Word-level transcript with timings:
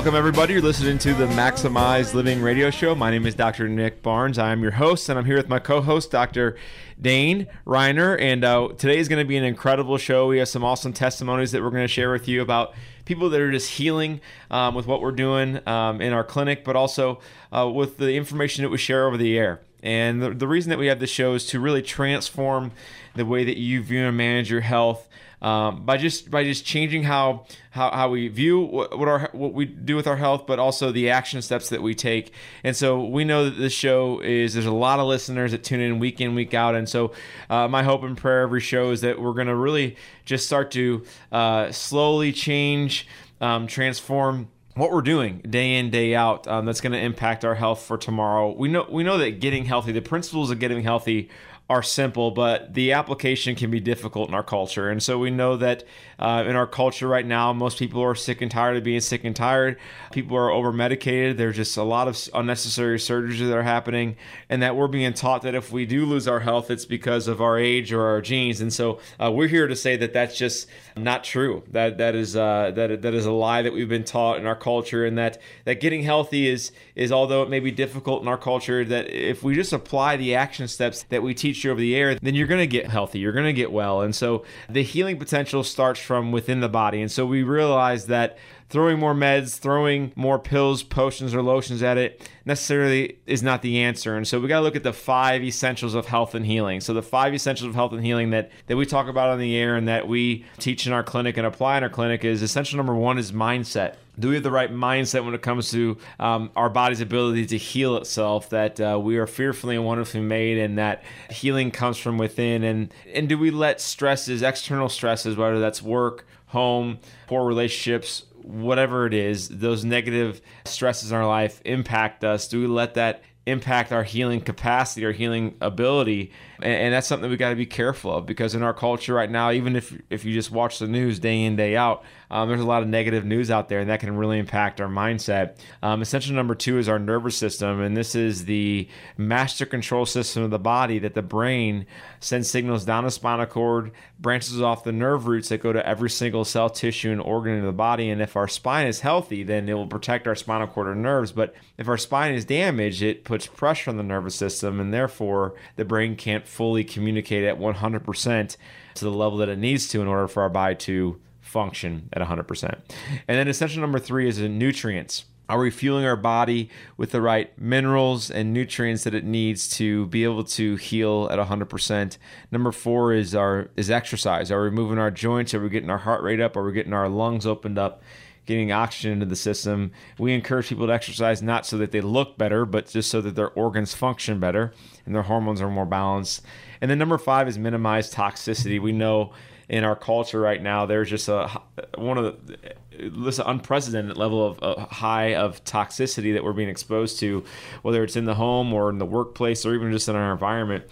Welcome, 0.00 0.16
everybody. 0.16 0.54
You're 0.54 0.62
listening 0.62 0.96
to 0.96 1.12
the 1.12 1.26
Maximized 1.26 2.14
Living 2.14 2.40
Radio 2.40 2.70
Show. 2.70 2.94
My 2.94 3.10
name 3.10 3.26
is 3.26 3.34
Dr. 3.34 3.68
Nick 3.68 4.02
Barnes. 4.02 4.38
I 4.38 4.50
am 4.50 4.62
your 4.62 4.70
host, 4.70 5.10
and 5.10 5.18
I'm 5.18 5.26
here 5.26 5.36
with 5.36 5.50
my 5.50 5.58
co 5.58 5.82
host, 5.82 6.10
Dr. 6.10 6.56
Dane 6.98 7.46
Reiner. 7.66 8.18
And 8.18 8.42
uh, 8.42 8.68
today 8.78 8.96
is 8.96 9.08
going 9.08 9.22
to 9.22 9.28
be 9.28 9.36
an 9.36 9.44
incredible 9.44 9.98
show. 9.98 10.26
We 10.26 10.38
have 10.38 10.48
some 10.48 10.64
awesome 10.64 10.94
testimonies 10.94 11.52
that 11.52 11.62
we're 11.62 11.68
going 11.68 11.84
to 11.84 11.86
share 11.86 12.10
with 12.12 12.28
you 12.28 12.40
about 12.40 12.72
people 13.04 13.28
that 13.28 13.42
are 13.42 13.52
just 13.52 13.72
healing 13.72 14.22
um, 14.50 14.74
with 14.74 14.86
what 14.86 15.02
we're 15.02 15.12
doing 15.12 15.60
um, 15.68 16.00
in 16.00 16.14
our 16.14 16.24
clinic, 16.24 16.64
but 16.64 16.76
also 16.76 17.20
uh, 17.54 17.68
with 17.68 17.98
the 17.98 18.14
information 18.14 18.62
that 18.64 18.70
we 18.70 18.78
share 18.78 19.06
over 19.06 19.18
the 19.18 19.36
air. 19.36 19.60
And 19.82 20.22
the, 20.22 20.30
the 20.30 20.48
reason 20.48 20.70
that 20.70 20.78
we 20.78 20.86
have 20.86 20.98
this 20.98 21.10
show 21.10 21.34
is 21.34 21.44
to 21.48 21.60
really 21.60 21.82
transform 21.82 22.72
the 23.14 23.26
way 23.26 23.44
that 23.44 23.58
you 23.58 23.82
view 23.82 24.06
and 24.06 24.16
manage 24.16 24.50
your 24.50 24.62
health 24.62 25.09
um, 25.42 25.84
by 25.84 25.96
just 25.96 26.30
by 26.30 26.44
just 26.44 26.64
changing 26.64 27.04
how 27.04 27.46
how, 27.70 27.90
how 27.90 28.08
we 28.10 28.28
view 28.28 28.60
what, 28.60 28.98
what 28.98 29.08
our 29.08 29.30
what 29.32 29.52
we 29.52 29.64
do 29.64 29.96
with 29.96 30.06
our 30.06 30.16
health, 30.16 30.46
but 30.46 30.58
also 30.58 30.90
the 30.92 31.10
action 31.10 31.40
steps 31.40 31.68
that 31.70 31.82
we 31.82 31.94
take. 31.94 32.32
And 32.64 32.76
so 32.76 33.04
we 33.04 33.24
know 33.24 33.44
that 33.44 33.56
this 33.58 33.72
show 33.72 34.20
is 34.20 34.54
there's 34.54 34.66
a 34.66 34.72
lot 34.72 34.98
of 34.98 35.06
listeners 35.06 35.52
that 35.52 35.64
tune 35.64 35.80
in 35.80 35.98
week 35.98 36.20
in 36.20 36.34
week 36.34 36.54
out, 36.54 36.74
and 36.74 36.88
so 36.88 37.12
uh, 37.48 37.68
my 37.68 37.82
hope 37.82 38.02
and 38.02 38.16
prayer 38.16 38.42
every 38.42 38.60
show 38.60 38.90
is 38.90 39.00
that 39.00 39.20
we're 39.20 39.34
going 39.34 39.46
to 39.46 39.56
really 39.56 39.96
just 40.24 40.46
start 40.46 40.70
to 40.72 41.04
uh, 41.32 41.70
slowly 41.72 42.32
change, 42.32 43.06
um, 43.40 43.66
transform 43.66 44.48
what 44.74 44.92
we're 44.92 45.02
doing 45.02 45.38
day 45.38 45.76
in 45.76 45.90
day 45.90 46.14
out 46.14 46.46
um, 46.46 46.64
that's 46.64 46.80
going 46.80 46.92
to 46.92 46.98
impact 46.98 47.44
our 47.44 47.56
health 47.56 47.82
for 47.82 47.98
tomorrow 47.98 48.52
we 48.52 48.68
know 48.68 48.86
we 48.88 49.02
know 49.02 49.18
that 49.18 49.40
getting 49.40 49.64
healthy 49.64 49.90
the 49.90 50.00
principles 50.00 50.50
of 50.50 50.60
getting 50.60 50.82
healthy 50.82 51.28
are 51.70 51.84
simple, 51.84 52.32
but 52.32 52.74
the 52.74 52.90
application 52.92 53.54
can 53.54 53.70
be 53.70 53.78
difficult 53.78 54.28
in 54.28 54.34
our 54.34 54.42
culture. 54.42 54.90
And 54.90 55.00
so 55.00 55.18
we 55.18 55.30
know 55.30 55.56
that 55.56 55.84
uh, 56.20 56.44
in 56.46 56.54
our 56.54 56.66
culture 56.66 57.08
right 57.08 57.26
now, 57.26 57.52
most 57.52 57.78
people 57.78 58.02
are 58.02 58.14
sick 58.14 58.42
and 58.42 58.50
tired 58.50 58.76
of 58.76 58.84
being 58.84 59.00
sick 59.00 59.24
and 59.24 59.34
tired. 59.34 59.78
People 60.12 60.36
are 60.36 60.50
over 60.50 60.72
medicated. 60.72 61.38
There's 61.38 61.56
just 61.56 61.76
a 61.76 61.82
lot 61.82 62.06
of 62.06 62.16
unnecessary 62.34 62.98
surgeries 62.98 63.38
that 63.38 63.56
are 63.56 63.62
happening, 63.62 64.16
and 64.48 64.62
that 64.62 64.76
we're 64.76 64.88
being 64.88 65.12
taught 65.14 65.42
that 65.42 65.54
if 65.54 65.72
we 65.72 65.86
do 65.86 66.04
lose 66.04 66.28
our 66.28 66.40
health, 66.40 66.70
it's 66.70 66.84
because 66.84 67.26
of 67.26 67.40
our 67.40 67.58
age 67.58 67.92
or 67.92 68.06
our 68.06 68.20
genes. 68.20 68.60
And 68.60 68.72
so 68.72 69.00
uh, 69.18 69.32
we're 69.32 69.48
here 69.48 69.66
to 69.66 69.76
say 69.76 69.96
that 69.96 70.12
that's 70.12 70.36
just 70.36 70.68
not 70.96 71.24
true. 71.24 71.62
That 71.70 71.98
that 71.98 72.14
is 72.14 72.36
uh, 72.36 72.72
that 72.74 73.02
that 73.02 73.14
is 73.14 73.26
a 73.26 73.32
lie 73.32 73.62
that 73.62 73.72
we've 73.72 73.88
been 73.88 74.04
taught 74.04 74.38
in 74.38 74.46
our 74.46 74.56
culture, 74.56 75.06
and 75.06 75.16
that 75.16 75.40
that 75.64 75.80
getting 75.80 76.02
healthy 76.02 76.48
is 76.48 76.72
is 76.94 77.10
although 77.10 77.42
it 77.42 77.48
may 77.48 77.60
be 77.60 77.70
difficult 77.70 78.20
in 78.20 78.28
our 78.28 78.38
culture, 78.38 78.84
that 78.84 79.08
if 79.08 79.42
we 79.42 79.54
just 79.54 79.72
apply 79.72 80.16
the 80.16 80.34
action 80.34 80.68
steps 80.68 81.04
that 81.04 81.22
we 81.22 81.32
teach 81.32 81.64
you 81.64 81.70
over 81.70 81.80
the 81.80 81.96
air, 81.96 82.16
then 82.16 82.34
you're 82.34 82.46
going 82.46 82.60
to 82.60 82.66
get 82.66 82.88
healthy. 82.88 83.18
You're 83.18 83.32
going 83.32 83.46
to 83.46 83.52
get 83.54 83.72
well. 83.72 84.02
And 84.02 84.14
so 84.14 84.44
the 84.68 84.82
healing 84.82 85.18
potential 85.18 85.64
starts 85.64 86.00
from 86.10 86.32
within 86.32 86.58
the 86.58 86.68
body. 86.68 87.00
And 87.00 87.08
so 87.08 87.24
we 87.24 87.44
realize 87.44 88.06
that 88.06 88.36
throwing 88.70 88.98
more 88.98 89.14
meds, 89.14 89.58
throwing 89.58 90.12
more 90.16 90.38
pills, 90.38 90.82
potions, 90.82 91.34
or 91.34 91.42
lotions 91.42 91.82
at 91.82 91.98
it 91.98 92.28
necessarily 92.44 93.18
is 93.26 93.42
not 93.42 93.62
the 93.62 93.80
answer. 93.80 94.16
And 94.16 94.26
so 94.26 94.40
we 94.40 94.48
got 94.48 94.60
to 94.60 94.64
look 94.64 94.76
at 94.76 94.84
the 94.84 94.92
five 94.92 95.42
essentials 95.42 95.94
of 95.94 96.06
health 96.06 96.34
and 96.34 96.46
healing. 96.46 96.80
So 96.80 96.94
the 96.94 97.02
five 97.02 97.34
essentials 97.34 97.68
of 97.68 97.74
health 97.74 97.92
and 97.92 98.04
healing 98.04 98.30
that 98.30 98.50
that 98.68 98.76
we 98.76 98.86
talk 98.86 99.08
about 99.08 99.28
on 99.28 99.38
the 99.38 99.56
air 99.56 99.76
and 99.76 99.86
that 99.88 100.08
we 100.08 100.44
teach 100.58 100.86
in 100.86 100.92
our 100.92 101.02
clinic 101.02 101.36
and 101.36 101.46
apply 101.46 101.76
in 101.76 101.82
our 101.82 101.90
clinic 101.90 102.24
is 102.24 102.42
essential 102.42 102.76
number 102.76 102.94
one 102.94 103.18
is 103.18 103.32
mindset 103.32 103.96
do 104.18 104.28
we 104.28 104.34
have 104.34 104.44
the 104.44 104.50
right 104.50 104.72
mindset 104.72 105.24
when 105.24 105.34
it 105.34 105.42
comes 105.42 105.70
to 105.70 105.96
um, 106.18 106.50
our 106.54 106.68
body's 106.68 107.00
ability 107.00 107.46
to 107.46 107.56
heal 107.56 107.96
itself 107.96 108.50
that 108.50 108.80
uh, 108.80 108.98
we 109.00 109.16
are 109.16 109.26
fearfully 109.26 109.76
and 109.76 109.84
wonderfully 109.84 110.20
made 110.20 110.58
and 110.58 110.78
that 110.78 111.02
healing 111.30 111.70
comes 111.70 111.96
from 111.96 112.18
within 112.18 112.62
and 112.62 112.92
and 113.14 113.28
do 113.28 113.38
we 113.38 113.50
let 113.50 113.80
stresses 113.80 114.42
external 114.42 114.88
stresses 114.88 115.36
whether 115.36 115.58
that's 115.58 115.82
work 115.82 116.26
home 116.46 116.98
poor 117.26 117.46
relationships 117.46 118.24
whatever 118.44 119.06
it 119.06 119.14
is 119.14 119.48
those 119.48 119.84
negative 119.84 120.40
stresses 120.64 121.10
in 121.12 121.16
our 121.16 121.26
life 121.26 121.60
impact 121.64 122.24
us 122.24 122.48
do 122.48 122.60
we 122.60 122.66
let 122.66 122.94
that 122.94 123.22
impact 123.46 123.92
our 123.92 124.02
healing 124.02 124.40
capacity 124.40 125.04
or 125.04 125.12
healing 125.12 125.56
ability? 125.60 126.32
And, 126.62 126.72
and 126.72 126.94
that's 126.94 127.06
something 127.06 127.30
we 127.30 127.36
got 127.36 127.50
to 127.50 127.56
be 127.56 127.66
careful 127.66 128.14
of 128.14 128.26
because 128.26 128.54
in 128.54 128.62
our 128.62 128.74
culture 128.74 129.14
right 129.14 129.30
now 129.30 129.50
even 129.50 129.76
if 129.76 129.98
if 130.10 130.24
you 130.24 130.32
just 130.32 130.50
watch 130.50 130.78
the 130.78 130.86
news 130.86 131.18
day 131.18 131.42
in 131.42 131.56
day 131.56 131.76
out 131.76 132.04
um, 132.30 132.48
there's 132.48 132.60
a 132.60 132.66
lot 132.66 132.82
of 132.82 132.88
negative 132.88 133.24
news 133.24 133.50
out 133.50 133.68
there 133.68 133.80
and 133.80 133.90
that 133.90 134.00
can 134.00 134.16
really 134.16 134.38
impact 134.38 134.80
our 134.80 134.88
mindset. 134.88 135.56
Um, 135.82 136.02
essential 136.02 136.34
number 136.34 136.54
two 136.54 136.78
is 136.78 136.88
our 136.88 136.98
nervous 136.98 137.36
system 137.36 137.80
and 137.80 137.96
this 137.96 138.14
is 138.14 138.44
the 138.44 138.88
master 139.16 139.66
control 139.66 140.06
system 140.06 140.44
of 140.44 140.50
the 140.50 140.58
body 140.58 140.98
that 141.00 141.14
the 141.14 141.22
brain 141.22 141.86
sends 142.20 142.48
signals 142.48 142.84
down 142.84 143.04
the 143.04 143.10
spinal 143.10 143.46
cord 143.46 143.90
branches 144.18 144.60
off 144.60 144.84
the 144.84 144.92
nerve 144.92 145.26
roots 145.26 145.48
that 145.48 145.62
go 145.62 145.72
to 145.72 145.86
every 145.86 146.10
single 146.10 146.44
cell 146.44 146.70
tissue 146.70 147.10
and 147.10 147.20
organ 147.20 147.54
in 147.54 147.64
the 147.64 147.72
body 147.72 148.10
and 148.10 148.22
if 148.22 148.36
our 148.36 148.48
spine 148.48 148.86
is 148.86 149.00
healthy 149.00 149.42
then 149.42 149.68
it 149.68 149.74
will 149.74 149.86
protect 149.86 150.28
our 150.28 150.34
spinal 150.34 150.66
cord 150.66 150.86
and 150.88 151.02
nerves 151.02 151.32
but 151.32 151.54
if 151.78 151.88
our 151.88 151.98
spine 151.98 152.32
is 152.32 152.44
damaged 152.44 153.02
it 153.02 153.24
puts 153.24 153.46
pressure 153.46 153.90
on 153.90 153.96
the 153.96 154.02
nervous 154.02 154.34
system 154.34 154.78
and 154.78 154.92
therefore 154.92 155.54
the 155.76 155.84
brain 155.84 156.14
can't 156.14 156.46
fully 156.46 156.84
communicate 156.84 157.44
at 157.44 157.58
100% 157.58 158.56
to 158.94 159.04
the 159.04 159.10
level 159.10 159.38
that 159.38 159.48
it 159.48 159.58
needs 159.58 159.88
to 159.88 160.00
in 160.00 160.06
order 160.06 160.28
for 160.28 160.42
our 160.42 160.48
body 160.48 160.74
to 160.74 161.20
function 161.50 162.08
at 162.12 162.22
100%. 162.22 162.80
And 163.26 163.38
then 163.38 163.48
essential 163.48 163.80
number 163.80 163.98
three 163.98 164.28
is 164.28 164.38
nutrients. 164.38 165.24
Are 165.48 165.58
we 165.58 165.70
fueling 165.70 166.04
our 166.04 166.14
body 166.16 166.70
with 166.96 167.10
the 167.10 167.20
right 167.20 167.50
minerals 167.58 168.30
and 168.30 168.54
nutrients 168.54 169.02
that 169.02 169.14
it 169.14 169.24
needs 169.24 169.68
to 169.70 170.06
be 170.06 170.22
able 170.22 170.44
to 170.44 170.76
heal 170.76 171.28
at 171.28 171.40
100%? 171.40 172.18
Number 172.52 172.70
four 172.70 173.12
is 173.12 173.34
our 173.34 173.68
is 173.76 173.90
exercise. 173.90 174.52
Are 174.52 174.62
we 174.62 174.70
moving 174.70 174.98
our 174.98 175.10
joints? 175.10 175.52
Are 175.52 175.60
we 175.60 175.68
getting 175.68 175.90
our 175.90 175.98
heart 175.98 176.22
rate 176.22 176.40
up? 176.40 176.56
Are 176.56 176.64
we 176.64 176.72
getting 176.72 176.92
our 176.92 177.08
lungs 177.08 177.46
opened 177.46 177.80
up? 177.80 178.00
Getting 178.46 178.70
oxygen 178.70 179.10
into 179.10 179.26
the 179.26 179.34
system. 179.34 179.90
We 180.18 180.32
encourage 180.34 180.68
people 180.68 180.86
to 180.86 180.92
exercise 180.92 181.42
not 181.42 181.66
so 181.66 181.76
that 181.78 181.90
they 181.90 182.00
look 182.00 182.38
better, 182.38 182.64
but 182.64 182.86
just 182.86 183.10
so 183.10 183.20
that 183.20 183.34
their 183.34 183.50
organs 183.50 183.92
function 183.92 184.38
better 184.38 184.72
and 185.04 185.16
their 185.16 185.22
hormones 185.22 185.60
are 185.60 185.68
more 185.68 185.84
balanced. 185.84 186.42
And 186.80 186.88
then 186.88 186.98
number 186.98 187.18
five 187.18 187.48
is 187.48 187.58
minimize 187.58 188.14
toxicity. 188.14 188.80
We 188.80 188.92
know 188.92 189.32
in 189.70 189.84
our 189.84 189.94
culture 189.94 190.40
right 190.40 190.60
now, 190.60 190.84
there's 190.84 191.08
just 191.08 191.28
a 191.28 191.48
one 191.96 192.18
of 192.18 192.46
the 192.46 192.58
this 192.98 193.38
unprecedented 193.38 194.16
level 194.16 194.44
of 194.44 194.62
uh, 194.62 194.84
high 194.86 195.34
of 195.36 195.64
toxicity 195.64 196.34
that 196.34 196.42
we're 196.42 196.52
being 196.52 196.68
exposed 196.68 197.20
to, 197.20 197.44
whether 197.82 198.02
it's 198.02 198.16
in 198.16 198.24
the 198.24 198.34
home 198.34 198.74
or 198.74 198.90
in 198.90 198.98
the 198.98 199.06
workplace 199.06 199.64
or 199.64 199.74
even 199.74 199.92
just 199.92 200.08
in 200.08 200.16
our 200.16 200.32
environment. 200.32 200.84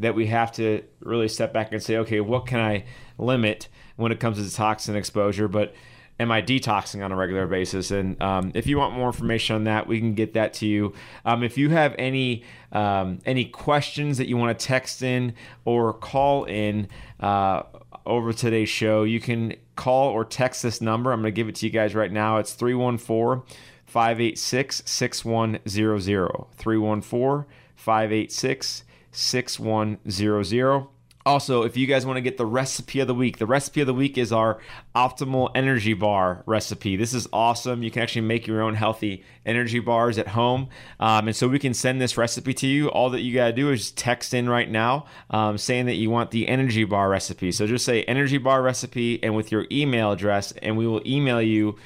That 0.00 0.14
we 0.14 0.26
have 0.26 0.52
to 0.52 0.82
really 1.00 1.28
step 1.28 1.54
back 1.54 1.72
and 1.72 1.82
say, 1.82 1.96
okay, 1.96 2.20
what 2.20 2.46
can 2.46 2.60
I 2.60 2.84
limit 3.16 3.68
when 3.96 4.12
it 4.12 4.20
comes 4.20 4.36
to 4.36 4.54
toxin 4.54 4.94
exposure? 4.94 5.48
But 5.48 5.74
am 6.20 6.30
I 6.30 6.42
detoxing 6.42 7.02
on 7.02 7.12
a 7.12 7.16
regular 7.16 7.46
basis? 7.46 7.90
And 7.90 8.20
um, 8.20 8.52
if 8.54 8.66
you 8.66 8.76
want 8.76 8.94
more 8.94 9.06
information 9.06 9.56
on 9.56 9.64
that, 9.64 9.86
we 9.86 9.98
can 9.98 10.12
get 10.12 10.34
that 10.34 10.52
to 10.54 10.66
you. 10.66 10.92
Um, 11.24 11.42
if 11.42 11.56
you 11.56 11.70
have 11.70 11.94
any 11.98 12.44
um, 12.72 13.20
any 13.24 13.46
questions 13.46 14.18
that 14.18 14.28
you 14.28 14.36
want 14.36 14.58
to 14.58 14.66
text 14.66 15.02
in 15.02 15.32
or 15.64 15.94
call 15.94 16.44
in 16.44 16.88
uh, 17.20 17.62
over 18.04 18.32
today's 18.32 18.68
show, 18.68 19.04
you 19.04 19.20
can 19.20 19.54
call 19.76 20.10
or 20.10 20.24
text 20.24 20.62
this 20.62 20.80
number. 20.80 21.12
I'm 21.12 21.20
going 21.20 21.32
to 21.32 21.36
give 21.36 21.48
it 21.48 21.54
to 21.56 21.66
you 21.66 21.72
guys 21.72 21.94
right 21.94 22.12
now. 22.12 22.38
It's 22.38 22.52
314 22.52 23.42
586 23.86 24.82
6100. 24.84 26.46
314 26.56 27.44
586 27.76 28.84
6100. 29.12 30.86
Also, 31.26 31.64
if 31.64 31.76
you 31.76 31.88
guys 31.88 32.06
want 32.06 32.16
to 32.16 32.20
get 32.20 32.36
the 32.36 32.46
recipe 32.46 33.00
of 33.00 33.08
the 33.08 33.14
week, 33.14 33.38
the 33.38 33.46
recipe 33.46 33.80
of 33.80 33.88
the 33.88 33.92
week 33.92 34.16
is 34.16 34.30
our 34.32 34.60
optimal 34.94 35.50
energy 35.56 35.92
bar 35.92 36.44
recipe. 36.46 36.94
This 36.94 37.12
is 37.12 37.26
awesome. 37.32 37.82
You 37.82 37.90
can 37.90 38.02
actually 38.02 38.22
make 38.22 38.46
your 38.46 38.62
own 38.62 38.76
healthy 38.76 39.24
energy 39.44 39.80
bars 39.80 40.18
at 40.18 40.28
home. 40.28 40.68
Um, 41.00 41.26
and 41.26 41.34
so 41.34 41.48
we 41.48 41.58
can 41.58 41.74
send 41.74 42.00
this 42.00 42.16
recipe 42.16 42.54
to 42.54 42.68
you. 42.68 42.88
All 42.90 43.10
that 43.10 43.22
you 43.22 43.34
got 43.34 43.48
to 43.48 43.52
do 43.52 43.72
is 43.72 43.90
text 43.90 44.34
in 44.34 44.48
right 44.48 44.70
now 44.70 45.06
um, 45.30 45.58
saying 45.58 45.86
that 45.86 45.96
you 45.96 46.10
want 46.10 46.30
the 46.30 46.46
energy 46.46 46.84
bar 46.84 47.08
recipe. 47.08 47.50
So 47.50 47.66
just 47.66 47.84
say 47.84 48.04
energy 48.04 48.38
bar 48.38 48.62
recipe 48.62 49.20
and 49.24 49.34
with 49.34 49.50
your 49.50 49.66
email 49.72 50.12
address, 50.12 50.52
and 50.62 50.76
we 50.76 50.86
will 50.86 51.02
email 51.04 51.42
you 51.42 51.76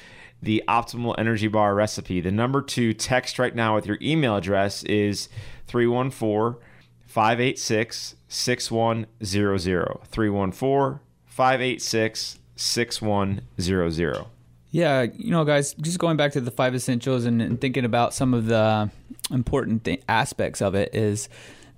the 0.43 0.63
optimal 0.67 1.15
energy 1.17 1.47
bar 1.47 1.73
recipe. 1.73 2.21
The 2.21 2.31
number 2.31 2.61
to 2.61 2.93
text 2.93 3.39
right 3.39 3.55
now 3.55 3.73
with 3.73 3.87
your 3.87 3.97
email 4.03 4.35
address 4.35 4.83
is 4.83 5.29
314 5.65 6.61
586 7.07 8.15
6100. 8.31 9.99
314 10.09 10.99
586 11.25 12.39
6100. 12.55 14.25
Yeah, 14.73 15.01
you 15.01 15.31
know, 15.31 15.43
guys, 15.43 15.73
just 15.73 15.99
going 15.99 16.15
back 16.15 16.31
to 16.31 16.41
the 16.41 16.51
five 16.51 16.73
essentials 16.73 17.25
and, 17.25 17.41
and 17.41 17.59
thinking 17.59 17.83
about 17.83 18.13
some 18.13 18.33
of 18.33 18.45
the 18.45 18.89
important 19.29 19.83
th- 19.83 20.01
aspects 20.07 20.61
of 20.61 20.75
it 20.75 20.95
is 20.95 21.27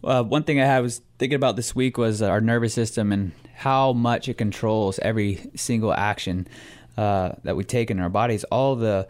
uh, 0.04 0.22
one 0.24 0.44
thing 0.44 0.62
I 0.62 0.80
was 0.80 1.02
thinking 1.18 1.36
about 1.36 1.56
this 1.56 1.74
week 1.74 1.98
was 1.98 2.22
our 2.22 2.40
nervous 2.40 2.76
system 2.76 3.12
and 3.12 3.32
how 3.56 3.94
much 3.94 4.30
it 4.30 4.38
controls 4.38 5.00
every 5.00 5.40
single 5.56 5.92
action 5.92 6.48
uh, 6.98 7.32
that 7.44 7.56
we 7.56 7.64
take 7.64 7.90
in 7.90 8.00
our 8.00 8.10
bodies, 8.10 8.44
all 8.46 8.76
the 8.76 9.08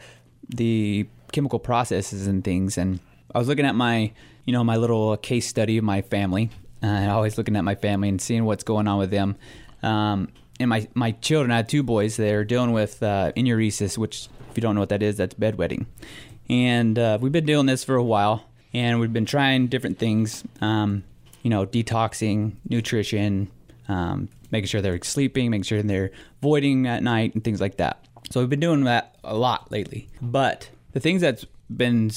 the 0.47 1.07
chemical 1.33 1.59
processes 1.59 2.25
and 2.27 2.43
things. 2.43 2.77
And 2.77 2.99
I 3.35 3.39
was 3.39 3.49
looking 3.49 3.65
at 3.65 3.75
my, 3.75 4.13
you 4.45 4.53
know, 4.53 4.63
my 4.63 4.77
little 4.77 5.17
case 5.17 5.47
study 5.47 5.77
of 5.77 5.83
my 5.83 6.01
family, 6.03 6.51
uh, 6.83 6.87
and 6.87 7.09
always 7.09 7.37
looking 7.37 7.55
at 7.55 7.63
my 7.63 7.75
family 7.75 8.09
and 8.09 8.21
seeing 8.21 8.43
what's 8.45 8.63
going 8.63 8.87
on 8.87 8.99
with 8.99 9.09
them. 9.09 9.37
Um, 9.81 10.29
and 10.59 10.69
my 10.69 10.87
my 10.93 11.11
children, 11.11 11.51
I 11.51 11.57
had 11.57 11.69
two 11.69 11.83
boys. 11.83 12.17
They're 12.17 12.43
dealing 12.43 12.73
with 12.73 13.01
uh, 13.01 13.31
enuresis, 13.35 13.97
which 13.97 14.27
if 14.49 14.57
you 14.57 14.61
don't 14.61 14.75
know 14.75 14.81
what 14.81 14.89
that 14.89 15.01
is, 15.01 15.17
that's 15.17 15.33
bedwetting. 15.33 15.85
And 16.49 16.99
uh, 16.99 17.17
we've 17.21 17.31
been 17.31 17.45
doing 17.45 17.65
this 17.65 17.83
for 17.83 17.95
a 17.95 18.03
while, 18.03 18.45
and 18.73 18.99
we've 18.99 19.13
been 19.13 19.25
trying 19.25 19.67
different 19.67 19.97
things. 19.97 20.43
Um, 20.61 21.03
you 21.41 21.49
know, 21.49 21.65
detoxing, 21.65 22.53
nutrition, 22.69 23.51
um, 23.89 24.29
making 24.51 24.67
sure 24.67 24.81
they're 24.81 25.01
sleeping, 25.03 25.51
making 25.51 25.63
sure 25.63 25.81
they're 25.81 26.11
voiding 26.41 26.87
at 26.87 27.03
night, 27.03 27.33
and 27.33 27.43
things 27.43 27.59
like 27.59 27.77
that. 27.77 28.05
So 28.29 28.39
we've 28.39 28.49
been 28.49 28.59
doing 28.59 28.85
that 28.85 29.15
a 29.23 29.35
lot 29.35 29.71
lately. 29.71 30.09
But 30.21 30.69
the 30.93 30.99
things 30.99 31.21
that's 31.21 31.45
been 31.75 32.11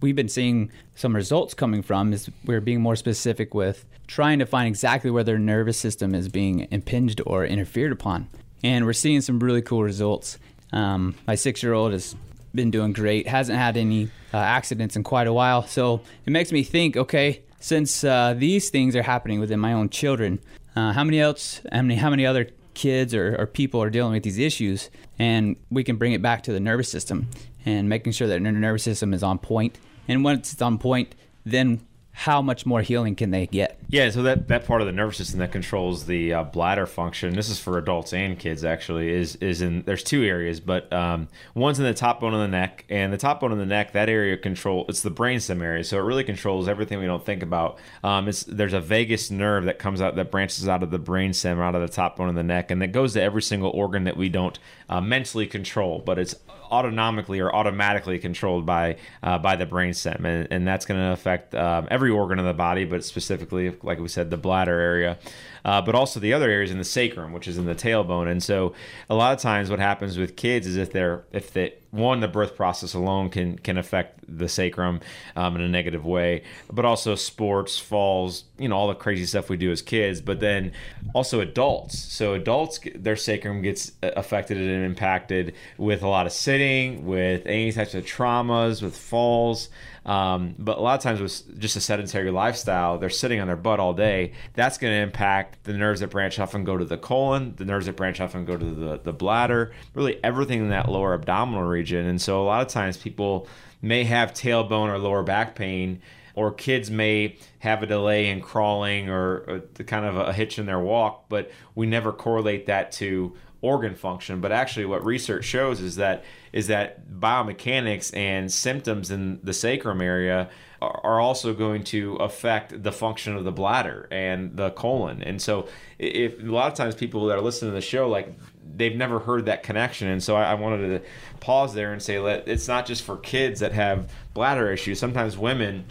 we've 0.00 0.16
been 0.16 0.28
seeing 0.28 0.70
some 0.94 1.14
results 1.14 1.54
coming 1.54 1.82
from 1.82 2.12
is 2.12 2.30
we're 2.44 2.60
being 2.60 2.80
more 2.80 2.96
specific 2.96 3.54
with 3.54 3.86
trying 4.10 4.40
to 4.40 4.44
find 4.44 4.66
exactly 4.66 5.08
where 5.08 5.22
their 5.22 5.38
nervous 5.38 5.78
system 5.78 6.16
is 6.16 6.28
being 6.28 6.66
impinged 6.72 7.20
or 7.26 7.46
interfered 7.46 7.92
upon. 7.92 8.26
And 8.60 8.84
we're 8.84 8.92
seeing 8.92 9.20
some 9.20 9.38
really 9.38 9.62
cool 9.62 9.84
results. 9.84 10.36
Um, 10.72 11.14
my 11.28 11.36
six 11.36 11.62
year 11.62 11.74
old 11.74 11.92
has 11.92 12.16
been 12.52 12.72
doing 12.72 12.92
great, 12.92 13.28
hasn't 13.28 13.56
had 13.56 13.76
any 13.76 14.10
uh, 14.34 14.38
accidents 14.38 14.96
in 14.96 15.04
quite 15.04 15.28
a 15.28 15.32
while. 15.32 15.64
So 15.64 16.00
it 16.26 16.30
makes 16.30 16.50
me 16.50 16.64
think 16.64 16.96
okay, 16.96 17.42
since 17.60 18.02
uh, 18.02 18.34
these 18.36 18.68
things 18.68 18.96
are 18.96 19.02
happening 19.02 19.38
within 19.38 19.60
my 19.60 19.72
own 19.72 19.88
children, 19.90 20.40
uh, 20.74 20.92
how 20.92 21.04
many 21.04 21.20
else, 21.20 21.60
how 21.70 21.82
many, 21.82 21.94
how 21.94 22.10
many 22.10 22.26
other 22.26 22.48
kids 22.74 23.14
or, 23.14 23.36
or, 23.38 23.46
people 23.46 23.80
are 23.80 23.90
dealing 23.90 24.12
with 24.12 24.24
these 24.24 24.38
issues? 24.38 24.90
And 25.20 25.54
we 25.70 25.84
can 25.84 25.96
bring 25.96 26.14
it 26.14 26.22
back 26.22 26.42
to 26.44 26.52
the 26.52 26.60
nervous 26.60 26.88
system 26.88 27.28
and 27.64 27.88
making 27.88 28.12
sure 28.12 28.26
that 28.26 28.42
their 28.42 28.52
nervous 28.52 28.82
system 28.82 29.14
is 29.14 29.22
on 29.22 29.38
point. 29.38 29.78
And 30.08 30.24
once 30.24 30.52
it's 30.52 30.62
on 30.62 30.78
point, 30.78 31.14
then 31.44 31.86
how 32.10 32.42
much 32.42 32.66
more 32.66 32.82
healing 32.82 33.14
can 33.14 33.30
they 33.30 33.46
get? 33.46 33.79
Yeah, 33.92 34.10
so 34.10 34.22
that, 34.22 34.46
that 34.46 34.66
part 34.66 34.82
of 34.82 34.86
the 34.86 34.92
nervous 34.92 35.16
system 35.16 35.40
that 35.40 35.50
controls 35.50 36.06
the 36.06 36.32
uh, 36.32 36.44
bladder 36.44 36.86
function, 36.86 37.34
this 37.34 37.48
is 37.48 37.58
for 37.58 37.76
adults 37.76 38.12
and 38.12 38.38
kids 38.38 38.64
actually, 38.64 39.10
is 39.10 39.34
is 39.36 39.62
in 39.62 39.82
there's 39.82 40.04
two 40.04 40.22
areas, 40.22 40.60
but 40.60 40.92
um, 40.92 41.26
one's 41.56 41.80
in 41.80 41.84
the 41.84 41.92
top 41.92 42.20
bone 42.20 42.32
of 42.32 42.38
the 42.38 42.46
neck, 42.46 42.84
and 42.88 43.12
the 43.12 43.16
top 43.16 43.40
bone 43.40 43.50
of 43.50 43.58
the 43.58 43.66
neck, 43.66 43.92
that 43.92 44.08
area 44.08 44.36
control 44.36 44.84
it's 44.88 45.02
the 45.02 45.10
brainstem 45.10 45.60
area, 45.60 45.82
so 45.82 45.98
it 45.98 46.02
really 46.02 46.22
controls 46.22 46.68
everything 46.68 47.00
we 47.00 47.06
don't 47.06 47.26
think 47.26 47.42
about. 47.42 47.78
Um, 48.04 48.28
it's 48.28 48.44
there's 48.44 48.74
a 48.74 48.80
vagus 48.80 49.28
nerve 49.28 49.64
that 49.64 49.80
comes 49.80 50.00
out 50.00 50.14
that 50.14 50.30
branches 50.30 50.68
out 50.68 50.84
of 50.84 50.92
the 50.92 51.00
brainstem, 51.00 51.58
out 51.58 51.74
of 51.74 51.82
the 51.82 51.88
top 51.88 52.16
bone 52.16 52.28
of 52.28 52.36
the 52.36 52.44
neck, 52.44 52.70
and 52.70 52.80
that 52.82 52.92
goes 52.92 53.14
to 53.14 53.22
every 53.22 53.42
single 53.42 53.70
organ 53.70 54.04
that 54.04 54.16
we 54.16 54.28
don't 54.28 54.56
uh, 54.88 55.00
mentally 55.00 55.48
control, 55.48 55.98
but 55.98 56.16
it's 56.16 56.36
autonomically 56.70 57.44
or 57.44 57.54
automatically 57.54 58.18
controlled 58.18 58.64
by 58.64 58.96
uh, 59.22 59.38
by 59.38 59.56
the 59.56 59.66
brainstem, 59.66 60.24
and, 60.24 60.48
and 60.50 60.66
that's 60.66 60.86
going 60.86 61.00
to 61.00 61.12
affect 61.12 61.54
um, 61.54 61.88
every 61.90 62.10
organ 62.10 62.38
of 62.38 62.44
the 62.44 62.54
body, 62.54 62.84
but 62.84 63.04
specifically, 63.04 63.70
like 63.82 63.98
we 63.98 64.08
said, 64.08 64.30
the 64.30 64.36
bladder 64.36 64.78
area 64.78 65.18
uh, 65.64 65.82
but 65.82 65.94
also 65.94 66.20
the 66.20 66.32
other 66.32 66.50
areas 66.50 66.70
in 66.70 66.78
the 66.78 66.84
sacrum, 66.84 67.32
which 67.32 67.48
is 67.48 67.58
in 67.58 67.66
the 67.66 67.74
tailbone. 67.74 68.30
And 68.30 68.42
so, 68.42 68.74
a 69.08 69.14
lot 69.14 69.32
of 69.32 69.40
times, 69.40 69.70
what 69.70 69.78
happens 69.78 70.18
with 70.18 70.36
kids 70.36 70.66
is 70.66 70.76
if 70.76 70.92
they're 70.92 71.24
if 71.32 71.52
they 71.52 71.74
one 71.90 72.20
the 72.20 72.28
birth 72.28 72.56
process 72.56 72.94
alone 72.94 73.30
can 73.30 73.58
can 73.58 73.76
affect 73.76 74.20
the 74.28 74.48
sacrum 74.48 75.00
um, 75.36 75.56
in 75.56 75.62
a 75.62 75.68
negative 75.68 76.04
way, 76.04 76.42
but 76.70 76.84
also 76.84 77.14
sports, 77.14 77.78
falls, 77.78 78.44
you 78.58 78.68
know, 78.68 78.76
all 78.76 78.88
the 78.88 78.94
crazy 78.94 79.26
stuff 79.26 79.48
we 79.48 79.56
do 79.56 79.70
as 79.70 79.82
kids. 79.82 80.20
But 80.20 80.40
then 80.40 80.72
also 81.14 81.40
adults. 81.40 81.98
So 81.98 82.34
adults, 82.34 82.80
their 82.94 83.16
sacrum 83.16 83.62
gets 83.62 83.92
uh, 84.02 84.10
affected 84.16 84.58
and 84.58 84.84
impacted 84.84 85.54
with 85.78 86.02
a 86.02 86.08
lot 86.08 86.26
of 86.26 86.32
sitting, 86.32 87.06
with 87.06 87.46
any 87.46 87.72
types 87.72 87.94
of 87.94 88.04
traumas, 88.04 88.82
with 88.82 88.96
falls. 88.96 89.68
Um, 90.06 90.54
but 90.58 90.78
a 90.78 90.80
lot 90.80 90.94
of 90.94 91.02
times 91.02 91.20
with 91.20 91.58
just 91.60 91.76
a 91.76 91.80
sedentary 91.80 92.30
lifestyle, 92.30 92.98
they're 92.98 93.10
sitting 93.10 93.38
on 93.40 93.48
their 93.48 93.56
butt 93.56 93.80
all 93.80 93.92
day. 93.92 94.32
That's 94.54 94.78
going 94.78 94.92
to 94.92 94.98
impact 94.98 95.64
the 95.64 95.74
nerves 95.74 96.00
that 96.00 96.08
branch 96.08 96.38
off 96.38 96.54
and 96.54 96.64
go 96.64 96.78
to 96.78 96.84
the 96.84 96.96
colon, 96.96 97.54
the 97.56 97.66
nerves 97.66 97.86
that 97.86 97.96
branch 97.96 98.20
off 98.20 98.34
and 98.34 98.46
go 98.46 98.56
to 98.56 98.64
the, 98.64 99.00
the 99.02 99.12
bladder, 99.12 99.72
really 99.94 100.22
everything 100.24 100.60
in 100.60 100.70
that 100.70 100.88
lower 100.88 101.12
abdominal 101.12 101.64
region. 101.64 101.79
And 102.06 102.20
so 102.20 102.42
a 102.42 102.44
lot 102.44 102.62
of 102.62 102.68
times 102.68 102.96
people 102.96 103.48
may 103.82 104.04
have 104.04 104.32
tailbone 104.32 104.88
or 104.88 104.98
lower 104.98 105.22
back 105.22 105.54
pain 105.54 106.00
or 106.34 106.52
kids 106.52 106.90
may 106.90 107.36
have 107.58 107.82
a 107.82 107.86
delay 107.86 108.28
in 108.28 108.40
crawling 108.40 109.08
or, 109.08 109.44
or 109.48 109.60
kind 109.84 110.04
of 110.04 110.16
a 110.16 110.32
hitch 110.32 110.58
in 110.58 110.66
their 110.66 110.78
walk, 110.78 111.28
but 111.28 111.50
we 111.74 111.86
never 111.86 112.12
correlate 112.12 112.66
that 112.66 112.92
to 112.92 113.34
organ 113.60 113.94
function. 113.94 114.40
But 114.40 114.52
actually, 114.52 114.86
what 114.86 115.04
research 115.04 115.44
shows 115.44 115.80
is 115.80 115.96
that 115.96 116.24
is 116.52 116.68
that 116.68 117.08
biomechanics 117.10 118.16
and 118.16 118.50
symptoms 118.50 119.10
in 119.10 119.40
the 119.42 119.52
sacrum 119.52 120.00
area 120.00 120.48
are 120.80 121.20
also 121.20 121.52
going 121.52 121.84
to 121.84 122.16
affect 122.16 122.82
the 122.82 122.92
function 122.92 123.36
of 123.36 123.44
the 123.44 123.52
bladder 123.52 124.08
and 124.10 124.56
the 124.56 124.70
colon. 124.70 125.22
And 125.22 125.40
so, 125.40 125.68
if 125.98 126.40
a 126.40 126.46
lot 126.46 126.68
of 126.72 126.74
times 126.74 126.94
people 126.94 127.26
that 127.26 127.36
are 127.36 127.42
listening 127.42 127.72
to 127.72 127.74
the 127.74 127.82
show, 127.82 128.08
like 128.08 128.32
they've 128.76 128.96
never 128.96 129.18
heard 129.18 129.46
that 129.46 129.62
connection, 129.62 130.08
and 130.08 130.22
so 130.22 130.36
I, 130.36 130.54
wanted 130.54 130.88
to 130.88 131.08
pause 131.40 131.74
there 131.74 131.92
and 131.92 132.02
say, 132.02 132.18
let 132.18 132.48
it's 132.48 132.66
not 132.66 132.86
just 132.86 133.02
for 133.02 133.18
kids 133.18 133.60
that 133.60 133.72
have 133.72 134.10
bladder 134.32 134.72
issues. 134.72 134.98
Sometimes 134.98 135.36
women 135.36 135.84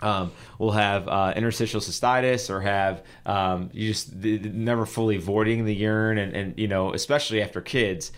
um, 0.00 0.32
will 0.58 0.72
have 0.72 1.08
uh, 1.08 1.32
interstitial 1.36 1.80
cystitis 1.80 2.50
or 2.50 2.60
have 2.60 3.02
um, 3.24 3.70
you 3.72 3.88
just 3.88 4.14
never 4.14 4.86
fully 4.86 5.16
voiding 5.16 5.64
the 5.64 5.74
urine 5.74 6.18
and, 6.18 6.36
and 6.36 6.58
you 6.58 6.68
know 6.68 6.92
especially 6.92 7.42
after 7.42 7.60
kids 7.60 8.12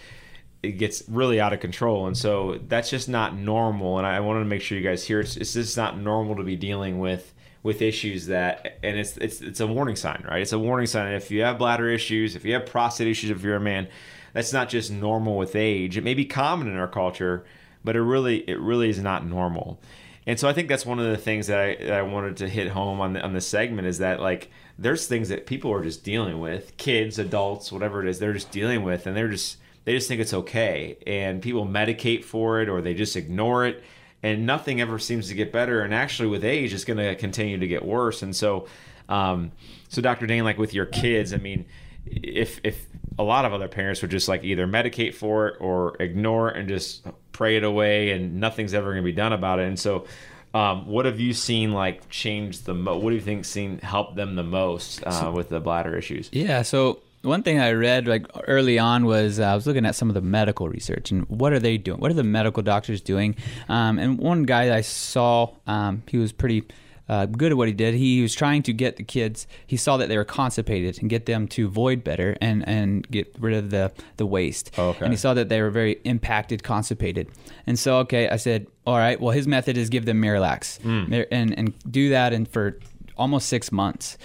it 0.62 0.72
gets 0.72 1.02
really 1.08 1.40
out 1.40 1.52
of 1.52 1.60
control. 1.60 2.06
And 2.06 2.16
so 2.16 2.58
that's 2.66 2.90
just 2.90 3.08
not 3.08 3.37
normal. 3.37 3.99
And 3.99 4.06
i, 4.06 4.20
wanted 4.20 4.40
to 4.40 4.46
make 4.46 4.62
sure 4.62 4.76
you 4.76 4.84
guys 4.84 5.05
hear 5.05 5.20
it's, 5.20 5.37
it's 5.37 5.52
just 5.52 5.76
not 5.76 5.99
normal 5.99 6.37
to 6.37 6.43
be 6.43 6.56
dealing 6.56 6.99
with 6.99 7.34
with 7.64 7.82
issues 7.82 8.26
that 8.26 8.78
and 8.84 8.96
it's 8.96 9.16
it's 9.16 9.40
it's 9.40 9.60
a 9.60 9.66
warning 9.66 9.96
sign 9.96 10.25
right? 10.28 10.43
It's 10.43 10.52
a 10.52 10.58
warning 10.58 10.87
sign. 10.87 11.06
And 11.06 11.16
if 11.16 11.31
you 11.31 11.43
have 11.43 11.58
bladder 11.58 11.88
issues 11.88 12.37
if 12.37 12.44
you 12.44 12.55
have 12.55 12.66
prostate 12.66 13.08
issues 13.08 13.31
if 13.31 13.43
you're 13.43 13.56
a 13.56 13.60
man 13.60 13.88
that's 14.32 14.52
not 14.52 14.69
just 14.69 14.90
normal 14.90 15.37
with 15.37 15.56
age. 15.56 15.96
It 15.96 16.05
may 16.05 16.14
be 16.14 16.25
common 16.25 16.69
in 16.69 16.76
our 16.76 16.88
culture 16.88 17.44
but 17.84 17.96
it 17.96 18.02
really 18.02 18.38
it 18.49 18.61
really 18.61 18.88
is 18.88 19.00
not 19.00 19.26
normal. 19.26 19.81
And 20.26 20.38
so 20.38 20.46
I 20.46 20.52
think 20.52 20.69
that's 20.69 20.84
one 20.84 20.99
of 20.99 21.06
the 21.06 21.16
things 21.16 21.46
that 21.46 21.58
I, 21.58 21.76
that 21.76 21.93
I 21.93 22.02
wanted 22.02 22.37
to 22.38 22.49
hit 22.49 22.69
home 22.69 23.00
on 23.00 23.14
the, 23.14 23.22
on 23.22 23.32
this 23.32 23.46
segment 23.46 23.88
is 23.88 23.99
that 23.99 24.20
like 24.20 24.50
there's 24.78 25.06
things 25.06 25.31
that 25.31 25.46
people 25.46 25.72
are 25.72 25.82
just 25.82 26.04
dealing 26.04 26.38
with, 26.38 26.76
kids, 26.76 27.19
adults, 27.19 27.72
whatever 27.72 28.02
it 28.02 28.08
is, 28.11 28.19
they're 28.19 28.34
just 28.34 28.50
dealing 28.50 28.82
with, 28.82 29.06
and 29.06 29.16
they're 29.16 29.31
just 29.31 29.56
they 29.88 29.94
just 29.94 30.06
think 30.06 30.20
it's 30.20 30.35
okay, 30.35 30.99
and 31.06 31.40
people 31.40 31.64
medicate 31.64 32.23
for 32.23 32.61
it 32.61 32.69
or 32.69 32.82
they 32.82 32.93
just 32.93 33.17
ignore 33.17 33.64
it, 33.64 33.82
and 34.23 34.44
nothing 34.44 34.82
ever 34.82 34.99
seems 34.99 35.29
to 35.29 35.35
get 35.35 35.50
better, 35.50 35.81
and 35.81 35.94
actually 35.94 36.29
with 36.29 36.44
age, 36.44 36.75
it's 36.75 36.85
going 36.85 36.99
to 36.99 37.14
continue 37.14 37.56
to 37.56 37.67
get 37.67 37.82
worse. 37.82 38.20
And 38.20 38.37
so, 38.37 38.67
um, 39.08 39.50
so 39.88 40.02
Dr. 40.02 40.26
Dane, 40.26 40.45
like 40.45 40.59
with 40.59 40.75
your 40.75 40.85
kids, 40.85 41.33
I 41.33 41.38
mean, 41.38 41.64
if 42.04 42.61
if 42.64 42.85
a 43.18 43.23
lot 43.23 43.47
of 43.47 43.54
other 43.54 43.66
parents 43.66 44.02
would 44.02 44.11
just 44.11 44.28
like 44.28 44.45
either 44.45 44.66
medicate 44.66 45.14
for 45.14 45.49
it 45.49 45.57
or 45.59 45.97
ignore 46.00 46.50
it 46.50 46.59
and 46.59 46.68
just 46.68 47.07
pray 47.33 47.57
it 47.57 47.64
away 47.64 48.11
and 48.11 48.38
nothing's 48.38 48.75
ever 48.75 48.92
going 48.92 49.02
to 49.02 49.11
be 49.11 49.12
done 49.12 49.33
about 49.33 49.59
it. 49.59 49.68
And 49.68 49.78
so, 49.78 50.04
um, 50.52 50.87
what 50.87 51.07
have 51.07 51.18
you 51.18 51.33
seen 51.33 51.73
like 51.73 52.11
change 52.11 52.61
the 52.64 52.75
mo- 52.75 52.99
what 52.99 53.09
do 53.09 53.16
you 53.16 53.23
think 53.23 53.47
seen 53.47 53.78
help 53.78 54.16
them 54.16 54.35
the 54.35 54.45
most 54.45 55.02
uh, 55.07 55.33
with 55.35 55.49
the 55.49 55.61
bladder 55.61 55.97
issues? 55.97 56.28
Yeah, 56.30 56.61
so 56.61 57.00
one 57.22 57.42
thing 57.42 57.58
I 57.58 57.72
read 57.72 58.06
like 58.06 58.26
early 58.46 58.78
on 58.78 59.04
was 59.04 59.40
uh, 59.40 59.44
I 59.44 59.54
was 59.54 59.66
looking 59.66 59.87
at 59.87 59.94
some 59.94 60.08
of 60.08 60.14
the 60.14 60.20
medical 60.20 60.68
research 60.68 61.10
and 61.10 61.28
what 61.28 61.52
are 61.52 61.58
they 61.58 61.76
doing? 61.76 62.00
What 62.00 62.10
are 62.10 62.14
the 62.14 62.25
medical 62.25 62.62
doctors 62.62 63.00
doing? 63.00 63.37
Um, 63.68 63.98
and 63.98 64.18
one 64.18 64.44
guy 64.44 64.76
I 64.76 64.82
saw, 64.82 65.54
um, 65.66 66.02
he 66.06 66.18
was 66.18 66.32
pretty 66.32 66.64
uh, 67.08 67.26
good 67.26 67.52
at 67.52 67.56
what 67.56 67.68
he 67.68 67.75
did. 67.75 67.94
He 67.94 68.20
was 68.20 68.34
trying 68.34 68.62
to 68.64 68.72
get 68.72 68.96
the 68.96 69.02
kids. 69.02 69.46
He 69.66 69.76
saw 69.76 69.96
that 69.96 70.08
they 70.08 70.16
were 70.16 70.25
constipated 70.25 70.98
and 71.00 71.08
get 71.08 71.26
them 71.26 71.48
to 71.48 71.68
void 71.68 72.04
better 72.04 72.37
and, 72.40 72.68
and 72.68 73.08
get 73.10 73.34
rid 73.38 73.56
of 73.56 73.70
the 73.70 73.92
the 74.18 74.26
waste. 74.26 74.72
Oh, 74.76 74.90
okay. 74.90 75.06
And 75.06 75.12
he 75.12 75.16
saw 75.16 75.34
that 75.34 75.48
they 75.48 75.62
were 75.62 75.70
very 75.70 76.00
impacted, 76.04 76.62
constipated. 76.62 77.30
And 77.66 77.78
so, 77.78 77.98
okay, 77.98 78.28
I 78.28 78.37
said, 78.37 78.66
all 78.87 78.98
right. 78.98 79.18
Well, 79.18 79.32
his 79.32 79.48
method 79.48 79.78
is 79.78 79.88
give 79.88 80.04
them 80.04 80.20
Miralax 80.20 80.80
mm. 80.80 81.26
and 81.30 81.58
and 81.58 81.75
do 81.90 82.10
that 82.10 82.32
and 82.32 82.46
for 82.46 82.78
almost 83.16 83.48
six 83.48 83.72
months. 83.72 84.16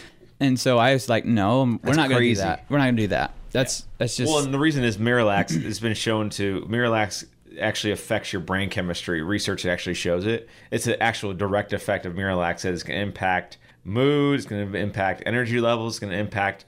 And 0.43 0.59
so 0.59 0.77
I 0.77 0.93
was 0.93 1.09
like, 1.09 1.25
no, 1.25 1.79
we're 1.83 1.93
not 1.93 2.09
going 2.09 2.21
to 2.21 2.29
do 2.29 2.35
that. 2.35 2.65
We're 2.69 2.77
not 2.77 2.85
going 2.85 2.97
to 2.97 3.03
do 3.03 3.07
that. 3.09 3.33
That's 3.51 3.81
yeah. 3.81 3.85
that's 3.99 4.17
just 4.17 4.31
well. 4.31 4.43
And 4.43 4.53
the 4.53 4.59
reason 4.59 4.83
is 4.83 4.97
Miralax 4.97 5.63
has 5.63 5.79
been 5.79 5.93
shown 5.93 6.29
to 6.31 6.61
Miralax 6.69 7.25
actually 7.59 7.91
affects 7.91 8.33
your 8.33 8.41
brain 8.41 8.69
chemistry. 8.69 9.21
Research 9.21 9.65
actually 9.65 9.93
shows 9.93 10.25
it. 10.25 10.49
It's 10.71 10.87
an 10.87 10.95
actual 10.99 11.33
direct 11.33 11.71
effect 11.71 12.05
of 12.05 12.13
Miralax 12.13 12.61
that 12.61 12.73
is 12.73 12.83
going 12.83 12.97
to 12.97 13.03
impact 13.03 13.57
mood, 13.83 14.39
it's 14.39 14.47
going 14.47 14.71
to 14.71 14.77
impact 14.77 15.23
energy 15.25 15.59
levels, 15.59 15.93
it's 15.93 15.99
going 15.99 16.11
to 16.11 16.17
impact 16.17 16.65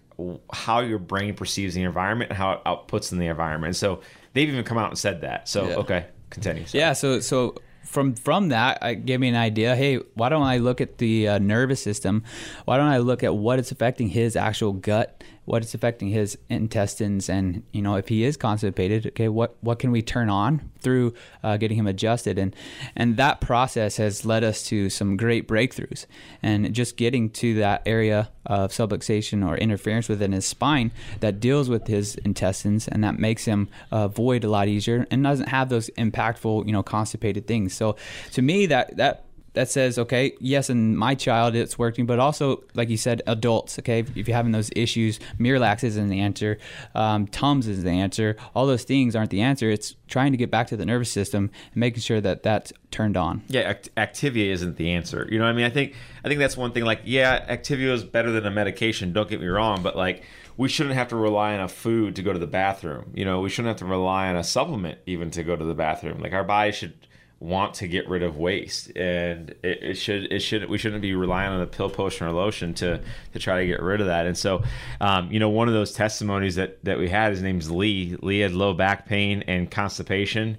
how 0.53 0.79
your 0.79 0.99
brain 0.99 1.33
perceives 1.33 1.75
the 1.75 1.83
environment 1.83 2.29
and 2.29 2.37
how 2.37 2.53
it 2.53 2.63
outputs 2.65 3.11
in 3.11 3.19
the 3.19 3.27
environment. 3.27 3.75
So 3.75 4.01
they've 4.33 4.47
even 4.47 4.63
come 4.63 4.77
out 4.77 4.89
and 4.89 4.97
said 4.97 5.21
that. 5.21 5.49
So 5.49 5.67
yeah. 5.67 5.75
okay, 5.75 6.05
continue. 6.29 6.65
Yeah. 6.71 6.93
So 6.93 7.19
so 7.19 7.55
from 7.85 8.15
from 8.15 8.49
that, 8.49 8.79
it 8.81 9.05
gave 9.05 9.19
me 9.19 9.29
an 9.29 9.35
idea. 9.35 9.75
Hey, 9.75 9.97
why 10.15 10.29
don't 10.29 10.43
I 10.43 10.57
look 10.57 10.81
at 10.81 10.97
the 10.97 11.27
uh, 11.27 11.37
nervous 11.39 11.81
system? 11.81 12.23
Why 12.65 12.77
don't 12.77 12.87
I 12.87 12.97
look 12.97 13.23
at 13.23 13.35
what 13.35 13.59
it's 13.59 13.71
affecting 13.71 14.09
his 14.09 14.35
actual 14.35 14.73
gut 14.73 15.23
what 15.45 15.61
it's 15.61 15.73
affecting 15.73 16.09
his 16.09 16.37
intestines, 16.49 17.29
and 17.29 17.63
you 17.71 17.81
know 17.81 17.95
if 17.95 18.07
he 18.07 18.23
is 18.23 18.35
constipated, 18.35 19.07
okay, 19.07 19.29
what 19.29 19.55
what 19.61 19.79
can 19.79 19.91
we 19.91 20.01
turn 20.01 20.29
on 20.29 20.71
through 20.79 21.13
uh, 21.43 21.57
getting 21.57 21.77
him 21.77 21.87
adjusted, 21.87 22.37
and 22.37 22.55
and 22.95 23.17
that 23.17 23.41
process 23.41 23.97
has 23.97 24.25
led 24.25 24.43
us 24.43 24.63
to 24.63 24.89
some 24.89 25.15
great 25.15 25.47
breakthroughs, 25.47 26.05
and 26.41 26.73
just 26.73 26.97
getting 26.97 27.29
to 27.29 27.53
that 27.55 27.81
area 27.85 28.29
of 28.45 28.71
subluxation 28.71 29.47
or 29.47 29.57
interference 29.57 30.09
within 30.09 30.31
his 30.31 30.45
spine 30.45 30.91
that 31.19 31.39
deals 31.39 31.69
with 31.69 31.87
his 31.87 32.15
intestines, 32.15 32.87
and 32.87 33.03
that 33.03 33.17
makes 33.19 33.45
him 33.45 33.67
uh, 33.91 34.07
void 34.07 34.43
a 34.43 34.49
lot 34.49 34.67
easier, 34.67 35.05
and 35.11 35.23
doesn't 35.23 35.49
have 35.49 35.69
those 35.69 35.89
impactful, 35.91 36.65
you 36.65 36.71
know, 36.71 36.83
constipated 36.83 37.47
things. 37.47 37.73
So 37.73 37.95
to 38.33 38.41
me, 38.41 38.65
that 38.65 38.97
that 38.97 39.24
that 39.55 39.69
says, 39.69 39.97
okay, 39.97 40.33
yes, 40.39 40.69
in 40.69 40.95
my 40.95 41.15
child 41.15 41.55
it's 41.55 41.77
working, 41.77 42.05
but 42.05 42.19
also, 42.19 42.63
like 42.73 42.89
you 42.89 42.97
said, 42.97 43.21
adults, 43.27 43.79
okay, 43.79 43.99
if 44.15 44.27
you're 44.27 44.35
having 44.35 44.51
those 44.51 44.69
issues, 44.75 45.19
Miralax 45.39 45.83
isn't 45.83 46.09
the 46.09 46.19
answer, 46.19 46.57
um, 46.93 47.27
Tums 47.27 47.67
is 47.67 47.83
the 47.83 47.89
answer, 47.89 48.35
all 48.53 48.67
those 48.67 48.83
things 48.83 49.15
aren't 49.15 49.31
the 49.31 49.41
answer. 49.41 49.69
It's 49.69 49.95
trying 50.07 50.31
to 50.31 50.37
get 50.37 50.51
back 50.51 50.67
to 50.67 50.77
the 50.77 50.85
nervous 50.85 51.11
system 51.11 51.49
and 51.73 51.75
making 51.75 52.01
sure 52.01 52.21
that 52.21 52.43
that's 52.43 52.71
turned 52.91 53.17
on. 53.17 53.43
Yeah, 53.47 53.61
act- 53.61 53.89
Activia 53.95 54.47
isn't 54.51 54.77
the 54.77 54.91
answer. 54.91 55.27
You 55.29 55.39
know 55.39 55.45
what 55.45 55.51
I 55.51 55.53
mean? 55.53 55.65
I 55.65 55.69
think 55.69 55.95
I 56.23 56.27
think 56.27 56.39
that's 56.39 56.55
one 56.55 56.71
thing. 56.71 56.85
Like, 56.85 57.01
yeah, 57.03 57.45
Activia 57.53 57.91
is 57.91 58.03
better 58.03 58.31
than 58.31 58.45
a 58.45 58.51
medication. 58.51 59.13
Don't 59.13 59.29
get 59.29 59.41
me 59.41 59.47
wrong, 59.47 59.81
but 59.81 59.95
like 59.95 60.23
we 60.57 60.69
shouldn't 60.69 60.95
have 60.95 61.09
to 61.09 61.15
rely 61.15 61.53
on 61.53 61.61
a 61.61 61.67
food 61.67 62.15
to 62.15 62.21
go 62.21 62.31
to 62.31 62.39
the 62.39 62.47
bathroom. 62.47 63.11
You 63.13 63.25
know, 63.25 63.41
we 63.41 63.49
shouldn't 63.49 63.69
have 63.69 63.79
to 63.79 63.85
rely 63.85 64.29
on 64.29 64.35
a 64.37 64.43
supplement 64.43 64.99
even 65.05 65.31
to 65.31 65.43
go 65.43 65.55
to 65.55 65.65
the 65.65 65.73
bathroom. 65.73 66.19
Like 66.19 66.33
our 66.33 66.43
body 66.43 66.71
should 66.71 66.93
want 67.39 67.75
to 67.75 67.87
get 67.87 68.07
rid 68.07 68.23
of 68.23 68.37
waste. 68.37 68.95
And 68.95 69.51
it, 69.63 69.83
it, 69.83 69.93
should 69.95 70.31
it 70.31 70.39
should 70.39 70.69
we 70.69 70.77
shouldn't 70.77 71.01
be 71.01 71.13
relying 71.15 71.51
on 71.51 71.61
a 71.61 71.67
pill 71.67 71.89
potion 71.89 72.27
or 72.27 72.31
lotion 72.31 72.73
to 72.75 73.01
to 73.33 73.39
try 73.39 73.61
to 73.61 73.67
get 73.67 73.81
rid 73.81 74.01
of 74.01 74.07
that. 74.07 74.25
And 74.25 74.37
so 74.37 74.63
um, 75.01 75.31
you 75.31 75.39
know 75.39 75.49
one 75.49 75.67
of 75.67 75.73
those 75.73 75.93
testimonies 75.93 76.55
that 76.55 76.83
that 76.83 76.97
we 76.97 77.09
had 77.09 77.31
his 77.31 77.41
name's 77.41 77.69
lee 77.69 78.17
lee 78.21 78.39
had 78.39 78.53
low 78.53 78.73
back 78.73 79.05
pain 79.05 79.43
and 79.47 79.69
constipation 79.69 80.57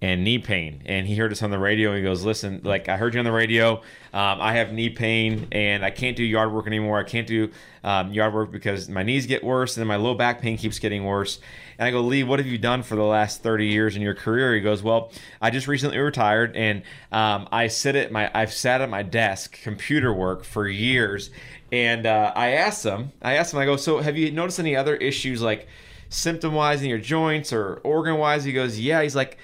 and 0.00 0.22
knee 0.22 0.38
pain. 0.38 0.82
And 0.86 1.06
he 1.06 1.16
heard 1.16 1.32
us 1.32 1.42
on 1.42 1.50
the 1.50 1.58
radio 1.58 1.90
and 1.90 1.98
he 1.98 2.04
goes, 2.04 2.24
Listen, 2.24 2.60
like 2.62 2.88
I 2.88 2.96
heard 2.96 3.14
you 3.14 3.18
on 3.18 3.24
the 3.24 3.32
radio. 3.32 3.76
Um, 4.12 4.40
I 4.40 4.54
have 4.54 4.72
knee 4.72 4.90
pain 4.90 5.48
and 5.50 5.84
I 5.84 5.90
can't 5.90 6.16
do 6.16 6.22
yard 6.22 6.52
work 6.52 6.66
anymore. 6.66 6.98
I 6.98 7.04
can't 7.04 7.26
do 7.26 7.50
um, 7.82 8.12
yard 8.12 8.32
work 8.32 8.52
because 8.52 8.88
my 8.88 9.02
knees 9.02 9.26
get 9.26 9.42
worse 9.42 9.76
and 9.76 9.86
my 9.88 9.96
low 9.96 10.14
back 10.14 10.40
pain 10.40 10.56
keeps 10.56 10.78
getting 10.78 11.04
worse. 11.04 11.40
And 11.78 11.86
I 11.86 11.90
go, 11.90 12.00
Lee, 12.00 12.22
what 12.22 12.38
have 12.38 12.46
you 12.46 12.58
done 12.58 12.82
for 12.82 12.94
the 12.94 13.02
last 13.02 13.42
30 13.42 13.66
years 13.66 13.96
in 13.96 14.02
your 14.02 14.14
career? 14.14 14.54
He 14.54 14.60
goes, 14.60 14.82
Well, 14.82 15.10
I 15.40 15.50
just 15.50 15.66
recently 15.66 15.98
retired 15.98 16.56
and 16.56 16.82
um, 17.10 17.48
I 17.50 17.66
sit 17.66 17.96
at 17.96 18.12
my, 18.12 18.30
I've 18.32 18.52
sat 18.52 18.80
at 18.80 18.88
my 18.88 19.02
desk, 19.02 19.60
computer 19.62 20.12
work 20.12 20.44
for 20.44 20.68
years. 20.68 21.30
And 21.72 22.06
uh, 22.06 22.32
I 22.36 22.52
asked 22.52 22.84
him, 22.86 23.12
I 23.20 23.34
asked 23.34 23.52
him, 23.52 23.58
I 23.58 23.64
go, 23.64 23.76
So 23.76 23.98
have 23.98 24.16
you 24.16 24.30
noticed 24.30 24.60
any 24.60 24.76
other 24.76 24.94
issues 24.94 25.42
like 25.42 25.66
symptom 26.08 26.54
wise 26.54 26.82
in 26.82 26.88
your 26.88 26.98
joints 26.98 27.52
or 27.52 27.80
organ 27.82 28.16
wise? 28.16 28.44
He 28.44 28.52
goes, 28.52 28.78
Yeah. 28.78 29.02
He's 29.02 29.16
like, 29.16 29.38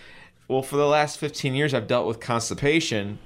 well, 0.49 0.63
for 0.63 0.77
the 0.77 0.87
last 0.87 1.19
15 1.19 1.55
years, 1.55 1.75
I've 1.75 1.87
dealt 1.87 2.07
with 2.07 2.21
constipation 2.21 3.19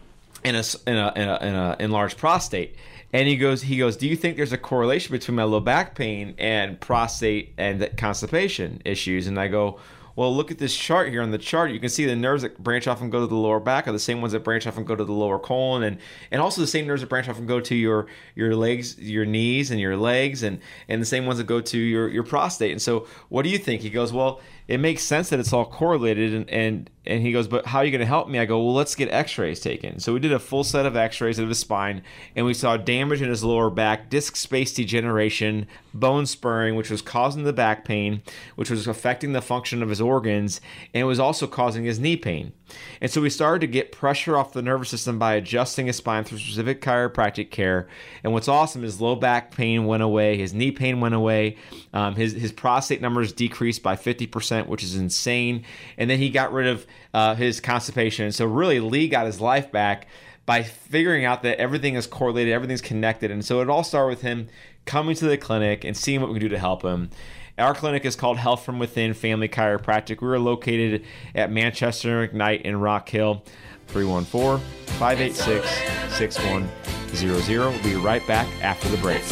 in 0.45 0.55
a, 0.55 0.63
a, 0.87 0.93
a, 0.93 0.97
a 0.97 1.77
enlarged 1.81 2.19
prostate. 2.19 2.77
And 3.13 3.27
he 3.27 3.37
goes, 3.37 3.63
he 3.63 3.79
goes, 3.79 3.97
do 3.97 4.07
you 4.07 4.17
think 4.17 4.37
there's 4.37 4.53
a 4.53 4.59
correlation 4.59 5.13
between 5.13 5.37
my 5.37 5.45
low 5.45 5.61
back 5.61 5.95
pain 5.95 6.35
and 6.39 6.79
prostate 6.79 7.55
and 7.57 7.89
constipation 7.97 8.83
issues? 8.85 9.27
And 9.27 9.41
I 9.41 9.49
go, 9.49 9.81
well, 10.19 10.35
look 10.35 10.51
at 10.51 10.59
this 10.59 10.77
chart 10.77 11.11
here. 11.11 11.23
On 11.23 11.31
the 11.31 11.39
chart, 11.39 11.71
you 11.71 11.79
can 11.79 11.91
see 11.91 12.05
the 12.05 12.17
nerves 12.17 12.43
that 12.43 12.59
branch 12.61 12.89
off 12.89 13.01
and 13.01 13.13
go 13.13 13.21
to 13.21 13.27
the 13.29 13.37
lower 13.37 13.61
back 13.61 13.87
are 13.87 13.93
the 13.93 14.01
same 14.01 14.21
ones 14.21 14.33
that 14.33 14.43
branch 14.43 14.67
off 14.67 14.77
and 14.77 14.85
go 14.85 14.97
to 14.97 15.05
the 15.05 15.13
lower 15.13 15.39
colon, 15.39 15.85
and 15.85 15.99
and 16.33 16.43
also 16.43 16.61
the 16.61 16.67
same 16.67 16.89
nerves 16.89 17.03
that 17.03 17.09
branch 17.09 17.29
off 17.29 17.39
and 17.39 17.47
go 17.47 17.61
to 17.61 17.75
your 17.77 18.09
your 18.35 18.57
legs, 18.57 18.99
your 18.99 19.25
knees, 19.25 19.71
and 19.71 19.79
your 19.79 19.97
legs, 19.97 20.43
and 20.43 20.59
and 20.89 21.01
the 21.01 21.07
same 21.07 21.25
ones 21.25 21.39
that 21.39 21.47
go 21.47 21.61
to 21.61 21.79
your 21.79 22.09
your 22.09 22.25
prostate. 22.25 22.73
And 22.73 22.83
so, 22.83 23.07
what 23.29 23.45
do 23.45 23.49
you 23.49 23.59
think? 23.59 23.81
He 23.81 23.91
goes, 23.91 24.13
well, 24.13 24.41
it 24.67 24.79
makes 24.79 25.05
sense 25.05 25.31
that 25.31 25.39
it's 25.39 25.53
all 25.53 25.65
correlated, 25.65 26.35
and 26.35 26.51
and 26.51 26.91
and 27.09 27.23
he 27.23 27.33
goes, 27.33 27.49
but 27.49 27.67
how 27.67 27.79
are 27.79 27.85
you 27.85 27.91
going 27.91 28.01
to 28.01 28.07
help 28.07 28.29
me? 28.29 28.39
I 28.39 28.45
go, 28.45 28.63
well, 28.63 28.75
let's 28.75 28.95
get 28.95 29.11
x-rays 29.11 29.61
taken. 29.61 29.99
So 29.99 30.13
we 30.13 30.21
did 30.21 30.33
a 30.33 30.39
full 30.39 30.63
set 30.63 30.85
of 30.85 30.95
x-rays 30.95 31.39
of 31.39 31.49
his 31.49 31.59
spine, 31.59 32.03
and 32.37 32.45
we 32.45 32.53
saw 32.53 32.77
damage 32.77 33.23
in 33.23 33.31
his 33.31 33.43
lower 33.43 33.71
back, 33.71 34.11
disc 34.11 34.37
space 34.37 34.75
degeneration, 34.75 35.67
bone 35.95 36.27
spurring, 36.27 36.77
which 36.77 36.91
was 36.91 37.01
causing 37.01 37.45
the 37.45 37.53
back 37.53 37.85
pain, 37.85 38.23
which 38.57 38.71
was 38.71 38.87
affecting 38.87 39.33
the 39.33 39.41
function 39.41 39.83
of 39.83 39.89
his 39.89 40.03
organs, 40.03 40.61
and 40.93 41.01
it 41.01 41.07
was 41.07 41.19
also 41.19 41.47
causing 41.47 41.85
his 41.85 41.99
knee 41.99 42.17
pain. 42.17 42.53
And 43.01 43.11
so 43.11 43.23
we 43.23 43.31
started 43.31 43.61
to 43.61 43.67
get 43.67 43.93
pressure 43.93 44.37
off 44.37 44.53
the 44.53 44.61
nervous 44.61 44.91
system 44.91 45.19
by 45.19 45.35
adjusting 45.35 45.87
his 45.87 45.97
spine 45.97 46.25
through 46.25 46.39
specific 46.39 46.83
chiropractic 46.83 47.51
care. 47.51 47.89
And 48.23 48.35
what's 48.35 48.49
awesome 48.49 48.85
is 48.85 49.01
low 49.01 49.17
back 49.17 49.51
pain 49.57 49.87
went 49.87 50.03
away, 50.03 50.37
his 50.37 50.53
knee 50.53 50.73
pain 50.73 51.01
went 51.01 51.15
away, 51.15 51.57
um, 51.95 52.15
his 52.15 52.35
his 52.35 52.53
prostate 52.53 53.01
numbers 53.01 53.33
decreased 53.33 53.83
by 53.83 53.97
50%, 53.97 54.67
which 54.67 54.83
is 54.83 54.97
insane. 54.97 55.65
And 55.97 56.11
then 56.11 56.19
he 56.19 56.29
got 56.29 56.53
rid 56.53 56.67
of 56.67 56.87
uh, 57.15 57.35
his 57.35 57.61
constipation. 57.61 58.33
So 58.33 58.47
really, 58.47 58.81
Lee 58.81 59.09
got 59.09 59.27
his 59.27 59.41
life 59.41 59.71
back 59.73 60.07
by 60.47 60.63
figuring 60.63 61.25
out 61.25 61.43
that 61.43 61.59
everything 61.59 61.95
is 61.95 62.07
correlated, 62.07 62.53
everything's 62.53 62.81
connected. 62.81 63.31
And 63.31 63.45
so 63.45 63.61
it 63.61 63.69
all 63.69 63.85
started 63.85 64.09
with 64.09 64.23
him 64.23 64.49
coming 64.87 65.15
to 65.17 65.27
the 65.27 65.37
clinic 65.37 65.85
and 65.85 65.97
seeing 65.97 66.21
what 66.21 66.31
we 66.31 66.39
can 66.39 66.49
do 66.49 66.49
to 66.49 66.59
help 66.59 66.83
him. 66.83 67.11
Our 67.59 67.75
clinic 67.75 68.05
is 68.05 68.15
called 68.15 68.39
Health 68.39 68.65
from 68.65 68.79
Within 68.79 69.15
Family 69.15 69.49
Chiropractic. 69.49 70.23
We 70.23 70.29
are 70.29 70.39
located 70.39 71.05
at 71.35 71.51
Manchester 71.51 72.29
McKnight 72.29 72.63
in 72.63 72.79
Rock 72.79 73.09
Hill, 73.09 73.45
314 73.89 74.65
586 74.99 76.17
6100. 76.17 77.59
We'll 77.59 77.83
be 77.83 77.97
right 77.97 78.25
back 78.27 78.47
after 78.63 78.89
the 78.89 78.97
break. 78.99 79.23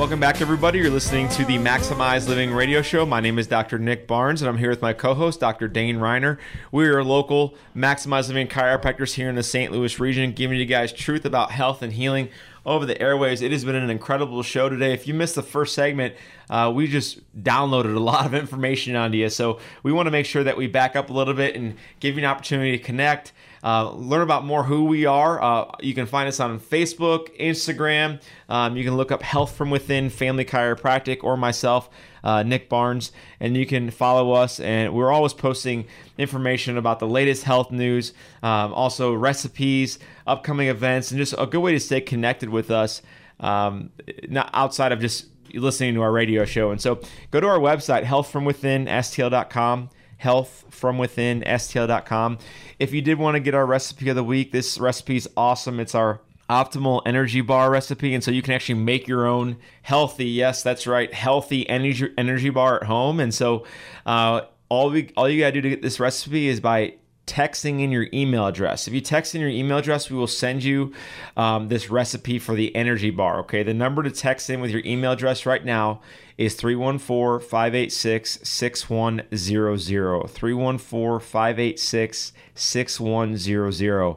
Welcome 0.00 0.18
back, 0.18 0.40
everybody. 0.40 0.78
You're 0.78 0.88
listening 0.88 1.28
to 1.28 1.44
the 1.44 1.58
Maximized 1.58 2.26
Living 2.26 2.54
radio 2.54 2.80
show. 2.80 3.04
My 3.04 3.20
name 3.20 3.38
is 3.38 3.46
Dr. 3.46 3.78
Nick 3.78 4.06
Barnes, 4.06 4.40
and 4.40 4.48
I'm 4.48 4.56
here 4.56 4.70
with 4.70 4.80
my 4.80 4.94
co 4.94 5.12
host, 5.12 5.40
Dr. 5.40 5.68
Dane 5.68 5.98
Reiner. 5.98 6.38
We 6.72 6.88
are 6.88 7.04
local 7.04 7.54
Maximized 7.76 8.28
Living 8.28 8.48
chiropractors 8.48 9.12
here 9.12 9.28
in 9.28 9.34
the 9.34 9.42
St. 9.42 9.70
Louis 9.70 10.00
region, 10.00 10.32
giving 10.32 10.58
you 10.58 10.64
guys 10.64 10.90
truth 10.90 11.26
about 11.26 11.50
health 11.50 11.82
and 11.82 11.92
healing 11.92 12.30
over 12.64 12.86
the 12.86 12.98
airways. 12.98 13.42
It 13.42 13.52
has 13.52 13.62
been 13.62 13.74
an 13.74 13.90
incredible 13.90 14.42
show 14.42 14.70
today. 14.70 14.94
If 14.94 15.06
you 15.06 15.12
missed 15.12 15.34
the 15.34 15.42
first 15.42 15.74
segment, 15.74 16.14
uh, 16.48 16.72
we 16.74 16.86
just 16.86 17.20
downloaded 17.42 17.94
a 17.94 18.00
lot 18.00 18.24
of 18.24 18.32
information 18.32 18.96
onto 18.96 19.18
you. 19.18 19.28
So 19.28 19.58
we 19.82 19.92
want 19.92 20.06
to 20.06 20.10
make 20.10 20.24
sure 20.24 20.42
that 20.44 20.56
we 20.56 20.66
back 20.66 20.96
up 20.96 21.10
a 21.10 21.12
little 21.12 21.34
bit 21.34 21.56
and 21.56 21.76
give 22.00 22.14
you 22.14 22.20
an 22.20 22.30
opportunity 22.30 22.78
to 22.78 22.82
connect. 22.82 23.34
Uh, 23.62 23.90
learn 23.92 24.22
about 24.22 24.44
more 24.44 24.64
who 24.64 24.84
we 24.84 25.04
are. 25.06 25.42
Uh, 25.42 25.70
you 25.80 25.94
can 25.94 26.06
find 26.06 26.28
us 26.28 26.40
on 26.40 26.58
Facebook, 26.58 27.36
Instagram. 27.38 28.20
Um, 28.48 28.76
you 28.76 28.84
can 28.84 28.96
look 28.96 29.12
up 29.12 29.22
Health 29.22 29.54
from 29.54 29.70
Within 29.70 30.08
Family 30.08 30.44
Chiropractic 30.44 31.22
or 31.22 31.36
myself, 31.36 31.90
uh, 32.24 32.42
Nick 32.42 32.68
Barnes, 32.68 33.12
and 33.38 33.56
you 33.56 33.66
can 33.66 33.90
follow 33.90 34.32
us. 34.32 34.60
And 34.60 34.94
we're 34.94 35.12
always 35.12 35.34
posting 35.34 35.86
information 36.16 36.78
about 36.78 37.00
the 37.00 37.06
latest 37.06 37.44
health 37.44 37.70
news, 37.70 38.14
um, 38.42 38.72
also 38.72 39.12
recipes, 39.12 39.98
upcoming 40.26 40.68
events, 40.68 41.10
and 41.10 41.18
just 41.18 41.34
a 41.36 41.46
good 41.46 41.60
way 41.60 41.72
to 41.72 41.80
stay 41.80 42.00
connected 42.00 42.48
with 42.48 42.70
us. 42.70 43.02
Um, 43.40 43.90
not 44.28 44.50
outside 44.52 44.92
of 44.92 45.00
just 45.00 45.26
listening 45.54 45.94
to 45.94 46.02
our 46.02 46.12
radio 46.12 46.44
show. 46.44 46.70
And 46.70 46.80
so 46.80 47.00
go 47.30 47.40
to 47.40 47.46
our 47.46 47.58
website, 47.58 48.04
healthfromwithinstl.com 48.04 49.90
healthfromwithinstl.com. 50.22 52.38
If 52.78 52.92
you 52.92 53.02
did 53.02 53.18
want 53.18 53.34
to 53.34 53.40
get 53.40 53.54
our 53.54 53.66
recipe 53.66 54.08
of 54.08 54.16
the 54.16 54.24
week, 54.24 54.52
this 54.52 54.78
recipe 54.78 55.16
is 55.16 55.28
awesome. 55.36 55.80
It's 55.80 55.94
our 55.94 56.22
optimal 56.50 57.02
energy 57.06 57.40
bar 57.40 57.70
recipe 57.70 58.12
and 58.12 58.24
so 58.24 58.32
you 58.32 58.42
can 58.42 58.52
actually 58.52 58.74
make 58.74 59.06
your 59.06 59.24
own 59.24 59.56
healthy 59.82 60.26
yes 60.26 60.64
that's 60.64 60.84
right 60.84 61.14
healthy 61.14 61.68
energy 61.68 62.12
energy 62.18 62.50
bar 62.50 62.74
at 62.74 62.82
home 62.82 63.20
and 63.20 63.32
so 63.32 63.64
uh, 64.04 64.40
all 64.68 64.90
we 64.90 65.08
all 65.16 65.28
you 65.28 65.38
got 65.38 65.46
to 65.46 65.52
do 65.52 65.60
to 65.60 65.70
get 65.70 65.80
this 65.80 66.00
recipe 66.00 66.48
is 66.48 66.58
by 66.58 66.92
texting 67.30 67.80
in 67.80 67.92
your 67.92 68.08
email 68.12 68.46
address. 68.46 68.88
If 68.88 68.94
you 68.94 69.00
text 69.00 69.34
in 69.34 69.40
your 69.40 69.50
email 69.50 69.78
address, 69.78 70.10
we 70.10 70.16
will 70.16 70.26
send 70.26 70.64
you 70.64 70.92
um, 71.36 71.68
this 71.68 71.88
recipe 71.90 72.38
for 72.38 72.54
the 72.54 72.74
energy 72.74 73.10
bar. 73.10 73.38
Okay, 73.40 73.62
the 73.62 73.74
number 73.74 74.02
to 74.02 74.10
text 74.10 74.50
in 74.50 74.60
with 74.60 74.70
your 74.70 74.82
email 74.84 75.12
address 75.12 75.46
right 75.46 75.64
now 75.64 76.00
is 76.36 76.54
314 76.54 77.46
586 77.46 78.40
6100. 78.42 80.28
314 80.28 81.20
586 81.20 82.32
6100. 82.54 84.16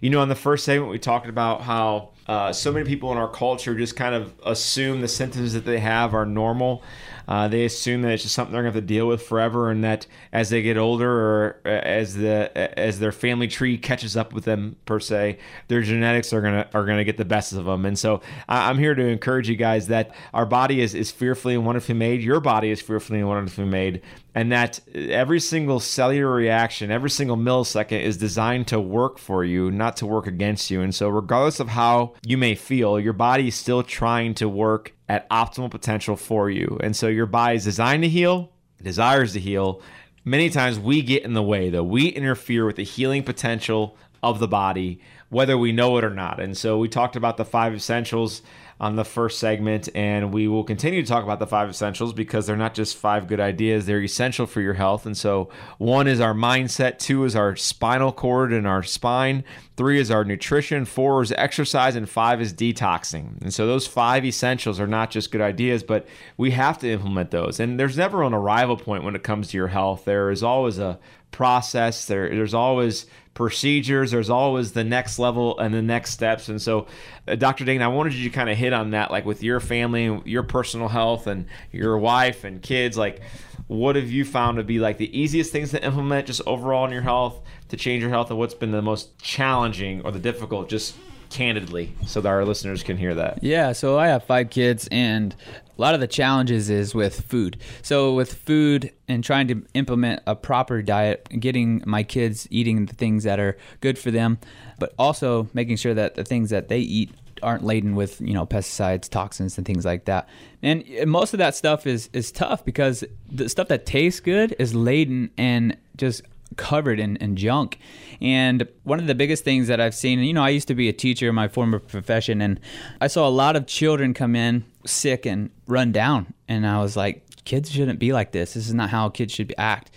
You 0.00 0.10
know, 0.10 0.20
on 0.20 0.28
the 0.28 0.34
first 0.34 0.64
segment, 0.64 0.90
we 0.90 0.98
talked 0.98 1.28
about 1.28 1.62
how 1.62 2.10
uh, 2.26 2.52
so 2.52 2.72
many 2.72 2.86
people 2.86 3.10
in 3.12 3.18
our 3.18 3.30
culture 3.30 3.74
just 3.74 3.96
kind 3.96 4.14
of 4.14 4.32
assume 4.44 5.00
the 5.00 5.08
symptoms 5.08 5.52
that 5.54 5.64
they 5.64 5.80
have 5.80 6.14
are 6.14 6.26
normal. 6.26 6.82
Uh, 7.32 7.48
they 7.48 7.64
assume 7.64 8.02
that 8.02 8.12
it's 8.12 8.24
just 8.24 8.34
something 8.34 8.52
they're 8.52 8.60
going 8.60 8.70
to 8.70 8.76
have 8.76 8.82
to 8.82 8.86
deal 8.86 9.08
with 9.08 9.22
forever, 9.22 9.70
and 9.70 9.82
that 9.82 10.06
as 10.34 10.50
they 10.50 10.60
get 10.60 10.76
older, 10.76 11.10
or 11.10 11.60
uh, 11.64 11.70
as 11.70 12.14
the 12.14 12.78
as 12.78 12.98
their 12.98 13.10
family 13.10 13.48
tree 13.48 13.78
catches 13.78 14.18
up 14.18 14.34
with 14.34 14.44
them 14.44 14.76
per 14.84 15.00
se, 15.00 15.38
their 15.68 15.80
genetics 15.80 16.34
are 16.34 16.42
gonna 16.42 16.68
are 16.74 16.84
gonna 16.84 17.04
get 17.04 17.16
the 17.16 17.24
best 17.24 17.54
of 17.54 17.64
them. 17.64 17.86
And 17.86 17.98
so 17.98 18.20
I'm 18.50 18.76
here 18.76 18.94
to 18.94 19.06
encourage 19.06 19.48
you 19.48 19.56
guys 19.56 19.86
that 19.86 20.14
our 20.34 20.44
body 20.44 20.82
is 20.82 20.94
is 20.94 21.10
fearfully 21.10 21.54
and 21.54 21.64
wonderfully 21.64 21.94
made. 21.94 22.20
Your 22.20 22.38
body 22.38 22.70
is 22.70 22.82
fearfully 22.82 23.20
and 23.20 23.28
wonderfully 23.28 23.66
made, 23.66 24.02
and 24.34 24.52
that 24.52 24.80
every 24.94 25.40
single 25.40 25.80
cellular 25.80 26.34
reaction, 26.34 26.90
every 26.90 27.08
single 27.08 27.38
millisecond 27.38 28.02
is 28.02 28.18
designed 28.18 28.66
to 28.66 28.78
work 28.78 29.18
for 29.18 29.42
you, 29.42 29.70
not 29.70 29.96
to 29.96 30.06
work 30.06 30.26
against 30.26 30.70
you. 30.70 30.82
And 30.82 30.94
so, 30.94 31.08
regardless 31.08 31.60
of 31.60 31.68
how 31.68 32.12
you 32.26 32.36
may 32.36 32.54
feel, 32.54 33.00
your 33.00 33.14
body 33.14 33.48
is 33.48 33.54
still 33.54 33.82
trying 33.82 34.34
to 34.34 34.50
work 34.50 34.92
at 35.12 35.28
optimal 35.28 35.70
potential 35.70 36.16
for 36.16 36.48
you. 36.48 36.78
And 36.82 36.96
so, 36.96 37.06
your 37.06 37.26
body 37.26 37.56
is 37.56 37.64
designed 37.64 38.02
to 38.02 38.08
heal, 38.08 38.50
desires 38.82 39.34
to 39.34 39.40
heal. 39.40 39.82
Many 40.24 40.48
times 40.48 40.78
we 40.78 41.02
get 41.02 41.22
in 41.22 41.34
the 41.34 41.42
way, 41.42 41.68
though. 41.68 41.84
We 41.84 42.06
interfere 42.08 42.64
with 42.64 42.76
the 42.76 42.82
healing 42.82 43.22
potential 43.22 43.98
of 44.22 44.38
the 44.38 44.48
body, 44.48 45.00
whether 45.28 45.58
we 45.58 45.70
know 45.70 45.98
it 45.98 46.04
or 46.04 46.14
not. 46.14 46.40
And 46.40 46.56
so, 46.56 46.78
we 46.78 46.88
talked 46.88 47.14
about 47.14 47.36
the 47.36 47.44
five 47.44 47.74
essentials 47.74 48.40
on 48.82 48.96
the 48.96 49.04
first 49.04 49.38
segment, 49.38 49.88
and 49.94 50.34
we 50.34 50.48
will 50.48 50.64
continue 50.64 51.00
to 51.00 51.06
talk 51.06 51.22
about 51.22 51.38
the 51.38 51.46
five 51.46 51.70
essentials 51.70 52.12
because 52.12 52.48
they're 52.48 52.56
not 52.56 52.74
just 52.74 52.96
five 52.96 53.28
good 53.28 53.38
ideas, 53.38 53.86
they're 53.86 54.02
essential 54.02 54.44
for 54.44 54.60
your 54.60 54.74
health. 54.74 55.06
And 55.06 55.16
so, 55.16 55.48
one 55.78 56.08
is 56.08 56.20
our 56.20 56.34
mindset, 56.34 56.98
two 56.98 57.24
is 57.24 57.36
our 57.36 57.54
spinal 57.54 58.10
cord 58.10 58.52
and 58.52 58.66
our 58.66 58.82
spine, 58.82 59.44
three 59.76 60.00
is 60.00 60.10
our 60.10 60.24
nutrition, 60.24 60.84
four 60.84 61.22
is 61.22 61.30
exercise, 61.38 61.94
and 61.94 62.10
five 62.10 62.40
is 62.40 62.52
detoxing. 62.52 63.40
And 63.40 63.54
so, 63.54 63.68
those 63.68 63.86
five 63.86 64.24
essentials 64.24 64.80
are 64.80 64.88
not 64.88 65.12
just 65.12 65.30
good 65.30 65.40
ideas, 65.40 65.84
but 65.84 66.04
we 66.36 66.50
have 66.50 66.76
to 66.78 66.90
implement 66.90 67.30
those. 67.30 67.60
And 67.60 67.78
there's 67.78 67.96
never 67.96 68.24
an 68.24 68.34
arrival 68.34 68.76
point 68.76 69.04
when 69.04 69.14
it 69.14 69.22
comes 69.22 69.48
to 69.50 69.56
your 69.56 69.68
health, 69.68 70.04
there 70.04 70.28
is 70.28 70.42
always 70.42 70.80
a 70.80 70.98
process, 71.30 72.06
there, 72.06 72.28
there's 72.28 72.52
always 72.52 73.06
procedures. 73.34 74.10
There's 74.10 74.30
always 74.30 74.72
the 74.72 74.84
next 74.84 75.18
level 75.18 75.58
and 75.58 75.72
the 75.72 75.82
next 75.82 76.12
steps. 76.12 76.48
And 76.48 76.60
so, 76.60 76.86
uh, 77.26 77.34
Dr. 77.34 77.64
Dane, 77.64 77.82
I 77.82 77.88
wanted 77.88 78.14
you 78.14 78.28
to 78.28 78.34
kind 78.34 78.50
of 78.50 78.56
hit 78.56 78.72
on 78.72 78.90
that, 78.90 79.10
like 79.10 79.24
with 79.24 79.42
your 79.42 79.60
family, 79.60 80.20
your 80.24 80.42
personal 80.42 80.88
health, 80.88 81.26
and 81.26 81.46
your 81.70 81.96
wife 81.98 82.44
and 82.44 82.60
kids. 82.60 82.98
Like, 82.98 83.22
what 83.68 83.96
have 83.96 84.10
you 84.10 84.24
found 84.24 84.58
to 84.58 84.64
be 84.64 84.78
like 84.78 84.98
the 84.98 85.18
easiest 85.18 85.50
things 85.50 85.70
to 85.70 85.82
implement 85.82 86.26
just 86.26 86.42
overall 86.46 86.84
in 86.84 86.92
your 86.92 87.02
health 87.02 87.40
to 87.68 87.76
change 87.76 88.02
your 88.02 88.10
health, 88.10 88.28
and 88.30 88.38
what's 88.38 88.54
been 88.54 88.70
the 88.70 88.82
most 88.82 89.18
challenging 89.18 90.02
or 90.02 90.10
the 90.10 90.18
difficult, 90.18 90.68
just 90.68 90.94
candidly, 91.30 91.94
so 92.06 92.20
that 92.20 92.28
our 92.28 92.44
listeners 92.44 92.82
can 92.82 92.98
hear 92.98 93.14
that? 93.14 93.42
Yeah. 93.42 93.72
So 93.72 93.98
I 93.98 94.08
have 94.08 94.24
five 94.24 94.50
kids, 94.50 94.88
and 94.92 95.34
a 95.76 95.80
lot 95.80 95.94
of 95.94 96.00
the 96.00 96.06
challenges 96.06 96.68
is 96.68 96.94
with 96.94 97.22
food. 97.22 97.58
So 97.82 98.14
with 98.14 98.34
food 98.34 98.92
and 99.08 99.24
trying 99.24 99.48
to 99.48 99.62
implement 99.74 100.22
a 100.26 100.34
proper 100.34 100.82
diet, 100.82 101.26
getting 101.40 101.82
my 101.86 102.02
kids 102.02 102.46
eating 102.50 102.86
the 102.86 102.94
things 102.94 103.24
that 103.24 103.40
are 103.40 103.56
good 103.80 103.98
for 103.98 104.10
them, 104.10 104.38
but 104.78 104.92
also 104.98 105.48
making 105.54 105.76
sure 105.76 105.94
that 105.94 106.14
the 106.14 106.24
things 106.24 106.50
that 106.50 106.68
they 106.68 106.80
eat 106.80 107.10
aren't 107.42 107.64
laden 107.64 107.96
with 107.96 108.20
you 108.20 108.34
know 108.34 108.46
pesticides, 108.46 109.08
toxins, 109.08 109.56
and 109.58 109.66
things 109.66 109.84
like 109.84 110.04
that. 110.04 110.28
And 110.62 110.84
most 111.06 111.34
of 111.34 111.38
that 111.38 111.54
stuff 111.54 111.86
is 111.86 112.08
is 112.12 112.30
tough 112.30 112.64
because 112.64 113.04
the 113.30 113.48
stuff 113.48 113.68
that 113.68 113.86
tastes 113.86 114.20
good 114.20 114.54
is 114.58 114.74
laden 114.74 115.30
and 115.36 115.76
just 115.96 116.22
covered 116.56 117.00
in, 117.00 117.16
in 117.16 117.34
junk. 117.34 117.78
And 118.20 118.68
one 118.84 119.00
of 119.00 119.06
the 119.06 119.14
biggest 119.14 119.42
things 119.42 119.68
that 119.68 119.80
I've 119.80 119.94
seen, 119.94 120.18
you 120.20 120.34
know, 120.34 120.44
I 120.44 120.50
used 120.50 120.68
to 120.68 120.74
be 120.74 120.88
a 120.88 120.92
teacher 120.92 121.28
in 121.28 121.34
my 121.34 121.48
former 121.48 121.78
profession, 121.78 122.40
and 122.40 122.60
I 123.00 123.06
saw 123.06 123.26
a 123.26 123.30
lot 123.30 123.56
of 123.56 123.66
children 123.66 124.14
come 124.14 124.36
in 124.36 124.64
sick 124.84 125.26
and 125.26 125.50
run 125.66 125.92
down. 125.92 126.34
And 126.48 126.66
I 126.66 126.80
was 126.80 126.96
like, 126.96 127.24
kids 127.44 127.70
shouldn't 127.70 127.98
be 127.98 128.12
like 128.12 128.32
this. 128.32 128.54
This 128.54 128.66
is 128.66 128.74
not 128.74 128.90
how 128.90 129.08
kids 129.08 129.32
should 129.32 129.54
act. 129.58 129.90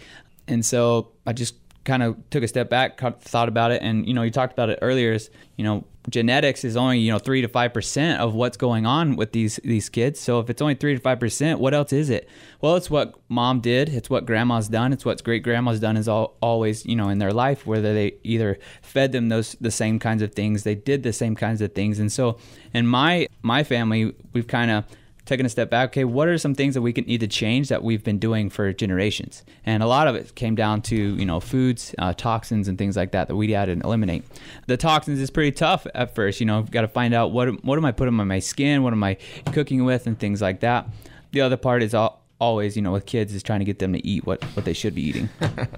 And 0.48 0.66
so 0.66 1.12
I 1.26 1.34
just 1.34 1.56
kind 1.84 2.04
of 2.04 2.18
took 2.30 2.44
a 2.44 2.48
step 2.48 2.70
back, 2.70 3.00
thought 3.22 3.48
about 3.48 3.72
it, 3.72 3.82
and 3.82 4.08
you 4.08 4.14
know, 4.14 4.24
you 4.24 4.32
talked 4.32 4.54
about 4.54 4.70
it 4.70 4.80
earlier. 4.82 5.14
Is 5.14 5.30
you 5.56 5.64
know, 5.64 5.86
genetics 6.10 6.64
is 6.64 6.78
only 6.78 7.00
you 7.00 7.12
know 7.12 7.20
three 7.20 7.42
to 7.42 7.48
five 7.48 7.74
percent 7.74 8.22
of 8.22 8.34
what's 8.34 8.58
going 8.58 8.86
on 8.86 9.16
with 9.16 9.32
these 9.32 9.60
these 9.64 9.90
kids. 9.90 10.20
So 10.20 10.40
if 10.40 10.50
it's 10.50 10.62
only 10.62 10.76
three 10.76 10.96
to 10.96 11.02
five 11.02 11.20
percent, 11.20 11.60
what 11.60 11.74
else 11.74 11.94
is 11.94 12.10
it? 12.10 12.30
Well, 12.62 12.76
it's 12.76 12.90
what 12.90 13.16
mom 13.30 13.60
did. 13.62 13.90
It's 13.90 14.10
what 14.10 14.26
grandma's 14.26 14.68
done. 14.68 14.94
It's 14.94 15.06
what 15.06 15.24
great 15.24 15.44
grandma's 15.44 15.80
done. 15.80 15.98
Is 15.98 16.08
all, 16.08 16.38
always 16.42 16.86
you 16.86 16.96
know 16.96 17.10
in 17.10 17.20
their 17.20 17.34
life, 17.34 17.66
whether 17.66 17.94
they 17.94 18.14
either 18.24 18.60
fed 18.82 19.12
them 19.12 19.30
those 19.30 19.56
the 19.62 19.72
same 19.72 20.00
kinds 20.00 20.22
of 20.22 20.34
things, 20.34 20.64
they 20.64 20.76
did 20.76 21.04
the 21.04 21.14
same 21.14 21.36
kinds 21.36 21.62
of 21.62 21.74
things, 21.74 22.00
and 22.00 22.12
so 22.12 22.38
in 22.74 22.88
my 22.88 23.28
my 23.42 23.64
family, 23.64 24.14
we've 24.34 24.48
kind 24.48 24.72
of 24.72 24.86
taking 25.26 25.46
a 25.46 25.50
step 25.50 25.70
back, 25.70 25.90
okay, 25.90 26.04
what 26.04 26.28
are 26.28 26.38
some 26.38 26.56
things 26.56 26.76
that 26.76 26.82
we 26.82 26.94
can 26.94 27.06
need 27.06 27.20
to 27.20 27.28
change 27.28 27.70
that 27.70 27.84
we've 27.84 28.04
been 28.04 28.20
doing 28.20 28.50
for 28.50 28.72
generations? 28.72 29.44
And 29.66 29.82
a 29.82 29.88
lot 29.88 30.08
of 30.08 30.16
it 30.16 30.36
came 30.36 30.56
down 30.56 30.82
to 30.84 30.96
you 30.96 31.26
know 31.26 31.40
foods, 31.40 31.94
uh, 31.98 32.14
toxins, 32.14 32.68
and 32.68 32.78
things 32.78 32.96
like 32.96 33.12
that 33.12 33.28
that 33.28 33.36
we 33.36 33.52
had 33.52 33.66
to 33.66 33.74
eliminate. 33.74 34.24
The 34.68 34.78
toxins 34.78 35.20
is 35.20 35.30
pretty 35.30 35.52
tough 35.52 35.88
at 35.94 36.16
first. 36.16 36.40
You 36.40 36.46
know, 36.46 36.64
got 36.64 36.82
to 36.82 36.88
find 36.88 37.14
out 37.14 37.32
what 37.32 37.64
what 37.64 37.78
am 37.78 37.86
I 37.86 37.92
putting 37.92 38.20
on 38.20 38.28
my 38.28 38.40
skin, 38.40 38.84
what 38.84 38.94
am 38.94 39.04
I 39.04 39.18
cooking 39.52 39.84
with, 39.84 40.08
and 40.08 40.20
things 40.20 40.42
like 40.42 40.62
that. 40.62 40.88
The 41.32 41.42
other 41.42 41.58
part 41.58 41.84
is 41.84 41.94
all 41.94 42.26
always, 42.40 42.76
you 42.76 42.82
know, 42.82 42.92
with 42.92 43.06
kids 43.06 43.34
is 43.34 43.44
trying 43.44 43.60
to 43.60 43.66
get 43.66 43.80
them 43.80 43.94
to 43.94 44.06
eat 44.06 44.26
what, 44.26 44.44
what 44.56 44.66
they 44.66 44.74
should 44.74 44.94
be 44.94 45.02
eating. 45.02 45.30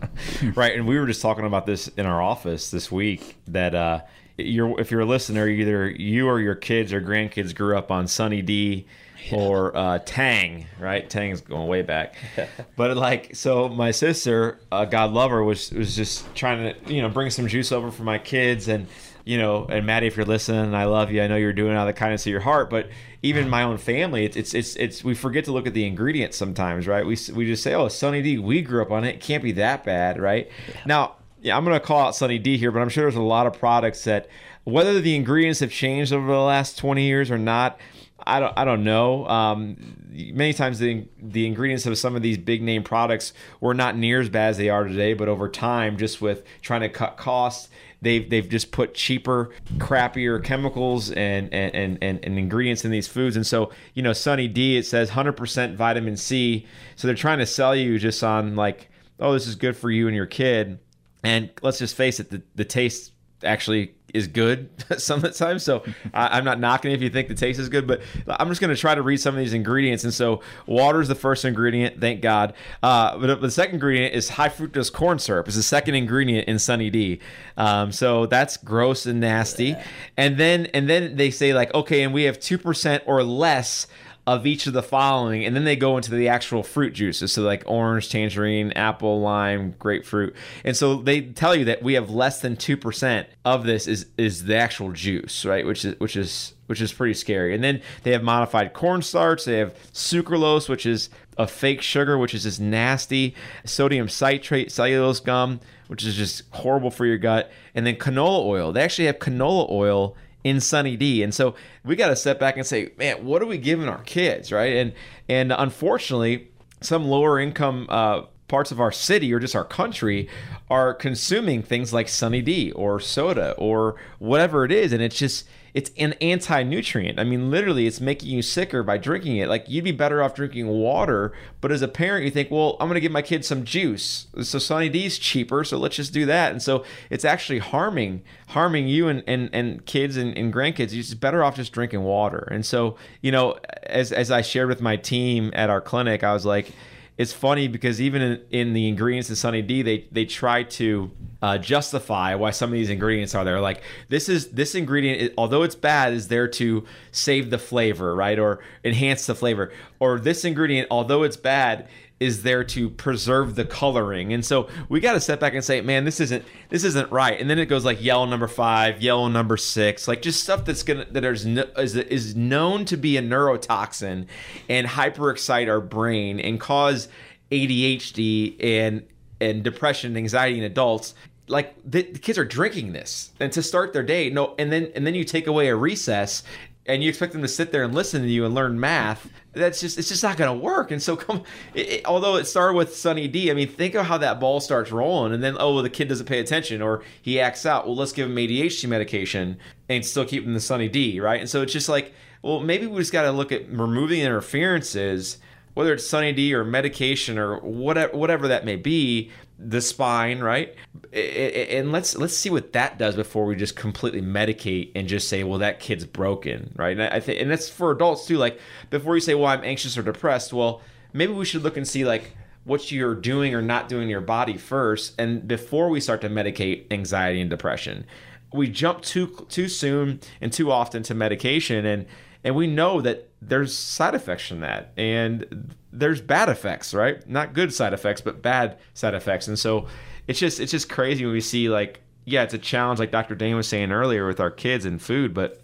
right. 0.56 0.76
And 0.76 0.88
we 0.88 0.98
were 0.98 1.06
just 1.06 1.22
talking 1.22 1.46
about 1.46 1.66
this 1.66 1.88
in 1.90 2.06
our 2.06 2.22
office 2.22 2.72
this 2.72 2.92
week 2.92 3.38
that 3.48 3.76
uh, 3.76 4.02
you're, 4.38 4.80
if 4.80 4.92
you're 4.92 5.02
a 5.02 5.06
listener, 5.06 5.48
either 5.48 5.90
you 5.90 6.28
or 6.28 6.40
your 6.40 6.56
kids 6.56 6.92
or 6.92 7.02
grandkids 7.02 7.56
grew 7.56 7.78
up 7.78 7.92
on 7.92 8.08
Sunny 8.08 8.42
D 8.42 8.88
or 9.32 9.76
uh, 9.76 10.00
Tang, 10.06 10.66
right? 10.80 11.10
Tang 11.10 11.32
is 11.32 11.42
going 11.42 11.68
way 11.68 11.82
back. 11.82 12.16
but 12.76 12.96
like, 12.98 13.36
so 13.36 13.70
my 13.70 13.92
sister, 13.92 14.60
uh, 14.72 14.86
God 14.86 15.12
love 15.12 15.32
her, 15.32 15.44
was 15.44 15.72
was 15.72 15.96
just 15.96 16.34
trying 16.36 16.74
to 16.74 16.94
you 16.94 17.02
know 17.02 17.10
bring 17.10 17.30
some 17.30 17.48
juice 17.48 17.72
over 17.72 17.92
for 17.92 18.04
my 18.04 18.18
kids 18.18 18.68
and 18.68 18.88
you 19.26 19.38
know 19.38 19.66
and 19.66 19.86
Maddie, 19.86 20.08
if 20.08 20.18
you're 20.18 20.26
listening, 20.26 20.74
I 20.74 20.86
love 20.86 21.12
you. 21.12 21.22
I 21.22 21.28
know 21.28 21.36
you're 21.36 21.54
doing 21.54 21.74
out 21.74 21.88
of 21.88 21.96
the 21.96 22.00
kindness 22.00 22.26
of 22.26 22.32
your 22.32 22.42
heart, 22.42 22.70
but 22.70 22.90
even 23.24 23.50
my 23.50 23.64
own 23.64 23.78
family, 23.78 24.26
it's 24.26 24.38
it's 24.38 24.54
it's, 24.54 24.76
it's 24.76 25.04
we 25.04 25.14
forget 25.14 25.46
to 25.46 25.52
look 25.52 25.68
at 25.68 25.74
the 25.74 25.86
ingredients 25.86 26.38
sometimes, 26.38 26.88
right? 26.88 27.06
We 27.06 27.18
we 27.34 27.46
just 27.46 27.64
say, 27.64 27.74
oh, 27.74 27.88
Sunny 27.88 28.22
D, 28.22 28.38
we 28.38 28.62
grew 28.62 28.82
up 28.82 28.92
on 28.92 29.04
it. 29.04 29.16
It 29.16 29.22
can't 29.22 29.44
be 29.44 29.54
that 29.54 29.84
bad, 29.84 30.20
right? 30.20 30.50
Yeah. 30.70 30.82
Now, 30.86 31.16
yeah, 31.42 31.58
I'm 31.58 31.64
going 31.64 31.80
to 31.80 31.86
call 31.86 32.00
out 32.00 32.16
Sunny 32.16 32.40
D 32.40 32.58
here, 32.58 32.72
but 32.72 32.82
I'm 32.82 32.90
sure 32.90 33.04
there's 33.04 33.16
a 33.16 33.22
lot 33.22 33.48
of 33.48 33.54
products 33.58 34.04
that 34.04 34.28
whether 34.64 35.00
the 35.00 35.16
ingredients 35.16 35.62
have 35.62 35.72
changed 35.72 36.12
over 36.12 36.28
the 36.28 36.40
last 36.40 36.78
20 36.78 37.04
years 37.04 37.32
or 37.32 37.38
not 37.38 37.80
I 38.26 38.40
don't 38.40 38.54
I 38.58 38.66
don't 38.66 38.84
know. 38.84 39.28
Um, 39.28 39.78
many 40.12 40.54
times 40.54 40.80
the 40.80 41.06
the 41.22 41.46
ingredients 41.46 41.86
of 41.86 41.98
some 41.98 42.16
of 42.16 42.22
these 42.22 42.38
big 42.38 42.62
name 42.62 42.84
products 42.84 43.34
were 43.60 43.74
not 43.74 43.96
near 43.96 44.20
as 44.20 44.30
bad 44.30 44.50
as 44.50 44.58
they 44.58 44.70
are 44.70 44.86
today, 44.86 45.14
but 45.14 45.28
over 45.28 45.48
time, 45.48 45.98
just 45.98 46.22
with 46.22 46.44
trying 46.62 46.82
to 46.82 46.90
cut 46.90 47.18
costs, 47.18 47.70
they've 48.02 48.30
they've 48.30 48.48
just 48.50 48.72
put 48.72 48.94
cheaper, 48.94 49.52
crappier 49.78 50.44
chemicals 50.44 51.12
and 51.12 51.54
and, 51.54 51.98
and, 52.02 52.24
and 52.24 52.40
ingredients 52.40 52.86
in 52.86 52.92
these 52.92 53.08
foods. 53.08 53.36
And 53.36 53.46
so, 53.46 53.72
you 53.94 54.02
know, 54.02 54.14
Sunny 54.14 54.48
D 54.48 54.78
it 54.78 54.86
says 54.86 55.12
100% 55.12 55.76
vitamin 55.76 56.18
C. 56.18 56.66
So 56.96 57.08
they're 57.08 57.16
trying 57.16 57.40
to 57.40 57.46
sell 57.46 57.76
you 57.76 58.00
just 58.00 58.24
on 58.24 58.56
like, 58.56 58.90
oh, 59.20 59.34
this 59.34 59.48
is 59.48 59.56
good 59.56 59.78
for 59.78 59.92
you 59.92 60.08
and 60.08 60.16
your 60.16 60.26
kid. 60.26 60.80
And 61.24 61.50
let's 61.62 61.80
just 61.80 61.96
face 61.96 62.20
it, 62.20 62.30
the, 62.30 62.42
the 62.56 62.66
taste 62.66 63.12
actually 63.44 63.94
is 64.14 64.28
good 64.28 64.70
some 64.98 65.18
of 65.18 65.22
the 65.24 65.32
time. 65.32 65.60
So 65.60 65.84
I, 66.14 66.38
am 66.38 66.46
not 66.46 66.60
knocking 66.60 66.92
if 66.92 67.02
you 67.02 67.10
think 67.10 67.28
the 67.28 67.36
taste 67.36 67.60
is 67.60 67.70
good, 67.70 67.88
but 67.88 68.02
I'm 68.28 68.50
just 68.50 68.62
going 68.62 68.74
to 68.74 68.80
try 68.80 68.96
to 68.96 69.02
read 69.02 69.18
some 69.18 69.36
of 69.36 69.40
these 69.40 69.54
ingredients. 69.54 70.04
And 70.04 70.14
so 70.14 70.42
water 70.66 71.02
is 71.02 71.08
the 71.08 71.16
first 71.16 71.46
ingredient, 71.46 72.00
thank 72.00 72.22
God. 72.22 72.54
Uh, 72.82 73.18
but 73.18 73.42
the 73.42 73.52
second 73.52 73.76
ingredient 73.76 74.14
is 74.16 74.30
high 74.30 74.50
fructose 74.50 74.92
corn 74.92 75.20
syrup. 75.20 75.48
Is 75.48 75.56
the 75.56 75.64
second 75.64 75.96
ingredient 75.96 76.48
in 76.48 76.60
Sunny 76.60 76.90
D. 76.90 77.20
Um, 77.58 77.92
so 77.92 78.26
that's 78.26 78.58
gross 78.58 79.06
and 79.06 79.20
nasty. 79.20 79.76
And 80.16 80.38
then 80.38 80.68
and 80.68 80.90
then 80.90 81.16
they 81.16 81.32
say 81.32 81.54
like, 81.54 81.74
okay, 81.74 82.04
and 82.04 82.14
we 82.14 82.24
have 82.24 82.40
two 82.40 82.58
percent 82.58 83.04
or 83.06 83.24
less 83.24 83.88
of 84.28 84.46
each 84.46 84.68
of 84.68 84.74
the 84.74 84.84
following, 84.84 85.46
and 85.46 85.56
then 85.56 85.64
they 85.64 85.78
go 85.78 85.96
into 85.96 86.12
the 86.12 86.28
actual 86.28 86.62
fruit 86.62 86.94
juices. 86.94 87.32
So, 87.32 87.44
like 87.44 87.64
orange, 87.66 88.10
tangerine, 88.10 88.74
apple, 88.74 89.22
lime, 89.22 89.74
grapefruit. 89.80 90.36
And 90.66 90.76
so 90.76 90.98
they 90.98 91.22
tell 91.22 91.56
you 91.56 91.64
that 91.66 91.82
we 91.82 91.94
have 91.94 92.10
less 92.10 92.42
than 92.42 92.58
2% 92.58 93.26
of 93.46 93.64
this 93.64 93.88
is 93.88 94.08
is 94.18 94.44
the 94.44 94.58
actual 94.58 94.92
juice, 94.92 95.46
right? 95.46 95.66
Which 95.66 95.86
is 95.86 95.98
which 96.00 96.18
is 96.18 96.54
which 96.66 96.82
is 96.82 96.92
pretty 96.92 97.14
scary. 97.14 97.56
And 97.56 97.64
then 97.64 97.82
they 98.04 98.12
have 98.12 98.22
modified 98.22 98.74
cornstarch, 98.74 99.46
they 99.46 99.60
have 99.60 99.74
sucralose, 99.94 100.68
which 100.68 100.86
is 100.86 101.10
a 101.38 101.48
fake 101.48 101.82
sugar, 101.82 102.18
which 102.18 102.34
is 102.34 102.44
just 102.44 102.60
nasty, 102.60 103.34
sodium 103.64 104.10
citrate, 104.10 104.74
cellulose 104.74 105.22
gum, 105.22 105.62
which 105.88 106.04
is 106.04 106.16
just 106.16 106.44
horrible 106.52 106.92
for 106.92 107.06
your 107.06 107.18
gut, 107.18 107.50
and 107.74 107.86
then 107.88 107.96
canola 107.96 108.46
oil. 108.46 108.74
They 108.74 108.82
actually 108.84 109.06
have 109.06 109.20
canola 109.20 109.72
oil 109.72 110.18
in 110.48 110.62
Sunny 110.62 110.96
D. 110.96 111.24
And 111.24 111.34
so 111.34 111.56
we 111.84 111.96
got 111.96 112.08
to 112.08 112.16
step 112.16 112.40
back 112.40 112.56
and 112.56 112.66
say, 112.66 112.92
man, 112.98 113.26
what 113.26 113.42
are 113.42 113.46
we 113.46 113.58
giving 113.58 113.90
our 113.90 114.02
kids, 114.04 114.52
right? 114.52 114.74
And 114.74 114.94
and 115.28 115.52
unfortunately, 115.52 116.48
some 116.80 117.06
lower 117.06 117.38
income 117.38 117.88
uh, 117.90 118.22
parts 118.48 118.72
of 118.72 118.80
our 118.80 118.92
city 118.92 119.34
or 119.34 119.40
just 119.40 119.56
our 119.56 119.66
country 119.66 120.30
are 120.70 120.94
consuming 120.94 121.62
things 121.62 121.92
like 121.92 122.08
Sunny 122.08 122.42
D 122.42 122.72
or 122.72 123.00
soda 123.00 123.56
or 123.58 123.96
whatever 124.20 124.64
it 124.64 124.72
is, 124.72 124.94
and 124.94 125.02
it's 125.02 125.18
just 125.18 125.46
it's 125.78 125.92
an 126.00 126.14
anti-nutrient. 126.14 127.20
I 127.20 127.24
mean, 127.24 127.52
literally, 127.52 127.86
it's 127.86 128.02
making 128.02 128.30
you 128.30 128.42
sicker 128.42 128.82
by 128.82 128.98
drinking 128.98 129.38
it. 129.38 129.48
Like 129.48 129.66
you'd 129.70 129.84
be 129.84 129.92
better 129.92 130.24
off 130.24 130.34
drinking 130.34 130.66
water, 130.66 131.34
but 131.62 131.72
as 131.72 131.84
a 131.84 131.88
parent, 131.88 132.26
you 132.26 132.32
think, 132.32 132.50
well, 132.50 132.78
I'm 132.80 132.88
going 132.88 132.96
to 132.96 133.00
give 133.00 133.12
my 133.12 133.22
kid 133.22 133.46
some 133.46 133.64
juice. 133.64 134.26
So 134.42 134.58
Sunny 134.58 134.90
D's 134.90 135.20
cheaper, 135.20 135.64
so 135.64 135.78
let's 135.78 135.96
just 135.96 136.14
do 136.14 136.26
that. 136.26 136.52
And 136.52 136.64
so 136.64 136.84
it's 137.12 137.24
actually 137.24 137.60
harming 137.60 138.24
harming 138.48 138.88
you 138.88 139.08
and 139.08 139.24
and, 139.28 139.52
and 139.54 139.86
kids 139.86 140.18
and, 140.18 140.36
and 140.36 140.52
grandkids. 140.52 140.94
You're 140.94 141.04
just 141.04 141.20
better 141.20 141.44
off 141.44 141.56
just 141.56 141.74
drinking 141.74 142.02
water. 142.02 142.48
And 142.50 142.66
so 142.66 142.98
you 143.22 143.32
know, 143.32 143.60
as 143.84 144.12
as 144.12 144.32
I 144.32 144.42
shared 144.42 144.70
with 144.70 144.82
my 144.82 144.96
team 144.96 145.52
at 145.54 145.70
our 145.70 145.80
clinic, 145.80 146.24
I 146.24 146.34
was 146.34 146.44
like 146.44 146.72
it's 147.18 147.34
funny 147.34 147.68
because 147.68 148.00
even 148.00 148.22
in, 148.22 148.42
in 148.52 148.74
the 148.74 148.88
ingredients 148.88 149.30
in 149.30 149.36
Sunny 149.36 149.62
D, 149.62 149.82
they 149.82 150.08
they 150.12 150.26
try 150.26 150.64
to 150.64 151.12
uh, 151.42 151.58
justify 151.58 152.36
why 152.36 152.52
some 152.52 152.70
of 152.70 152.74
these 152.74 152.90
ingredients 152.90 153.34
are 153.34 153.44
there. 153.44 153.60
Like 153.60 153.82
this 154.10 154.30
is 154.30 154.50
this 154.50 154.76
ingredient, 154.76 155.34
although 155.38 155.64
it's 155.64 155.76
bad, 155.76 156.14
is 156.14 156.28
there 156.28 156.48
to 156.50 156.86
save 157.12 157.50
the 157.50 157.58
flavor, 157.58 158.16
right, 158.16 158.38
or 158.38 158.60
enhance 158.84 159.26
the 159.26 159.36
flavor. 159.36 159.72
Or 160.00 160.20
this 160.20 160.46
ingredient, 160.46 160.90
although 160.92 161.24
it's 161.24 161.38
bad, 161.38 161.88
is 162.20 162.42
there 162.44 162.64
to 162.64 162.90
preserve 162.90 163.56
the 163.56 163.66
coloring. 163.66 164.34
And 164.34 164.44
so 164.44 164.70
we 164.90 165.00
got 165.00 165.14
to 165.14 165.22
step 165.22 165.40
back 165.40 165.54
and 165.54 165.64
say, 165.64 165.82
man, 165.82 166.04
this 166.04 166.20
isn't 166.20 166.44
this 166.70 166.84
isn't 166.84 167.12
right. 167.12 167.40
And 167.40 167.50
then 167.50 167.60
it 167.60 167.68
goes 167.68 167.86
like 167.86 168.02
yellow 168.02 168.26
number 168.26 168.48
five, 168.48 169.02
yellow 169.02 169.28
number 169.28 169.58
six, 169.58 170.08
like 170.08 170.22
just 170.22 170.42
stuff 170.42 170.66
that's 170.66 170.84
gonna 170.84 171.06
that 171.12 171.24
is 171.24 171.46
is, 171.46 171.96
is 171.96 172.36
known 172.36 172.86
to 172.86 172.98
be 172.98 173.18
a 173.18 173.22
neurotoxin 173.22 174.26
and 174.68 174.88
hyperexcite 174.88 175.70
our 175.70 175.82
brain 175.82 176.40
and 176.40 176.60
cause 176.60 177.08
ADHD 177.52 178.56
and 178.64 179.06
and 179.40 179.64
depression 179.64 180.12
and 180.12 180.18
anxiety 180.18 180.58
in 180.58 180.64
adults 180.64 181.14
like 181.50 181.76
the, 181.86 182.02
the, 182.02 182.20
kids 182.20 182.38
are 182.38 182.44
drinking 182.44 182.92
this 182.92 183.32
and 183.40 183.54
to 183.54 183.64
start 183.64 183.94
their 183.94 184.04
day 184.04 184.30
no 184.30 184.56
and 184.58 184.72
then 184.72 184.92
and 184.96 185.08
then 185.08 185.16
you 185.16 185.24
take 185.24 185.48
away 185.48 185.70
a 185.70 185.76
recess 185.76 186.44
and 186.88 187.04
you 187.04 187.10
expect 187.10 187.34
them 187.34 187.42
to 187.42 187.48
sit 187.48 187.72
there 187.72 187.84
and 187.84 187.94
listen 187.94 188.22
to 188.22 188.28
you 188.28 188.46
and 188.46 188.56
learn 188.56 188.80
math 188.80 189.30
that's 189.54 189.82
just 189.82 189.98
it's 189.98 190.08
just 190.08 190.24
not 190.24 190.38
going 190.38 190.56
to 190.56 190.64
work. 190.64 190.92
And 190.92 191.02
so 191.02 191.16
come 191.16 191.44
it, 191.74 191.88
it, 191.88 192.06
although 192.06 192.36
it 192.36 192.46
started 192.46 192.78
with 192.78 192.96
sunny 192.96 193.28
d 193.28 193.52
i 193.52 193.54
mean 193.54 193.68
think 193.68 193.96
of 193.96 194.06
how 194.06 194.18
that 194.20 194.40
ball 194.40 194.60
starts 194.60 194.92
rolling 194.92 195.34
and 195.34 195.44
then 195.44 195.58
oh 195.60 195.76
well, 195.76 195.84
the 195.84 195.90
kid 195.90 196.08
doesn't 196.08 196.28
pay 196.28 196.40
attention 196.40 196.82
or 196.82 197.04
he 197.22 197.40
acts 197.40 197.66
out. 197.66 197.86
Well 197.86 197.96
let's 197.96 198.12
give 198.12 198.30
him 198.30 198.36
adhd 198.36 198.88
medication 198.88 199.58
and 199.90 200.06
still 200.06 200.26
keep 200.26 200.44
him 200.44 200.54
the 200.54 200.60
sunny 200.60 200.88
d 200.88 201.20
right? 201.20 201.40
And 201.40 201.50
so 201.50 201.62
it's 201.62 201.74
just 201.74 201.90
like 201.90 202.14
well 202.42 202.60
maybe 202.60 202.88
we 202.88 203.00
just 203.00 203.14
got 203.14 203.24
to 203.24 203.32
look 203.32 203.52
at 203.52 203.70
removing 203.70 204.22
interferences 204.22 205.40
whether 205.78 205.94
it's 205.94 206.08
Sunny 206.08 206.34
D 206.34 206.56
or 206.56 206.64
medication 206.64 207.38
or 207.38 207.60
whatever 207.60 208.18
whatever 208.18 208.48
that 208.48 208.66
may 208.66 208.76
be, 208.76 209.30
the 209.60 209.82
spine, 209.82 210.40
right? 210.40 210.76
And 211.12 211.92
let's 211.92 212.16
let's 212.16 212.36
see 212.36 212.50
what 212.50 212.74
that 212.74 212.98
does 212.98 213.16
before 213.16 213.46
we 213.46 213.56
just 213.56 213.76
completely 213.76 214.22
medicate 214.22 214.92
and 214.96 215.08
just 215.08 215.30
say, 215.30 215.44
well, 215.44 215.60
that 215.60 215.80
kid's 215.80 216.06
broken, 216.06 216.74
right? 216.76 216.98
And 216.98 217.02
I 217.14 217.20
think, 217.20 217.42
and 217.42 217.50
that's 217.50 217.70
for 217.70 217.92
adults 217.92 218.28
too. 218.28 218.38
Like 218.38 218.60
before 218.90 219.16
you 219.16 219.22
say, 219.22 219.34
well, 219.34 219.48
I'm 219.48 219.64
anxious 219.64 219.98
or 219.98 220.04
depressed, 220.04 220.54
well, 220.54 220.82
maybe 221.14 221.34
we 221.34 221.46
should 221.46 221.64
look 221.64 221.78
and 221.78 221.88
see 221.88 222.06
like 222.06 222.36
what 222.66 222.92
you're 222.92 223.16
doing 223.16 223.56
or 223.56 223.62
not 223.62 223.90
doing 223.90 224.04
in 224.04 224.10
your 224.10 224.22
body 224.22 224.58
first, 224.58 225.20
and 225.20 225.48
before 225.48 225.90
we 225.90 226.02
start 226.02 226.22
to 226.22 226.30
medicate 226.30 226.86
anxiety 226.92 227.42
and 227.42 227.50
depression. 227.50 228.06
We 228.54 228.70
jump 228.70 229.02
too 229.02 229.46
too 229.50 229.68
soon 229.68 230.22
and 230.40 230.54
too 230.54 230.72
often 230.72 231.04
to 231.04 231.14
medication, 231.14 231.86
and 231.86 232.06
and 232.44 232.56
we 232.56 232.68
know 232.68 233.02
that 233.02 233.27
there's 233.42 233.76
side 233.76 234.16
effects 234.16 234.48
from 234.48 234.62
that. 234.62 234.92
And 234.98 235.76
there's 235.92 236.22
bad 236.22 236.50
effects 236.50 236.94
right? 236.94 237.28
Not 237.28 237.54
good 237.54 237.74
side 237.74 237.94
effects 237.94 238.22
but 238.22 238.42
bad 238.42 238.78
side 238.94 239.14
effects. 239.14 239.48
And 239.48 239.58
so 239.58 239.88
it's 240.28 240.40
just 240.40 240.60
it's 240.60 240.72
just 240.72 240.90
crazy 240.90 241.26
when 241.26 241.34
we 241.34 241.42
see 241.42 241.70
like 241.70 242.02
yeah 242.26 242.44
it's 242.44 242.54
a 242.54 242.58
challenge 242.58 243.00
like 243.00 243.12
dr 243.12 243.34
dane 243.36 243.56
was 243.56 243.68
saying 243.68 243.92
earlier 243.92 244.28
with 244.28 244.42
our 244.42 244.52
kids 244.52 244.84
and 244.84 245.02
food 245.02 245.34
but 245.34 245.62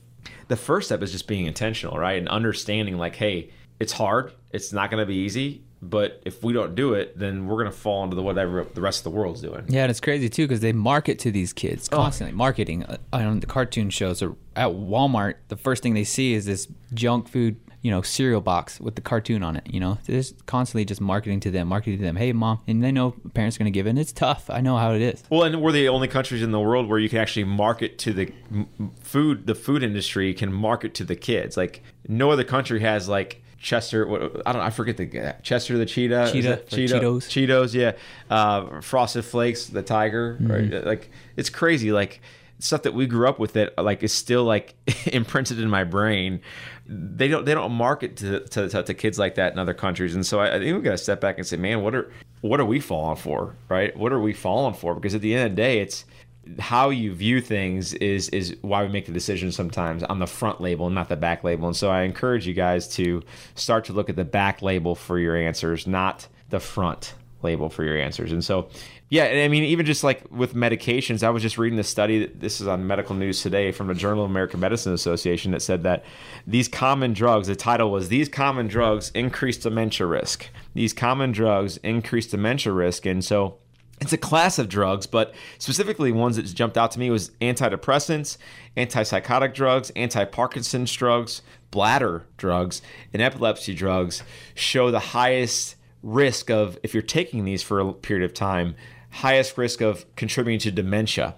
the 0.47 0.55
first 0.55 0.88
step 0.88 1.01
is 1.01 1.12
just 1.12 1.27
being 1.27 1.45
intentional 1.45 1.97
right? 1.97 2.17
And 2.17 2.29
understanding 2.29 2.97
like 2.97 3.15
hey 3.15 3.51
it's 3.79 3.91
hard. 3.91 4.33
It's 4.51 4.71
not 4.71 4.89
going 4.89 5.01
to 5.01 5.05
be 5.05 5.15
easy 5.15 5.63
but 5.89 6.22
if 6.26 6.43
we 6.43 6.54
don't 6.54 6.76
do 6.76 6.93
it, 6.93 7.17
then 7.17 7.48
we're 7.48 7.58
going 7.58 7.72
to 7.72 7.78
fall 7.78 8.04
into 8.04 8.15
the 8.15 8.24
whatever 8.24 8.65
the 8.74 8.82
rest 8.82 9.00
of 9.00 9.04
the 9.04 9.17
world's 9.17 9.41
doing. 9.41 9.65
Yeah, 9.67 9.84
and 9.84 9.91
it's 9.91 10.00
crazy 10.00 10.30
too 10.30 10.48
because 10.48 10.62
they 10.62 10.74
market 10.74 11.19
to 11.19 11.32
these 11.32 11.54
kids 11.54 11.89
oh. 11.91 11.98
constantly. 11.98 12.34
Oh. 12.34 12.38
Marketing 12.38 12.84
uh, 12.84 12.98
on 13.12 13.39
the 13.39 13.48
cartoon 13.48 13.89
shows 13.89 14.22
or 14.22 14.36
at 14.56 14.69
Walmart, 14.69 15.36
the 15.50 15.58
first 15.58 15.84
thing 15.84 15.93
they 15.93 16.04
see 16.04 16.34
is 16.34 16.46
this 16.46 16.67
junk 16.93 17.28
food, 17.28 17.58
you 17.82 17.91
know, 17.91 18.02
cereal 18.02 18.39
box 18.39 18.80
with 18.80 18.96
the 18.96 19.02
cartoon 19.02 19.43
on 19.43 19.58
it. 19.58 19.63
You 19.65 19.80
know, 19.80 19.98
they're 20.06 20.17
just 20.17 20.46
constantly 20.46 20.86
just 20.86 21.02
marketing 21.02 21.39
to 21.41 21.52
them, 21.52 21.67
marketing 21.67 21.98
to 21.98 22.04
them. 22.04 22.15
Hey, 22.15 22.32
mom, 22.32 22.62
and 22.65 22.84
they 22.84 22.91
know 22.91 23.12
parents 23.34 23.58
are 23.58 23.60
going 23.60 23.72
to 23.72 23.78
give. 23.78 23.86
And 23.86 24.00
it's 24.00 24.13
tough. 24.13 24.50
I 24.50 24.62
know 24.62 24.78
how 24.78 24.93
it 24.93 25.02
is. 25.02 25.24
Well, 25.30 25.43
and 25.43 25.62
we're 25.62 25.72
the 25.72 25.89
only 25.89 26.08
countries 26.08 26.41
in 26.41 26.52
the 26.52 26.60
world 26.60 26.88
where 26.88 27.00
you 27.00 27.10
can 27.10 27.19
actually 27.19 27.46
market 27.46 27.98
to 28.00 28.13
the 28.13 28.32
food. 29.02 29.48
The 29.48 29.56
food 29.56 29.84
industry 29.84 30.34
can 30.34 30.54
market 30.54 30.93
to 30.96 31.04
the 31.04 31.15
kids. 31.15 31.58
Like 31.58 31.84
no 32.08 32.32
other 32.32 32.43
country 32.43 32.80
has 32.80 33.10
like 33.10 33.42
Chester. 33.63 34.06
What, 34.06 34.45
I 34.45 34.52
don't. 34.52 34.62
I 34.62 34.69
forget 34.69 34.97
the 34.97 35.36
Chester 35.41 35.78
the 35.78 35.86
cheetah. 35.86 36.30
Cheetah. 36.32 36.63
Cheeto, 36.67 36.99
Cheetos. 36.99 37.28
Cheetos. 37.28 37.73
Yeah. 37.73 37.93
Uh, 38.30 38.82
Frosted 38.82 39.26
Flakes. 39.26 39.67
The 39.67 39.82
tiger. 39.82 40.38
Mm-hmm. 40.39 40.52
Right. 40.52 40.86
Like 40.86 41.10
it's 41.38 41.49
crazy. 41.49 41.91
Like 41.91 42.21
stuff 42.60 42.84
that 42.84 42.93
we 42.93 43.08
grew 43.08 43.28
up 43.28 43.39
with 43.39 43.54
that 43.54 43.78
like 43.78 44.04
is 44.04 44.13
still 44.13 44.43
like 44.43 44.76
imprinted 45.08 45.60
in 45.60 45.69
my 45.69 45.86
brain. 45.86 46.41
They 46.86 47.30
don't. 47.30 47.45
They 47.45 47.54
don't 47.54 47.71
market 47.71 48.17
to 48.17 48.41
to, 48.41 48.67
to, 48.69 48.84
to 48.84 48.93
kids 48.93 49.17
like 49.17 49.36
that 49.36 49.54
in 49.54 49.60
other 49.60 49.73
countries. 49.73 50.13
And 50.13 50.26
so 50.26 50.41
I, 50.41 50.56
I 50.56 50.60
think 50.60 50.76
we 50.76 50.84
got 50.84 50.91
to 50.91 50.97
step 50.97 51.21
back 51.21 51.38
and 51.38 51.47
say, 51.47 51.58
man, 51.58 51.82
what 51.82 51.95
are 51.95 52.12
what 52.41 52.60
are 52.60 52.65
we 52.65 52.82
falling 52.82 53.15
for? 53.15 53.56
Right. 53.69 53.95
What 53.95 54.12
are 54.12 54.19
we 54.19 54.34
falling 54.34 54.76
for? 54.76 54.93
Because 54.93 55.15
at 55.15 55.21
the 55.21 55.34
end 55.34 55.45
of 55.45 55.52
the 55.56 55.62
day, 55.62 55.80
it's 55.80 56.04
how 56.60 56.89
you 56.89 57.13
view 57.13 57.41
things 57.41 57.93
is 57.95 58.29
is 58.29 58.58
why 58.62 58.84
we 58.84 58.89
make 58.89 59.06
the 59.06 59.12
decision 59.12 59.51
sometimes 59.51 60.03
on 60.03 60.19
the 60.19 60.27
front 60.27 60.60
label 60.60 60.89
not 60.89 61.10
the 61.10 61.15
back 61.15 61.43
label. 61.43 61.67
And 61.67 61.75
so 61.75 61.89
i 61.89 62.03
encourage 62.03 62.45
you 62.47 62.53
guys 62.53 62.88
to 62.95 63.21
start 63.56 63.86
to 63.86 63.93
look 63.93 64.10
at 64.10 64.15
the 64.15 64.25
back 64.25 64.62
label 64.62 64.95
for 64.95 65.19
your 65.19 65.36
answers 65.36 65.88
not 65.88 66.27
the 66.49 66.60
front 66.60 67.15
label 67.41 67.69
for 67.69 67.84
your 67.84 67.97
answers. 67.97 68.32
And 68.32 68.43
so 68.43 68.69
yeah 69.10 69.25
i 69.25 69.47
mean 69.47 69.63
even 69.63 69.86
just 69.86 70.03
like 70.03 70.23
with 70.32 70.56
medications 70.56 71.21
i 71.21 71.29
was 71.29 71.43
just 71.43 71.58
reading 71.58 71.77
this 71.77 71.89
study 71.89 72.25
this 72.25 72.60
is 72.60 72.67
on 72.67 72.88
medical 72.88 73.13
news 73.13 73.43
today 73.43 73.71
from 73.71 73.86
the 73.86 73.93
journal 73.93 74.23
of 74.23 74.32
american 74.32 74.60
medicine 74.60 74.91
association 74.91 75.51
that 75.51 75.62
said 75.62 75.84
that 75.84 76.03
these 76.47 76.67
common 76.67 77.13
drugs 77.13 77.47
the 77.47 77.56
title 77.56 77.91
was 77.91 78.10
these 78.10 78.27
common 78.27 78.67
drugs 78.67 79.12
increase 79.13 79.58
dementia 79.58 80.06
risk. 80.08 80.49
These 80.73 80.93
common 80.93 81.32
drugs 81.32 81.77
increase 81.77 82.27
dementia 82.27 82.73
risk. 82.73 83.06
And 83.06 83.23
so 83.23 83.60
it's 84.04 84.13
a 84.13 84.18
class 84.18 84.60
of 84.60 84.70
drugs, 84.70 85.08
but 85.08 85.34
specifically 85.58 86.12
ones 86.12 86.36
that 86.36 86.44
jumped 86.44 86.78
out 86.78 86.92
to 86.92 87.00
me 87.00 87.10
was 87.10 87.32
antidepressants, 87.42 88.38
antipsychotic 88.76 89.54
drugs, 89.54 89.92
anti-Parkinson's 89.96 90.92
drugs, 90.94 91.42
bladder 91.72 92.26
drugs, 92.38 92.82
and 93.13 93.22
epilepsy 93.22 93.74
drugs 93.74 94.22
show 94.56 94.92
the 94.92 95.00
highest 95.00 95.76
risk 96.04 96.52
of 96.52 96.78
if 96.84 96.94
you're 96.94 97.02
taking 97.02 97.46
these 97.46 97.63
for 97.63 97.80
a 97.80 97.94
period 97.94 98.26
of 98.26 98.34
time, 98.34 98.76
highest 99.10 99.58
risk 99.58 99.82
of 99.82 100.06
contributing 100.16 100.60
to 100.60 100.72
dementia. 100.72 101.36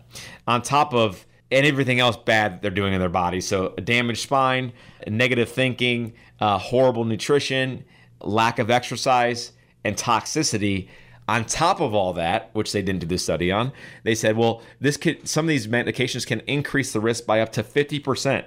On 0.47 0.61
top 0.61 0.93
of 0.93 1.25
and 1.51 1.65
everything 1.65 1.99
else 1.99 2.17
bad 2.17 2.53
that 2.53 2.61
they're 2.63 2.71
doing 2.71 2.93
in 2.93 2.99
their 2.99 3.07
body. 3.07 3.39
So 3.39 3.75
a 3.77 3.81
damaged 3.81 4.23
spine, 4.23 4.73
negative 5.07 5.49
thinking, 5.49 6.13
uh, 6.39 6.57
horrible 6.57 7.05
nutrition, 7.05 7.85
lack 8.19 8.57
of 8.57 8.71
exercise, 8.71 9.51
and 9.83 9.95
toxicity 9.95 10.89
on 11.27 11.45
top 11.45 11.81
of 11.81 11.93
all 11.93 12.13
that, 12.13 12.49
which 12.53 12.71
they 12.71 12.81
didn't 12.81 13.01
do 13.01 13.07
the 13.07 13.17
study 13.17 13.51
on, 13.51 13.71
they 14.03 14.15
said, 14.15 14.37
well, 14.37 14.61
this 14.79 14.97
could 14.97 15.27
some 15.27 15.45
of 15.45 15.49
these 15.49 15.67
medications 15.67 16.25
can 16.25 16.41
increase 16.41 16.93
the 16.93 16.99
risk 16.99 17.25
by 17.25 17.41
up 17.41 17.51
to 17.53 17.63
50%. 17.63 18.45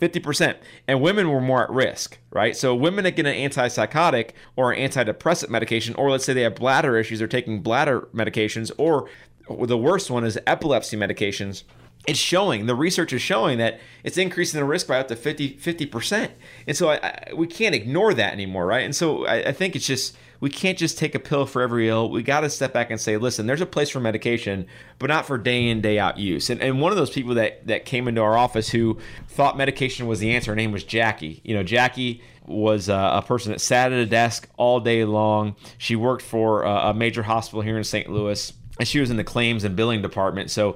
50%. 0.00 0.56
And 0.88 1.00
women 1.00 1.30
were 1.30 1.40
more 1.40 1.62
at 1.62 1.70
risk, 1.70 2.18
right? 2.30 2.56
So 2.56 2.74
women 2.74 3.04
that 3.04 3.14
get 3.14 3.26
an 3.26 3.34
antipsychotic 3.34 4.30
or 4.56 4.72
an 4.72 4.90
antidepressant 4.90 5.48
medication, 5.48 5.94
or 5.94 6.10
let's 6.10 6.24
say 6.24 6.32
they 6.32 6.42
have 6.42 6.56
bladder 6.56 6.96
issues, 6.96 7.20
they're 7.20 7.28
taking 7.28 7.62
bladder 7.62 8.08
medications, 8.12 8.72
or 8.78 9.08
the 9.48 9.78
worst 9.78 10.10
one 10.10 10.24
is 10.24 10.38
epilepsy 10.44 10.96
medications. 10.96 11.62
It's 12.08 12.18
showing, 12.18 12.66
the 12.66 12.74
research 12.74 13.12
is 13.12 13.22
showing 13.22 13.58
that 13.58 13.78
it's 14.02 14.18
increasing 14.18 14.58
the 14.58 14.66
risk 14.66 14.88
by 14.88 14.98
up 14.98 15.06
to 15.06 15.14
50, 15.14 15.56
50%. 15.56 16.30
And 16.66 16.76
so 16.76 16.88
I, 16.88 16.94
I, 16.96 17.34
we 17.34 17.46
can't 17.46 17.76
ignore 17.76 18.12
that 18.12 18.32
anymore, 18.32 18.66
right? 18.66 18.84
And 18.84 18.96
so 18.96 19.24
I, 19.24 19.50
I 19.50 19.52
think 19.52 19.76
it's 19.76 19.86
just, 19.86 20.16
we 20.42 20.50
can't 20.50 20.76
just 20.76 20.98
take 20.98 21.14
a 21.14 21.20
pill 21.20 21.46
for 21.46 21.62
every 21.62 21.88
ill. 21.88 22.10
We 22.10 22.24
got 22.24 22.40
to 22.40 22.50
step 22.50 22.72
back 22.72 22.90
and 22.90 23.00
say, 23.00 23.16
listen, 23.16 23.46
there's 23.46 23.60
a 23.60 23.66
place 23.66 23.90
for 23.90 24.00
medication, 24.00 24.66
but 24.98 25.06
not 25.06 25.24
for 25.24 25.38
day 25.38 25.68
in, 25.68 25.80
day 25.80 26.00
out 26.00 26.18
use. 26.18 26.50
And, 26.50 26.60
and 26.60 26.80
one 26.80 26.90
of 26.90 26.98
those 26.98 27.10
people 27.10 27.36
that, 27.36 27.64
that 27.68 27.84
came 27.84 28.08
into 28.08 28.20
our 28.20 28.36
office 28.36 28.68
who 28.68 28.98
thought 29.28 29.56
medication 29.56 30.08
was 30.08 30.18
the 30.18 30.34
answer, 30.34 30.50
her 30.50 30.56
name 30.56 30.72
was 30.72 30.82
Jackie. 30.82 31.40
You 31.44 31.54
know, 31.54 31.62
Jackie 31.62 32.22
was 32.44 32.88
uh, 32.88 33.20
a 33.22 33.22
person 33.22 33.52
that 33.52 33.60
sat 33.60 33.92
at 33.92 33.98
a 34.00 34.04
desk 34.04 34.48
all 34.56 34.80
day 34.80 35.04
long. 35.04 35.54
She 35.78 35.94
worked 35.94 36.22
for 36.22 36.66
uh, 36.66 36.90
a 36.90 36.92
major 36.92 37.22
hospital 37.22 37.62
here 37.62 37.78
in 37.78 37.84
St. 37.84 38.10
Louis 38.10 38.52
and 38.80 38.88
she 38.88 38.98
was 38.98 39.10
in 39.10 39.16
the 39.16 39.22
claims 39.22 39.62
and 39.62 39.76
billing 39.76 40.02
department. 40.02 40.50
So 40.50 40.74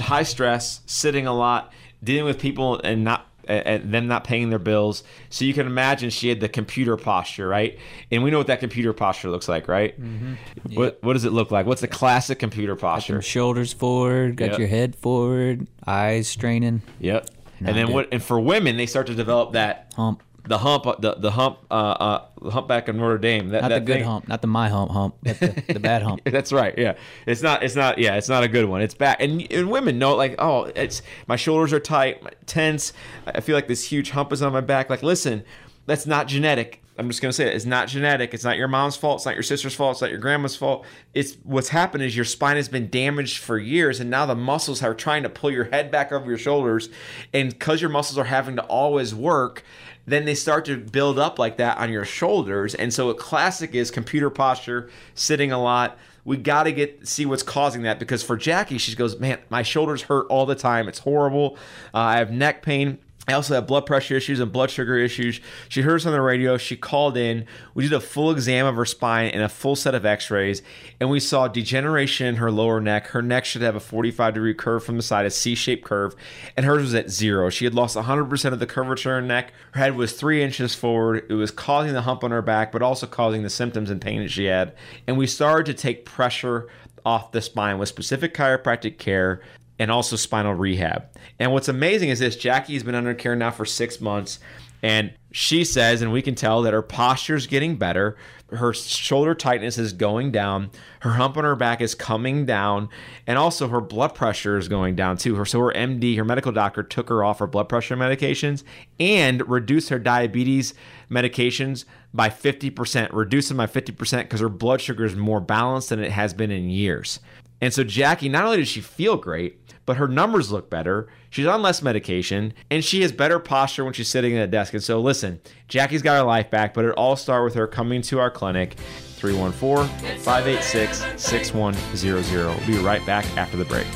high 0.00 0.24
stress, 0.24 0.80
sitting 0.86 1.28
a 1.28 1.32
lot, 1.32 1.72
dealing 2.02 2.24
with 2.24 2.40
people 2.40 2.80
and 2.80 3.04
not 3.04 3.28
and 3.48 3.92
them 3.92 4.06
not 4.06 4.24
paying 4.24 4.50
their 4.50 4.58
bills. 4.58 5.04
So 5.30 5.44
you 5.44 5.54
can 5.54 5.66
imagine 5.66 6.10
she 6.10 6.28
had 6.28 6.40
the 6.40 6.48
computer 6.48 6.96
posture, 6.96 7.46
right? 7.46 7.78
And 8.10 8.22
we 8.22 8.30
know 8.30 8.38
what 8.38 8.48
that 8.48 8.60
computer 8.60 8.92
posture 8.92 9.30
looks 9.30 9.48
like, 9.48 9.68
right? 9.68 9.98
Mm-hmm. 10.00 10.74
What 10.74 10.98
What 11.02 11.12
does 11.12 11.24
it 11.24 11.32
look 11.32 11.50
like? 11.50 11.66
What's 11.66 11.80
the 11.80 11.88
classic 11.88 12.38
computer 12.38 12.74
posture? 12.74 13.22
shoulders 13.22 13.72
forward, 13.72 14.36
got 14.36 14.50
Yep. 14.50 14.58
your 14.58 14.68
head 14.68 14.96
forward, 14.96 15.66
eyes 15.86 16.26
straining, 16.26 16.82
Yep. 17.00 17.30
Not 17.60 17.68
and 17.68 17.76
then 17.78 17.86
good. 17.86 17.94
what? 17.94 18.08
And 18.10 18.20
for 18.20 18.40
women, 18.40 18.76
they 18.76 18.86
start 18.86 19.06
to 19.06 19.14
develop 19.14 19.52
that 19.52 19.92
hump. 19.94 20.23
The 20.46 20.58
hump, 20.58 20.84
the 21.00 21.14
the 21.14 21.30
hump, 21.30 21.58
uh, 21.70 21.74
uh, 21.74 22.24
the 22.42 22.50
humpback 22.50 22.88
of 22.88 22.96
Notre 22.96 23.18
Dame. 23.18 23.48
That, 23.48 23.62
Not 23.62 23.68
that 23.70 23.74
the 23.80 23.84
good 23.86 23.94
thing. 23.96 24.04
hump, 24.04 24.28
not 24.28 24.42
the 24.42 24.46
my 24.46 24.68
hump 24.68 24.90
hump, 24.90 25.16
but 25.22 25.40
the, 25.40 25.62
the 25.74 25.80
bad 25.80 26.02
hump. 26.02 26.20
That's 26.24 26.52
right. 26.52 26.74
Yeah, 26.76 26.94
it's 27.26 27.42
not. 27.42 27.62
It's 27.62 27.74
not. 27.76 27.98
Yeah, 27.98 28.16
it's 28.16 28.28
not 28.28 28.42
a 28.44 28.48
good 28.48 28.66
one. 28.66 28.82
It's 28.82 28.94
bad. 28.94 29.16
And, 29.20 29.50
and 29.50 29.70
women 29.70 29.98
know, 29.98 30.14
like, 30.16 30.34
oh, 30.38 30.64
it's 30.64 31.02
my 31.26 31.36
shoulders 31.36 31.72
are 31.72 31.80
tight, 31.80 32.22
tense. 32.46 32.92
I 33.26 33.40
feel 33.40 33.54
like 33.56 33.68
this 33.68 33.84
huge 33.90 34.10
hump 34.10 34.32
is 34.32 34.42
on 34.42 34.52
my 34.52 34.60
back. 34.60 34.90
Like, 34.90 35.02
listen, 35.02 35.44
that's 35.86 36.06
not 36.06 36.28
genetic. 36.28 36.82
I'm 36.96 37.08
just 37.08 37.20
gonna 37.20 37.32
say 37.32 37.48
it. 37.48 37.56
It's 37.56 37.64
not 37.64 37.88
genetic. 37.88 38.34
It's 38.34 38.44
not 38.44 38.56
your 38.56 38.68
mom's 38.68 38.96
fault. 38.96 39.18
It's 39.18 39.26
not 39.26 39.34
your 39.34 39.42
sister's 39.42 39.74
fault. 39.74 39.94
It's 39.96 40.00
not 40.02 40.10
your 40.10 40.20
grandma's 40.20 40.54
fault. 40.54 40.84
It's 41.12 41.34
what's 41.42 41.70
happened 41.70 42.04
is 42.04 42.14
your 42.14 42.24
spine 42.24 42.54
has 42.54 42.68
been 42.68 42.88
damaged 42.88 43.38
for 43.38 43.58
years, 43.58 43.98
and 43.98 44.10
now 44.10 44.26
the 44.26 44.36
muscles 44.36 44.80
are 44.80 44.94
trying 44.94 45.24
to 45.24 45.28
pull 45.28 45.50
your 45.50 45.64
head 45.64 45.90
back 45.90 46.12
over 46.12 46.26
your 46.28 46.38
shoulders, 46.38 46.90
and 47.32 47.50
because 47.50 47.80
your 47.80 47.90
muscles 47.90 48.16
are 48.16 48.24
having 48.24 48.54
to 48.56 48.62
always 48.66 49.12
work, 49.12 49.64
then 50.06 50.24
they 50.24 50.34
start 50.34 50.64
to 50.66 50.76
build 50.76 51.18
up 51.18 51.38
like 51.38 51.56
that 51.56 51.78
on 51.78 51.90
your 51.90 52.04
shoulders. 52.04 52.74
And 52.74 52.92
so 52.92 53.10
a 53.10 53.14
classic 53.14 53.74
is 53.74 53.90
computer 53.90 54.30
posture, 54.30 54.90
sitting 55.14 55.52
a 55.52 55.62
lot. 55.62 55.98
We 56.24 56.36
got 56.36 56.64
to 56.64 56.72
get 56.72 57.06
see 57.06 57.26
what's 57.26 57.42
causing 57.42 57.82
that 57.82 57.98
because 57.98 58.22
for 58.22 58.36
Jackie, 58.36 58.78
she 58.78 58.94
goes, 58.94 59.18
"Man, 59.18 59.38
my 59.50 59.62
shoulders 59.62 60.02
hurt 60.02 60.26
all 60.28 60.46
the 60.46 60.54
time. 60.54 60.88
It's 60.88 61.00
horrible. 61.00 61.56
Uh, 61.92 61.98
I 61.98 62.16
have 62.18 62.30
neck 62.30 62.62
pain." 62.62 62.98
I 63.26 63.32
also 63.32 63.54
have 63.54 63.66
blood 63.66 63.86
pressure 63.86 64.16
issues 64.16 64.38
and 64.38 64.52
blood 64.52 64.70
sugar 64.70 64.98
issues. 64.98 65.40
She 65.68 65.80
heard 65.80 65.96
us 65.96 66.06
on 66.06 66.12
the 66.12 66.20
radio. 66.20 66.58
She 66.58 66.76
called 66.76 67.16
in. 67.16 67.46
We 67.72 67.84
did 67.84 67.92
a 67.92 68.00
full 68.00 68.30
exam 68.30 68.66
of 68.66 68.76
her 68.76 68.84
spine 68.84 69.28
and 69.28 69.42
a 69.42 69.48
full 69.48 69.76
set 69.76 69.94
of 69.94 70.04
x 70.04 70.30
rays, 70.30 70.62
and 71.00 71.08
we 71.08 71.20
saw 71.20 71.48
degeneration 71.48 72.26
in 72.26 72.36
her 72.36 72.50
lower 72.50 72.80
neck. 72.80 73.08
Her 73.08 73.22
neck 73.22 73.46
should 73.46 73.62
have 73.62 73.76
a 73.76 73.80
45 73.80 74.34
degree 74.34 74.54
curve 74.54 74.84
from 74.84 74.96
the 74.96 75.02
side, 75.02 75.24
a 75.24 75.30
C 75.30 75.54
shaped 75.54 75.84
curve, 75.84 76.14
and 76.56 76.66
hers 76.66 76.82
was 76.82 76.94
at 76.94 77.10
zero. 77.10 77.48
She 77.48 77.64
had 77.64 77.74
lost 77.74 77.96
100% 77.96 78.52
of 78.52 78.58
the 78.58 78.66
curvature 78.66 79.16
in 79.16 79.22
her 79.22 79.28
neck. 79.28 79.52
Her 79.72 79.80
head 79.80 79.96
was 79.96 80.12
three 80.12 80.42
inches 80.42 80.74
forward. 80.74 81.24
It 81.30 81.34
was 81.34 81.50
causing 81.50 81.94
the 81.94 82.02
hump 82.02 82.24
on 82.24 82.30
her 82.30 82.42
back, 82.42 82.72
but 82.72 82.82
also 82.82 83.06
causing 83.06 83.42
the 83.42 83.50
symptoms 83.50 83.90
and 83.90 84.00
pain 84.00 84.20
that 84.20 84.30
she 84.30 84.44
had. 84.44 84.74
And 85.06 85.16
we 85.16 85.26
started 85.26 85.66
to 85.66 85.74
take 85.74 86.04
pressure 86.04 86.68
off 87.06 87.32
the 87.32 87.40
spine 87.40 87.78
with 87.78 87.88
specific 87.88 88.34
chiropractic 88.34 88.98
care 88.98 89.42
and 89.78 89.90
also 89.90 90.16
spinal 90.16 90.54
rehab. 90.54 91.04
And 91.38 91.52
what's 91.52 91.68
amazing 91.68 92.10
is 92.10 92.18
this 92.18 92.36
Jackie's 92.36 92.82
been 92.82 92.94
under 92.94 93.14
care 93.14 93.36
now 93.36 93.50
for 93.50 93.64
six 93.64 94.00
months. 94.00 94.38
And 94.82 95.14
she 95.32 95.64
says, 95.64 96.02
and 96.02 96.12
we 96.12 96.20
can 96.20 96.34
tell 96.34 96.60
that 96.62 96.74
her 96.74 96.82
posture's 96.82 97.46
getting 97.46 97.76
better. 97.76 98.16
Her 98.50 98.74
shoulder 98.74 99.34
tightness 99.34 99.78
is 99.78 99.94
going 99.94 100.30
down. 100.30 100.70
Her 101.00 101.12
hump 101.12 101.38
on 101.38 101.44
her 101.44 101.56
back 101.56 101.80
is 101.80 101.94
coming 101.94 102.44
down. 102.44 102.90
And 103.26 103.38
also 103.38 103.68
her 103.68 103.80
blood 103.80 104.14
pressure 104.14 104.58
is 104.58 104.68
going 104.68 104.94
down 104.94 105.16
too. 105.16 105.36
Her 105.36 105.46
so 105.46 105.58
her 105.60 105.72
MD, 105.72 106.16
her 106.18 106.24
medical 106.24 106.52
doctor, 106.52 106.82
took 106.82 107.08
her 107.08 107.24
off 107.24 107.38
her 107.38 107.46
blood 107.46 107.68
pressure 107.68 107.96
medications 107.96 108.62
and 109.00 109.48
reduced 109.48 109.88
her 109.88 109.98
diabetes 109.98 110.74
medications 111.10 111.86
by 112.12 112.28
50%, 112.28 113.08
reduced 113.12 113.48
them 113.48 113.56
by 113.56 113.66
50% 113.66 114.18
because 114.18 114.40
her 114.40 114.50
blood 114.50 114.82
sugar 114.82 115.06
is 115.06 115.16
more 115.16 115.40
balanced 115.40 115.88
than 115.88 115.98
it 115.98 116.12
has 116.12 116.34
been 116.34 116.50
in 116.50 116.68
years. 116.68 117.20
And 117.60 117.72
so 117.72 117.82
Jackie, 117.84 118.28
not 118.28 118.44
only 118.44 118.58
does 118.58 118.68
she 118.68 118.82
feel 118.82 119.16
great, 119.16 119.63
but 119.86 119.96
her 119.96 120.08
numbers 120.08 120.50
look 120.50 120.70
better. 120.70 121.08
She's 121.30 121.46
on 121.46 121.62
less 121.62 121.82
medication, 121.82 122.54
and 122.70 122.84
she 122.84 123.02
has 123.02 123.12
better 123.12 123.38
posture 123.38 123.84
when 123.84 123.92
she's 123.92 124.08
sitting 124.08 124.36
at 124.36 124.44
a 124.44 124.46
desk. 124.46 124.74
And 124.74 124.82
so, 124.82 125.00
listen, 125.00 125.40
Jackie's 125.68 126.02
got 126.02 126.16
her 126.18 126.24
life 126.24 126.50
back, 126.50 126.74
but 126.74 126.84
it 126.84 126.92
all 126.92 127.16
started 127.16 127.44
with 127.44 127.54
her 127.54 127.66
coming 127.66 128.02
to 128.02 128.18
our 128.18 128.30
clinic, 128.30 128.74
314 129.16 130.18
586 130.18 131.22
6100. 131.22 132.46
We'll 132.46 132.66
be 132.66 132.78
right 132.78 133.04
back 133.06 133.24
after 133.36 133.56
the 133.56 133.64
break. 133.64 133.86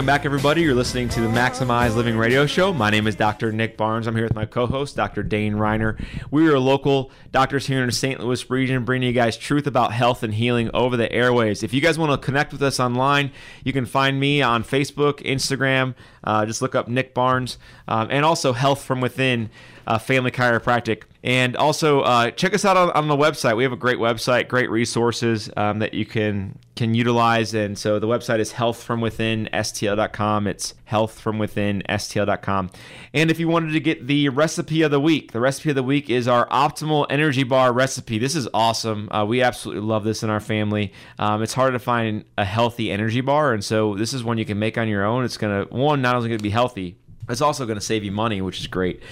Welcome 0.00 0.06
back, 0.06 0.24
everybody. 0.24 0.62
You're 0.62 0.74
listening 0.74 1.10
to 1.10 1.20
the 1.20 1.28
Maximized 1.28 1.94
Living 1.94 2.16
Radio 2.16 2.46
Show. 2.46 2.72
My 2.72 2.88
name 2.88 3.06
is 3.06 3.16
Dr. 3.16 3.52
Nick 3.52 3.76
Barnes. 3.76 4.06
I'm 4.06 4.14
here 4.14 4.24
with 4.24 4.34
my 4.34 4.46
co 4.46 4.66
host, 4.66 4.96
Dr. 4.96 5.22
Dane 5.22 5.52
Reiner. 5.52 6.02
We 6.30 6.48
are 6.48 6.58
local 6.58 7.10
doctors 7.32 7.66
here 7.66 7.80
in 7.80 7.86
the 7.86 7.92
St. 7.92 8.18
Louis 8.18 8.48
region, 8.48 8.86
bringing 8.86 9.08
you 9.08 9.12
guys 9.12 9.36
truth 9.36 9.66
about 9.66 9.92
health 9.92 10.22
and 10.22 10.32
healing 10.32 10.70
over 10.72 10.96
the 10.96 11.12
airways. 11.12 11.62
If 11.62 11.74
you 11.74 11.82
guys 11.82 11.98
want 11.98 12.18
to 12.18 12.24
connect 12.24 12.50
with 12.50 12.62
us 12.62 12.80
online, 12.80 13.30
you 13.62 13.74
can 13.74 13.84
find 13.84 14.18
me 14.18 14.40
on 14.40 14.64
Facebook, 14.64 15.18
Instagram. 15.18 15.94
Uh, 16.24 16.46
just 16.46 16.62
look 16.62 16.74
up 16.74 16.88
Nick 16.88 17.12
Barnes, 17.12 17.58
um, 17.86 18.08
and 18.10 18.24
also 18.24 18.54
Health 18.54 18.82
from 18.82 19.02
Within. 19.02 19.50
Uh, 19.90 19.98
family 19.98 20.30
chiropractic. 20.30 21.02
And 21.24 21.56
also 21.56 22.02
uh, 22.02 22.30
check 22.30 22.54
us 22.54 22.64
out 22.64 22.76
on, 22.76 22.92
on 22.92 23.08
the 23.08 23.16
website. 23.16 23.56
We 23.56 23.64
have 23.64 23.72
a 23.72 23.76
great 23.76 23.98
website 23.98 24.46
great 24.46 24.70
resources 24.70 25.50
um, 25.56 25.80
that 25.80 25.94
you 25.94 26.06
can 26.06 26.56
can 26.76 26.94
utilize. 26.94 27.54
And 27.54 27.76
so 27.76 27.98
the 27.98 28.06
website 28.06 28.38
is 28.38 28.52
healthfromwithinstl.com 28.52 30.46
it's 30.46 30.74
healthfromwithinstl.com 30.88 32.70
and 33.12 33.30
if 33.32 33.40
you 33.40 33.48
wanted 33.48 33.72
to 33.72 33.80
get 33.80 34.06
the 34.06 34.28
recipe 34.28 34.82
of 34.82 34.92
the 34.92 35.00
week 35.00 35.32
the 35.32 35.40
recipe 35.40 35.70
of 35.70 35.76
the 35.76 35.82
week 35.82 36.08
is 36.08 36.28
our 36.28 36.46
optimal 36.50 37.06
energy 37.10 37.42
bar 37.42 37.72
recipe. 37.72 38.18
This 38.18 38.36
is 38.36 38.48
awesome. 38.54 39.08
Uh, 39.10 39.24
we 39.26 39.42
absolutely 39.42 39.82
love 39.82 40.04
this 40.04 40.22
in 40.22 40.30
our 40.30 40.38
family. 40.38 40.92
Um, 41.18 41.42
it's 41.42 41.54
hard 41.54 41.72
to 41.72 41.80
find 41.80 42.24
a 42.38 42.44
healthy 42.44 42.92
energy 42.92 43.22
bar. 43.22 43.54
And 43.54 43.64
so 43.64 43.96
this 43.96 44.12
is 44.12 44.22
one 44.22 44.38
you 44.38 44.44
can 44.44 44.60
make 44.60 44.78
on 44.78 44.86
your 44.86 45.04
own. 45.04 45.24
It's 45.24 45.36
gonna 45.36 45.64
one 45.64 46.00
not 46.00 46.14
only 46.14 46.28
gonna 46.28 46.38
be 46.38 46.50
healthy 46.50 46.96
it's 47.32 47.40
also 47.40 47.66
going 47.66 47.78
to 47.78 47.84
save 47.84 48.04
you 48.04 48.12
money, 48.12 48.40
which 48.42 48.60
is 48.60 48.66
great. 48.66 49.02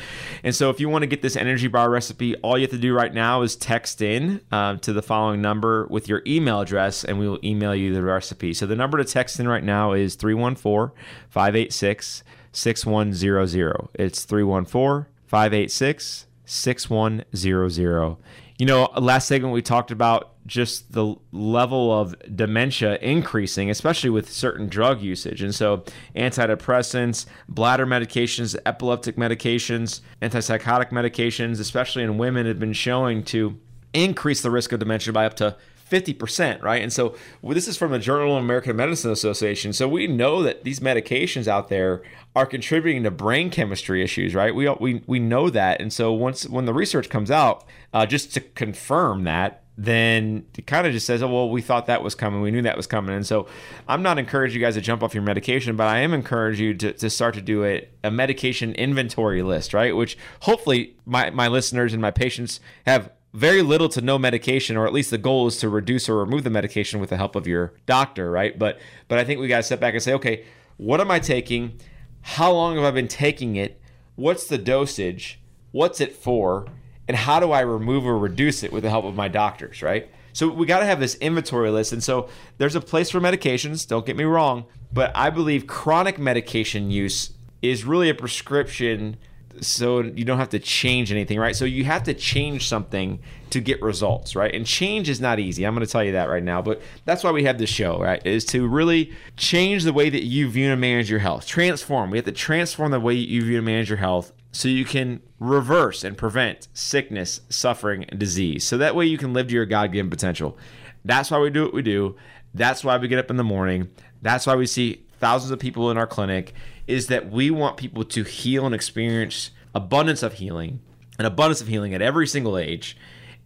And 0.42 0.54
so, 0.54 0.70
if 0.70 0.80
you 0.80 0.88
want 0.88 1.02
to 1.02 1.06
get 1.06 1.22
this 1.22 1.36
energy 1.36 1.68
bar 1.68 1.90
recipe, 1.90 2.34
all 2.36 2.58
you 2.58 2.62
have 2.62 2.70
to 2.70 2.78
do 2.78 2.94
right 2.94 3.12
now 3.12 3.42
is 3.42 3.56
text 3.56 4.02
in 4.02 4.40
um, 4.52 4.78
to 4.80 4.92
the 4.92 5.02
following 5.02 5.40
number 5.40 5.86
with 5.90 6.08
your 6.08 6.22
email 6.26 6.60
address, 6.60 7.04
and 7.04 7.18
we 7.18 7.28
will 7.28 7.40
email 7.44 7.74
you 7.74 7.94
the 7.94 8.02
recipe. 8.02 8.54
So, 8.54 8.66
the 8.66 8.76
number 8.76 8.98
to 8.98 9.04
text 9.04 9.38
in 9.40 9.48
right 9.48 9.64
now 9.64 9.92
is 9.92 10.14
314 10.14 10.96
586 11.28 12.22
6100. 12.52 13.88
It's 13.94 14.24
314 14.24 15.06
586 15.26 16.26
6100. 16.44 18.16
You 18.58 18.66
know, 18.66 18.90
last 18.98 19.28
segment 19.28 19.54
we 19.54 19.62
talked 19.62 19.92
about 19.92 20.32
just 20.46 20.92
the 20.92 21.14
level 21.30 21.96
of 21.96 22.16
dementia 22.34 22.96
increasing, 22.96 23.70
especially 23.70 24.10
with 24.10 24.32
certain 24.32 24.68
drug 24.68 25.00
usage. 25.00 25.42
And 25.42 25.54
so, 25.54 25.84
antidepressants, 26.16 27.26
bladder 27.48 27.86
medications, 27.86 28.56
epileptic 28.66 29.14
medications, 29.14 30.00
antipsychotic 30.20 30.90
medications, 30.90 31.60
especially 31.60 32.02
in 32.02 32.18
women, 32.18 32.46
have 32.46 32.58
been 32.58 32.72
showing 32.72 33.22
to 33.24 33.56
increase 33.92 34.42
the 34.42 34.50
risk 34.50 34.72
of 34.72 34.80
dementia 34.80 35.12
by 35.12 35.24
up 35.24 35.34
to 35.34 35.56
50%, 35.90 36.62
right? 36.62 36.82
And 36.82 36.92
so 36.92 37.14
this 37.42 37.68
is 37.68 37.76
from 37.76 37.92
the 37.92 37.98
Journal 37.98 38.36
of 38.36 38.42
American 38.42 38.76
Medicine 38.76 39.10
Association. 39.10 39.72
So 39.72 39.88
we 39.88 40.06
know 40.06 40.42
that 40.42 40.64
these 40.64 40.80
medications 40.80 41.46
out 41.46 41.68
there 41.68 42.02
are 42.36 42.46
contributing 42.46 43.02
to 43.04 43.10
brain 43.10 43.50
chemistry 43.50 44.02
issues, 44.02 44.34
right? 44.34 44.54
We 44.54 44.68
we 44.68 45.02
we 45.06 45.18
know 45.18 45.50
that. 45.50 45.80
And 45.80 45.92
so 45.92 46.12
once 46.12 46.48
when 46.48 46.66
the 46.66 46.74
research 46.74 47.08
comes 47.08 47.30
out, 47.30 47.64
uh, 47.92 48.06
just 48.06 48.32
to 48.34 48.40
confirm 48.40 49.24
that, 49.24 49.64
then 49.80 50.44
it 50.56 50.66
kind 50.66 50.88
of 50.88 50.92
just 50.92 51.06
says, 51.06 51.22
oh, 51.22 51.28
well, 51.28 51.48
we 51.48 51.62
thought 51.62 51.86
that 51.86 52.02
was 52.02 52.16
coming. 52.16 52.40
We 52.40 52.50
knew 52.50 52.62
that 52.62 52.76
was 52.76 52.88
coming. 52.88 53.14
And 53.14 53.24
so 53.24 53.46
I'm 53.86 54.02
not 54.02 54.18
encouraging 54.18 54.60
you 54.60 54.66
guys 54.66 54.74
to 54.74 54.80
jump 54.80 55.04
off 55.04 55.14
your 55.14 55.22
medication, 55.22 55.76
but 55.76 55.86
I 55.86 56.00
am 56.00 56.12
encouraging 56.12 56.66
you 56.66 56.74
to, 56.74 56.92
to 56.94 57.08
start 57.08 57.34
to 57.34 57.40
do 57.40 57.64
a, 57.64 57.88
a 58.02 58.10
medication 58.10 58.74
inventory 58.74 59.40
list, 59.42 59.72
right? 59.72 59.94
Which 59.94 60.18
hopefully 60.40 60.96
my, 61.06 61.30
my 61.30 61.46
listeners 61.46 61.92
and 61.92 62.02
my 62.02 62.10
patients 62.10 62.58
have 62.86 63.12
very 63.32 63.62
little 63.62 63.88
to 63.90 64.00
no 64.00 64.18
medication, 64.18 64.76
or 64.76 64.86
at 64.86 64.92
least 64.92 65.10
the 65.10 65.18
goal 65.18 65.46
is 65.46 65.58
to 65.58 65.68
reduce 65.68 66.08
or 66.08 66.16
remove 66.16 66.44
the 66.44 66.50
medication 66.50 67.00
with 67.00 67.10
the 67.10 67.16
help 67.16 67.36
of 67.36 67.46
your 67.46 67.74
doctor, 67.86 68.30
right? 68.30 68.58
But 68.58 68.78
but 69.08 69.18
I 69.18 69.24
think 69.24 69.40
we 69.40 69.48
got 69.48 69.58
to 69.58 69.62
step 69.62 69.80
back 69.80 69.94
and 69.94 70.02
say, 70.02 70.14
okay, 70.14 70.44
what 70.76 71.00
am 71.00 71.10
I 71.10 71.18
taking? 71.18 71.78
How 72.22 72.52
long 72.52 72.76
have 72.76 72.84
I 72.84 72.90
been 72.90 73.08
taking 73.08 73.56
it? 73.56 73.80
What's 74.16 74.46
the 74.46 74.58
dosage? 74.58 75.40
What's 75.72 76.00
it 76.00 76.14
for? 76.14 76.66
And 77.06 77.16
how 77.16 77.40
do 77.40 77.52
I 77.52 77.60
remove 77.60 78.06
or 78.06 78.18
reduce 78.18 78.62
it 78.62 78.72
with 78.72 78.82
the 78.82 78.90
help 78.90 79.04
of 79.04 79.14
my 79.14 79.28
doctors, 79.28 79.82
right? 79.82 80.10
So 80.32 80.48
we 80.48 80.66
got 80.66 80.80
to 80.80 80.86
have 80.86 81.00
this 81.00 81.14
inventory 81.16 81.70
list. 81.70 81.92
And 81.92 82.02
so 82.02 82.28
there's 82.58 82.74
a 82.74 82.80
place 82.80 83.10
for 83.10 83.20
medications, 83.20 83.86
don't 83.86 84.06
get 84.06 84.16
me 84.16 84.24
wrong, 84.24 84.66
but 84.92 85.10
I 85.16 85.30
believe 85.30 85.66
chronic 85.66 86.18
medication 86.18 86.90
use 86.90 87.32
is 87.62 87.84
really 87.84 88.08
a 88.08 88.14
prescription 88.14 89.16
so 89.60 90.00
you 90.02 90.24
don't 90.24 90.38
have 90.38 90.50
to 90.50 90.58
change 90.58 91.10
anything, 91.10 91.38
right? 91.38 91.56
So 91.56 91.64
you 91.64 91.84
have 91.84 92.04
to 92.04 92.14
change 92.14 92.68
something 92.68 93.20
to 93.50 93.60
get 93.60 93.82
results, 93.82 94.36
right? 94.36 94.54
And 94.54 94.66
change 94.66 95.08
is 95.08 95.20
not 95.20 95.38
easy. 95.38 95.64
I'm 95.64 95.74
going 95.74 95.84
to 95.86 95.90
tell 95.90 96.04
you 96.04 96.12
that 96.12 96.28
right 96.28 96.42
now, 96.42 96.62
but 96.62 96.80
that's 97.04 97.24
why 97.24 97.32
we 97.32 97.44
have 97.44 97.58
this 97.58 97.70
show, 97.70 97.98
right? 97.98 98.24
Is 98.26 98.44
to 98.46 98.68
really 98.68 99.12
change 99.36 99.84
the 99.84 99.92
way 99.92 100.10
that 100.10 100.24
you 100.24 100.48
view 100.48 100.70
and 100.70 100.80
manage 100.80 101.10
your 101.10 101.20
health. 101.20 101.46
Transform. 101.46 102.10
We 102.10 102.18
have 102.18 102.26
to 102.26 102.32
transform 102.32 102.90
the 102.92 103.00
way 103.00 103.14
you 103.14 103.42
view 103.42 103.56
and 103.56 103.66
manage 103.66 103.88
your 103.88 103.98
health 103.98 104.32
so 104.52 104.68
you 104.68 104.84
can 104.84 105.20
reverse 105.40 106.04
and 106.04 106.16
prevent 106.16 106.68
sickness, 106.72 107.40
suffering, 107.48 108.04
and 108.04 108.18
disease. 108.18 108.64
So 108.64 108.78
that 108.78 108.94
way 108.94 109.06
you 109.06 109.18
can 109.18 109.32
live 109.32 109.48
to 109.48 109.54
your 109.54 109.66
God-given 109.66 110.10
potential. 110.10 110.56
That's 111.04 111.30
why 111.30 111.38
we 111.38 111.50
do 111.50 111.64
what 111.64 111.74
we 111.74 111.82
do. 111.82 112.16
That's 112.54 112.84
why 112.84 112.96
we 112.96 113.08
get 113.08 113.18
up 113.18 113.30
in 113.30 113.36
the 113.36 113.44
morning. 113.44 113.90
That's 114.22 114.46
why 114.46 114.56
we 114.56 114.66
see 114.66 115.04
thousands 115.20 115.50
of 115.50 115.58
people 115.58 115.90
in 115.90 115.98
our 115.98 116.06
clinic 116.06 116.54
is 116.88 117.06
that 117.08 117.30
we 117.30 117.50
want 117.50 117.76
people 117.76 118.02
to 118.02 118.24
heal 118.24 118.66
and 118.66 118.74
experience 118.74 119.50
abundance 119.74 120.22
of 120.22 120.34
healing, 120.34 120.80
an 121.18 121.26
abundance 121.26 121.60
of 121.60 121.68
healing 121.68 121.94
at 121.94 122.02
every 122.02 122.26
single 122.26 122.58
age. 122.58 122.96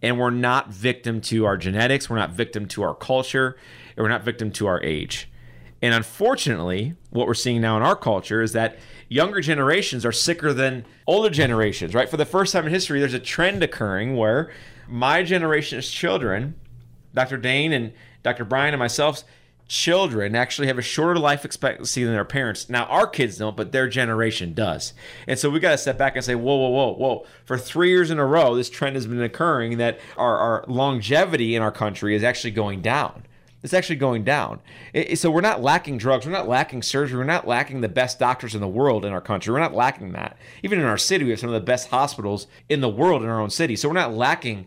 And 0.01 0.17
we're 0.17 0.31
not 0.31 0.69
victim 0.69 1.21
to 1.21 1.45
our 1.45 1.57
genetics, 1.57 2.09
we're 2.09 2.17
not 2.17 2.31
victim 2.31 2.67
to 2.69 2.83
our 2.83 2.95
culture, 2.95 3.57
and 3.95 4.03
we're 4.03 4.09
not 4.09 4.23
victim 4.23 4.51
to 4.53 4.67
our 4.67 4.81
age. 4.81 5.29
And 5.81 5.93
unfortunately, 5.93 6.95
what 7.09 7.27
we're 7.27 7.33
seeing 7.33 7.61
now 7.61 7.75
in 7.75 7.83
our 7.83 7.95
culture 7.95 8.41
is 8.41 8.53
that 8.53 8.79
younger 9.09 9.41
generations 9.41 10.05
are 10.05 10.13
sicker 10.13 10.53
than 10.53 10.85
older 11.05 11.29
generations, 11.29 11.93
right? 11.93 12.09
For 12.09 12.17
the 12.17 12.25
first 12.25 12.53
time 12.53 12.65
in 12.65 12.71
history, 12.71 12.99
there's 12.99 13.13
a 13.13 13.19
trend 13.19 13.61
occurring 13.63 14.15
where 14.15 14.51
my 14.87 15.23
generation's 15.23 15.89
children, 15.89 16.55
Dr. 17.13 17.37
Dane 17.37 17.73
and 17.73 17.93
Dr. 18.23 18.45
Brian 18.45 18.73
and 18.73 18.79
myself, 18.79 19.23
children 19.67 20.35
actually 20.35 20.67
have 20.67 20.77
a 20.77 20.83
shorter 20.83 21.19
life 21.19 21.45
expectancy 21.45 22.03
than 22.03 22.13
their 22.13 22.25
parents. 22.25 22.69
Now, 22.69 22.85
our 22.85 23.07
kids 23.07 23.37
don't, 23.37 23.57
but 23.57 23.71
their 23.71 23.87
generation 23.87 24.53
does. 24.53 24.93
And 25.27 25.39
so 25.39 25.49
we 25.49 25.59
got 25.59 25.71
to 25.71 25.77
step 25.77 25.97
back 25.97 26.15
and 26.15 26.23
say, 26.23 26.35
whoa, 26.35 26.55
whoa, 26.55 26.69
whoa, 26.69 26.93
whoa. 26.93 27.25
For 27.45 27.57
three 27.57 27.89
years 27.89 28.11
in 28.11 28.19
a 28.19 28.25
row, 28.25 28.55
this 28.55 28.69
trend 28.69 28.95
has 28.95 29.07
been 29.07 29.21
occurring 29.21 29.77
that 29.77 29.99
our, 30.17 30.37
our 30.37 30.65
longevity 30.67 31.55
in 31.55 31.61
our 31.61 31.71
country 31.71 32.15
is 32.15 32.23
actually 32.23 32.51
going 32.51 32.81
down. 32.81 33.23
It's 33.63 33.73
actually 33.73 33.95
going 33.95 34.25
down. 34.25 34.59
It, 34.93 35.17
so 35.17 35.31
we're 35.31 35.39
not 35.39 35.61
lacking 35.61 35.97
drugs. 35.97 36.25
We're 36.25 36.33
not 36.33 36.49
lacking 36.49 36.83
surgery. 36.83 37.17
We're 37.17 37.23
not 37.23 37.47
lacking 37.47 37.79
the 37.79 37.87
best 37.87 38.19
doctors 38.19 38.55
in 38.55 38.61
the 38.61 38.67
world 38.67 39.05
in 39.05 39.13
our 39.13 39.21
country. 39.21 39.53
We're 39.53 39.61
not 39.61 39.73
lacking 39.73 40.11
that. 40.11 40.37
Even 40.63 40.79
in 40.79 40.85
our 40.85 40.97
city, 40.97 41.23
we 41.23 41.29
have 41.29 41.39
some 41.39 41.49
of 41.49 41.53
the 41.53 41.61
best 41.61 41.87
hospitals 41.87 42.47
in 42.67 42.81
the 42.81 42.89
world 42.89 43.23
in 43.23 43.29
our 43.29 43.39
own 43.39 43.49
city. 43.49 43.77
So 43.77 43.87
we're 43.87 43.93
not 43.93 44.13
lacking 44.13 44.65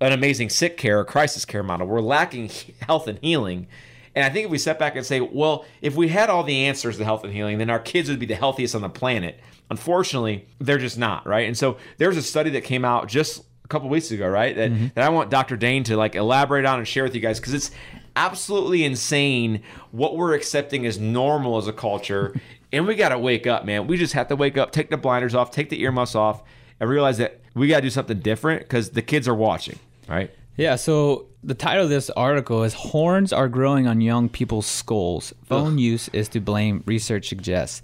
an 0.00 0.12
amazing 0.12 0.48
sick 0.48 0.78
care 0.78 1.00
or 1.00 1.04
crisis 1.04 1.44
care 1.44 1.62
model. 1.62 1.86
We're 1.86 2.00
lacking 2.00 2.50
health 2.80 3.06
and 3.06 3.18
healing 3.18 3.66
and 4.14 4.24
I 4.24 4.30
think 4.30 4.46
if 4.46 4.50
we 4.50 4.58
step 4.58 4.78
back 4.78 4.96
and 4.96 5.04
say, 5.04 5.20
well, 5.20 5.64
if 5.82 5.96
we 5.96 6.08
had 6.08 6.30
all 6.30 6.42
the 6.42 6.66
answers 6.66 6.96
to 6.98 7.04
health 7.04 7.24
and 7.24 7.32
healing, 7.32 7.58
then 7.58 7.70
our 7.70 7.78
kids 7.78 8.08
would 8.08 8.18
be 8.18 8.26
the 8.26 8.34
healthiest 8.34 8.74
on 8.74 8.82
the 8.82 8.88
planet. 8.88 9.40
Unfortunately, 9.70 10.46
they're 10.58 10.78
just 10.78 10.98
not, 10.98 11.26
right? 11.26 11.46
And 11.46 11.56
so 11.56 11.76
there's 11.98 12.16
a 12.16 12.22
study 12.22 12.50
that 12.50 12.64
came 12.64 12.84
out 12.84 13.08
just 13.08 13.44
a 13.64 13.68
couple 13.68 13.88
weeks 13.88 14.10
ago, 14.10 14.26
right? 14.28 14.56
That, 14.56 14.70
mm-hmm. 14.70 14.86
that 14.94 15.04
I 15.04 15.10
want 15.10 15.30
Dr. 15.30 15.56
Dane 15.56 15.84
to 15.84 15.96
like 15.96 16.14
elaborate 16.14 16.64
on 16.64 16.78
and 16.78 16.88
share 16.88 17.04
with 17.04 17.14
you 17.14 17.20
guys 17.20 17.38
because 17.38 17.54
it's 17.54 17.70
absolutely 18.16 18.84
insane 18.84 19.62
what 19.92 20.16
we're 20.16 20.34
accepting 20.34 20.86
as 20.86 20.98
normal 20.98 21.58
as 21.58 21.68
a 21.68 21.72
culture. 21.72 22.34
and 22.72 22.86
we 22.86 22.94
got 22.94 23.10
to 23.10 23.18
wake 23.18 23.46
up, 23.46 23.64
man. 23.64 23.86
We 23.86 23.96
just 23.96 24.14
have 24.14 24.28
to 24.28 24.36
wake 24.36 24.56
up, 24.56 24.72
take 24.72 24.90
the 24.90 24.96
blinders 24.96 25.34
off, 25.34 25.50
take 25.50 25.68
the 25.68 25.80
earmuffs 25.82 26.14
off, 26.14 26.42
and 26.80 26.88
realize 26.88 27.18
that 27.18 27.40
we 27.54 27.68
got 27.68 27.76
to 27.76 27.82
do 27.82 27.90
something 27.90 28.20
different 28.20 28.62
because 28.62 28.90
the 28.90 29.02
kids 29.02 29.28
are 29.28 29.34
watching, 29.34 29.78
right? 30.08 30.30
Yeah, 30.56 30.76
so 30.76 31.27
the 31.42 31.54
title 31.54 31.84
of 31.84 31.90
this 31.90 32.10
article 32.10 32.64
is 32.64 32.74
Horns 32.74 33.32
Are 33.32 33.48
Growing 33.48 33.86
on 33.86 34.00
Young 34.00 34.28
People's 34.28 34.66
Skulls. 34.66 35.32
Phone 35.44 35.74
Ugh. 35.74 35.80
Use 35.80 36.08
is 36.12 36.28
to 36.30 36.40
Blame, 36.40 36.82
Research 36.86 37.28
Suggests. 37.28 37.82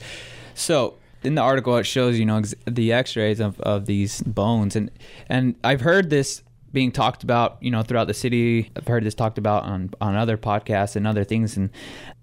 So, 0.55 0.95
in 1.23 1.37
the 1.37 1.41
article, 1.41 1.77
it 1.77 1.85
shows, 1.85 2.19
you 2.19 2.27
know, 2.27 2.39
ex- 2.39 2.55
the 2.67 2.93
x 2.93 3.17
rays 3.17 3.41
of, 3.41 3.59
of 3.61 3.87
these 3.87 4.21
bones. 4.23 4.77
And, 4.77 4.91
and 5.29 5.55
I've 5.65 5.81
heard 5.81 6.11
this 6.11 6.43
being 6.73 6.93
talked 6.93 7.23
about, 7.23 7.57
you 7.61 7.71
know, 7.71 7.83
throughout 7.83 8.09
the 8.09 8.15
city. 8.15 8.71
I've 8.77 8.87
heard 8.87 9.05
this 9.05 9.15
talked 9.15 9.39
about 9.39 9.63
on, 9.63 9.95
on 10.01 10.17
other 10.17 10.37
podcasts 10.37 10.97
and 10.97 11.07
other 11.07 11.25
things. 11.25 11.57
And 11.57 11.71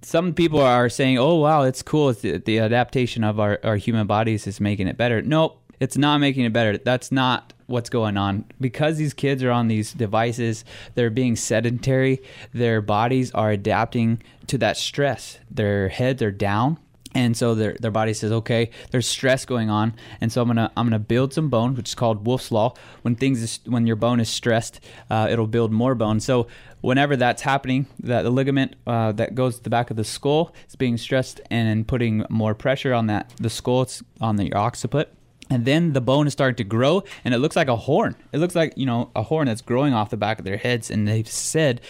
some 0.02 0.34
people 0.34 0.60
are 0.60 0.90
saying, 0.90 1.18
oh, 1.18 1.36
wow, 1.36 1.64
it's 1.64 1.82
cool. 1.82 2.10
It's 2.10 2.22
the, 2.22 2.38
the 2.38 2.60
adaptation 2.60 3.24
of 3.24 3.40
our, 3.40 3.60
our 3.64 3.78
human 3.78 4.06
bodies 4.06 4.46
is 4.46 4.60
making 4.60 4.88
it 4.88 4.98
better. 4.98 5.22
Nope, 5.22 5.60
it's 5.80 5.98
not 5.98 6.20
making 6.20 6.44
it 6.46 6.54
better. 6.54 6.78
That's 6.78 7.12
not 7.12 7.54
what's 7.72 7.90
going 7.90 8.18
on. 8.18 8.46
Because 8.60 8.98
these 8.98 9.14
kids 9.14 9.44
are 9.44 9.52
on 9.52 9.68
these 9.68 9.94
devices, 9.94 10.64
they're 10.96 11.10
being 11.10 11.36
sedentary, 11.36 12.22
their 12.54 12.82
bodies 12.82 13.32
are 13.32 13.52
adapting 13.52 14.22
to 14.48 14.58
that 14.60 14.78
stress. 14.78 15.40
Their 15.50 15.90
heads 15.90 16.22
are 16.22 16.32
down. 16.32 16.78
And 17.14 17.36
so 17.36 17.56
their 17.56 17.76
their 17.80 17.92
body 17.92 18.14
says, 18.14 18.32
okay, 18.32 18.70
there's 18.92 19.08
stress 19.08 19.44
going 19.44 19.70
on, 19.70 19.94
and 20.22 20.32
so 20.32 20.42
I'm 20.42 20.48
gonna 20.48 20.72
I'm 20.78 20.86
gonna 20.86 20.98
build 21.00 21.34
some 21.34 21.50
bone, 21.50 21.76
which 21.76 21.90
is 21.90 21.96
called 21.96 22.26
Wolff's 22.26 22.54
law. 22.54 22.74
When 23.02 23.16
things 23.16 23.44
is, 23.44 23.60
when 23.66 23.86
your 23.86 23.98
bone 23.98 24.22
is 24.22 24.30
stressed, 24.30 24.80
uh, 25.10 25.28
it'll 25.30 25.48
build 25.48 25.74
more 25.74 25.94
bone. 25.94 26.22
So 26.22 26.48
whenever 26.80 27.18
that's 27.18 27.42
happening, 27.42 27.88
that 28.00 28.22
the 28.22 28.30
ligament 28.30 28.78
uh, 28.88 29.12
that 29.14 29.36
goes 29.36 29.58
to 29.58 29.64
the 29.64 29.70
back 29.70 29.92
of 29.92 29.98
the 29.98 30.06
skull 30.06 30.54
is 30.70 30.78
being 30.78 30.98
stressed 30.98 31.42
and 31.52 31.86
putting 31.86 32.24
more 32.30 32.56
pressure 32.56 32.94
on 32.94 33.08
that 33.08 33.34
the 33.36 33.50
skull, 33.50 33.82
it's 33.82 34.02
on 34.22 34.38
the 34.38 34.50
occiput 34.54 35.14
and 35.52 35.66
then 35.66 35.92
the 35.92 36.02
bone 36.02 36.26
is 36.26 36.34
starting 36.34 36.56
to 36.56 36.64
grow 36.64 37.04
and 37.26 37.34
it 37.34 37.40
looks 37.40 37.56
like 37.56 37.68
a 37.68 37.76
horn 37.76 38.16
it 38.32 38.40
looks 38.40 38.56
like 38.56 38.74
you 38.76 38.86
know 38.86 39.12
a 39.16 39.22
horn 39.22 39.46
that's 39.46 39.62
growing 39.62 39.94
off 39.94 40.10
the 40.10 40.18
back 40.18 40.40
of 40.40 40.46
their 40.46 40.58
heads 40.58 40.90
and 40.90 41.08
they've 41.08 41.28
said 41.28 41.82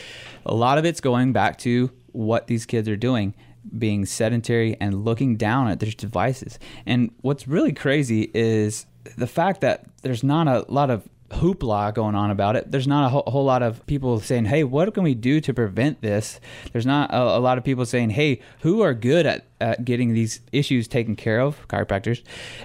a 0.45 0.54
lot 0.54 0.78
of 0.78 0.84
it's 0.84 1.00
going 1.00 1.32
back 1.32 1.58
to 1.58 1.89
what 2.12 2.47
these 2.47 2.65
kids 2.65 2.89
are 2.89 2.97
doing 2.97 3.34
being 3.78 4.06
sedentary 4.06 4.76
and 4.82 5.06
looking 5.06 5.38
down 5.38 5.69
at 5.69 5.80
their 5.80 5.91
devices 5.91 6.58
and 6.86 7.12
what's 7.21 7.47
really 7.47 7.71
crazy 7.71 8.32
is 8.34 8.88
the 9.17 9.28
fact 9.28 9.62
that 9.62 9.86
there's 10.02 10.24
not 10.24 10.47
a 10.47 10.65
lot 10.67 10.89
of 10.89 11.08
hoopla 11.30 11.93
going 11.93 12.13
on 12.13 12.30
about 12.30 12.58
it. 12.58 12.69
There's 12.69 12.88
not 12.88 13.06
a 13.06 13.32
whole, 13.32 13.45
lot 13.45 13.63
of 13.63 13.86
people 13.88 14.19
saying, 14.19 14.45
"Hey, 14.45 14.65
what 14.65 14.93
can 14.93 15.02
we 15.04 15.15
do 15.15 15.39
to 15.39 15.54
prevent 15.54 16.02
this?" 16.02 16.41
There's 16.74 16.86
not 16.86 17.10
a, 17.13 17.38
a, 17.38 17.39
lot 17.39 17.58
of 17.58 17.63
people 17.63 17.86
saying, 17.86 18.10
"Hey, 18.10 18.41
who 18.60 18.82
are 18.82 18.93
good 18.93 19.26
at, 19.26 19.45
at 19.62 19.86
getting 19.86 20.13
these 20.13 20.41
issues 20.52 20.89
taken 20.89 21.15
care 21.15 21.39
of?" 21.39 21.65
Chiropractors, 21.69 22.21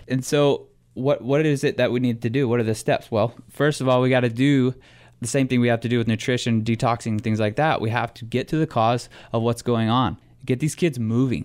and 0.09 0.25
so 0.25 0.67
what 0.97 1.23
what 1.23 1.45
is 1.45 1.63
it 1.63 1.77
that 1.77 1.93
we 1.93 2.01
need 2.01 2.23
to 2.23 2.31
do? 2.31 2.49
What 2.49 2.59
are 2.59 2.65
the 2.65 2.75
steps? 2.75 3.11
Well, 3.11 3.35
first 3.51 3.81
of 3.81 3.89
all, 3.89 4.01
we 4.01 4.09
got 4.09 4.21
to 4.21 4.31
do 4.31 4.75
the 5.21 5.29
same 5.29 5.47
thing 5.47 5.61
we 5.61 5.69
have 5.69 5.81
to 5.81 5.89
do 5.89 5.99
with 5.99 6.09
nutrition, 6.09 6.63
detoxing, 6.63 7.21
things 7.21 7.39
like 7.39 7.57
that. 7.57 7.81
We 7.81 7.91
have 7.91 8.13
to 8.15 8.25
get 8.25 8.49
to 8.49 8.57
the 8.57 8.67
cause 8.67 9.09
of 9.33 9.43
what's 9.43 9.63
going 9.63 9.89
on. 9.89 10.19
Get 10.45 10.61
these 10.61 10.75
kids 10.75 10.99
moving. 10.99 11.45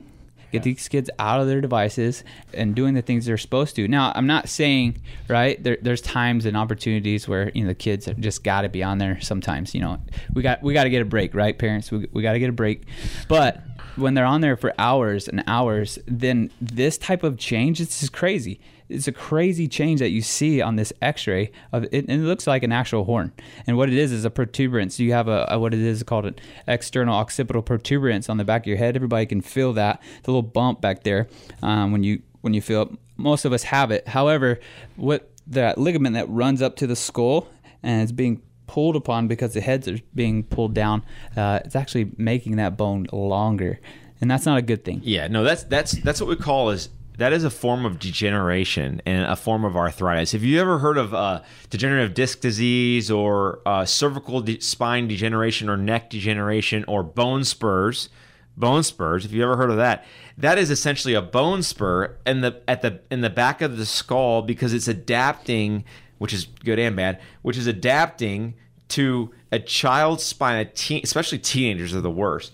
Get 0.51 0.59
yeah. 0.59 0.73
these 0.73 0.89
kids 0.89 1.09
out 1.17 1.39
of 1.39 1.47
their 1.47 1.61
devices 1.61 2.25
and 2.53 2.75
doing 2.75 2.93
the 2.93 3.01
things 3.01 3.25
they're 3.25 3.37
supposed 3.37 3.75
to. 3.77 3.87
Now, 3.87 4.11
I'm 4.15 4.27
not 4.27 4.49
saying 4.49 5.01
right 5.29 5.61
there, 5.63 5.77
there's 5.81 6.01
times 6.01 6.45
and 6.45 6.57
opportunities 6.57 7.27
where 7.27 7.51
you 7.53 7.61
know 7.61 7.69
the 7.69 7.75
kids 7.75 8.05
have 8.05 8.19
just 8.19 8.43
got 8.43 8.61
to 8.61 8.69
be 8.69 8.83
on 8.83 8.97
there. 8.97 9.19
Sometimes 9.21 9.75
you 9.75 9.81
know 9.81 10.01
we 10.33 10.41
got 10.41 10.61
we 10.63 10.73
got 10.73 10.85
to 10.85 10.89
get 10.89 11.01
a 11.01 11.05
break, 11.05 11.33
right, 11.35 11.57
parents? 11.57 11.91
We 11.91 12.07
we 12.11 12.21
got 12.21 12.33
to 12.33 12.39
get 12.39 12.49
a 12.49 12.53
break, 12.53 12.83
but 13.27 13.61
when 13.97 14.13
they're 14.13 14.25
on 14.25 14.39
there 14.39 14.55
for 14.55 14.73
hours 14.77 15.27
and 15.27 15.43
hours, 15.47 15.99
then 16.07 16.49
this 16.61 16.97
type 16.97 17.23
of 17.23 17.37
change, 17.37 17.79
this 17.79 18.01
is 18.01 18.09
crazy 18.09 18.59
it's 18.91 19.08
a 19.08 19.12
crazy 19.12 19.67
change 19.67 19.99
that 19.99 20.10
you 20.10 20.21
see 20.21 20.62
on 20.62 20.75
this 20.75 20.93
X-ray 21.01 21.51
of 21.71 21.84
it, 21.86 22.10
it 22.10 22.19
looks 22.19 22.47
like 22.47 22.63
an 22.63 22.71
actual 22.71 23.06
horn. 23.06 23.32
And 23.67 23.77
what 23.77 23.89
it 23.89 23.95
is 23.95 24.12
is 24.12 24.25
a 24.25 24.30
protuberance. 24.30 24.99
You 24.99 25.13
have 25.13 25.27
a, 25.27 25.47
a 25.49 25.60
what 25.60 25.73
it 25.73 25.80
is 25.80 26.04
called 26.04 26.25
an 26.25 26.36
external 26.67 27.15
occipital 27.15 27.62
protuberance 27.62 28.30
on 28.30 28.38
the 28.38 28.43
back 28.43 28.63
of 28.63 28.67
your 28.67 28.77
head. 28.77 28.95
Everybody 28.95 29.25
can 29.25 29.41
feel 29.41 29.73
that 29.73 30.01
the 30.23 30.32
little 30.32 30.41
bump 30.41 30.82
back 30.82 31.04
there 31.04 31.27
um, 31.62 31.91
when 31.91 32.04
you 32.04 32.21
when 32.41 32.54
you 32.54 32.62
feel 32.62 32.84
it. 32.84 32.89
Most 33.17 33.45
of 33.45 33.54
us 33.54 33.63
have 33.63 33.91
it. 33.91 34.08
However, 34.08 34.60
what 34.95 35.32
that 35.47 35.77
ligament 35.77 36.15
that 36.15 36.30
runs 36.30 36.62
up 36.62 36.75
to 36.77 36.88
the 36.88 36.95
skull 36.95 37.47
and 37.84 38.01
it's 38.01 38.12
being 38.12 38.41
pulled 38.67 38.95
upon 38.95 39.27
because 39.27 39.54
the 39.54 39.62
heads 39.62 39.88
are 39.88 39.97
being 40.15 40.43
pulled 40.43 40.73
down, 40.73 41.04
uh, 41.36 41.60
it's 41.65 41.75
actually 41.75 42.12
making 42.17 42.56
that 42.56 42.77
bone 42.77 43.06
longer, 43.12 43.80
and 44.21 44.32
that's 44.32 44.45
not 44.45 44.58
a 44.58 44.62
good 44.62 44.86
thing. 44.86 45.01
Yeah, 45.04 45.27
no, 45.27 45.43
that's 45.43 45.63
that's 45.63 45.91
that's 46.04 46.21
what 46.21 46.30
we 46.30 46.36
call 46.38 46.69
is 46.69 46.89
that 47.21 47.34
is 47.34 47.43
a 47.43 47.51
form 47.51 47.86
of 47.86 47.99
degeneration 47.99 48.99
and 49.05 49.25
a 49.25 49.36
form 49.36 49.63
of 49.63 49.77
arthritis. 49.77 50.31
Have 50.31 50.43
you 50.43 50.60
ever 50.60 50.79
heard 50.79 50.97
of 50.97 51.13
uh, 51.13 51.43
degenerative 51.69 52.15
disc 52.15 52.39
disease 52.39 53.12
or 53.12 53.60
uh, 53.63 53.86
cervical 53.86 54.41
de- 54.41 54.60
spine 54.60 55.07
degeneration 55.07 55.69
or 55.69 55.77
neck 55.77 56.10
degeneration 56.10 56.84
or 56.88 57.03
bone 57.03 57.43
spurs? 57.43 58.10
Bone 58.57 58.81
spurs. 58.81 59.23
If 59.23 59.34
you 59.34 59.43
ever 59.43 59.55
heard 59.55 59.69
of 59.69 59.77
that, 59.77 60.03
that 60.39 60.57
is 60.57 60.71
essentially 60.71 61.13
a 61.13 61.21
bone 61.21 61.62
spur 61.62 62.17
in 62.25 62.41
the 62.41 62.60
at 62.67 62.81
the 62.81 63.01
in 63.12 63.21
the 63.21 63.29
back 63.29 63.62
of 63.62 63.77
the 63.77 63.86
skull 63.86 64.41
because 64.41 64.73
it's 64.73 64.88
adapting, 64.88 65.86
which 66.17 66.34
is 66.34 66.45
good 66.45 66.79
and 66.79 66.95
bad, 66.95 67.21
which 67.43 67.55
is 67.55 67.67
adapting 67.67 68.55
to 68.89 69.31
a 69.51 69.60
child's 69.60 70.23
spine. 70.23 70.60
A 70.60 70.65
teen, 70.65 71.01
especially 71.03 71.38
teenagers 71.38 71.93
are 71.93 72.01
the 72.01 72.10
worst. 72.10 72.51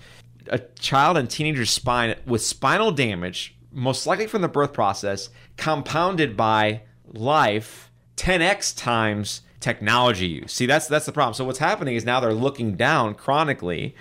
A 0.49 0.59
child 0.59 1.17
and 1.17 1.29
teenager 1.29 1.65
spine 1.65 2.15
with 2.25 2.41
spinal 2.43 2.91
damage 2.91 3.56
most 3.77 4.07
likely 4.07 4.25
from 4.25 4.41
the 4.41 4.47
birth 4.47 4.73
process, 4.73 5.29
compounded 5.55 6.35
by 6.35 6.81
life 7.05 7.91
10x 8.15 8.75
times 8.75 9.41
technology 9.59 10.27
use. 10.27 10.51
See, 10.51 10.65
that's 10.65 10.87
that's 10.87 11.05
the 11.05 11.11
problem. 11.11 11.35
So 11.35 11.45
what's 11.45 11.59
happening 11.59 11.95
is 11.95 12.03
now 12.03 12.19
they're 12.19 12.33
looking 12.33 12.75
down 12.75 13.13
chronically 13.13 13.95